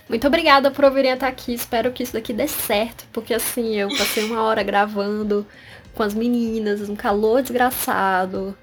Muito 0.06 0.26
obrigada 0.26 0.70
por 0.70 0.84
ouvirem 0.84 1.12
até 1.12 1.26
aqui. 1.26 1.54
Espero 1.54 1.90
que 1.90 2.02
isso 2.02 2.12
daqui 2.12 2.34
dê 2.34 2.46
certo, 2.46 3.06
porque 3.14 3.32
assim, 3.32 3.76
eu 3.76 3.88
passei 3.88 4.22
uma 4.24 4.42
hora 4.42 4.62
gravando 4.62 5.46
com 5.94 6.02
as 6.02 6.12
meninas, 6.12 6.86
um 6.86 6.94
calor 6.94 7.40
desgraçado. 7.40 8.54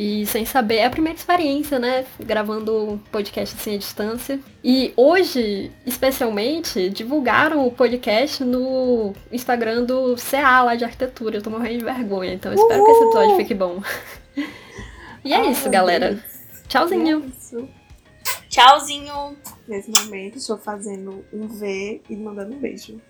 E 0.00 0.24
sem 0.26 0.46
saber, 0.46 0.76
é 0.76 0.84
a 0.84 0.90
primeira 0.90 1.18
experiência, 1.18 1.76
né? 1.76 2.06
Gravando 2.20 3.02
podcast 3.10 3.56
assim 3.56 3.74
à 3.74 3.78
distância. 3.78 4.38
E 4.62 4.92
hoje, 4.96 5.72
especialmente, 5.84 6.88
divulgaram 6.88 7.66
o 7.66 7.72
podcast 7.72 8.44
no 8.44 9.12
Instagram 9.32 9.82
do 9.82 10.14
CA 10.14 10.62
lá 10.62 10.76
de 10.76 10.84
arquitetura. 10.84 11.38
Eu 11.38 11.42
tô 11.42 11.50
morrendo 11.50 11.78
de 11.78 11.84
vergonha, 11.84 12.32
então 12.32 12.54
espero 12.54 12.84
que 12.84 12.90
esse 12.92 13.02
episódio 13.02 13.36
fique 13.38 13.54
bom. 13.54 13.82
e 15.24 15.34
é 15.34 15.50
isso, 15.50 15.68
galera. 15.68 16.10
Deus. 16.12 16.22
Tchauzinho. 16.68 17.24
É 17.24 17.26
isso. 17.36 17.68
Tchauzinho. 18.48 19.36
Nesse 19.66 19.90
momento, 19.90 20.38
estou 20.38 20.58
fazendo 20.58 21.24
um 21.32 21.48
V 21.48 22.02
e 22.08 22.14
mandando 22.14 22.54
um 22.54 22.60
beijo. 22.60 23.00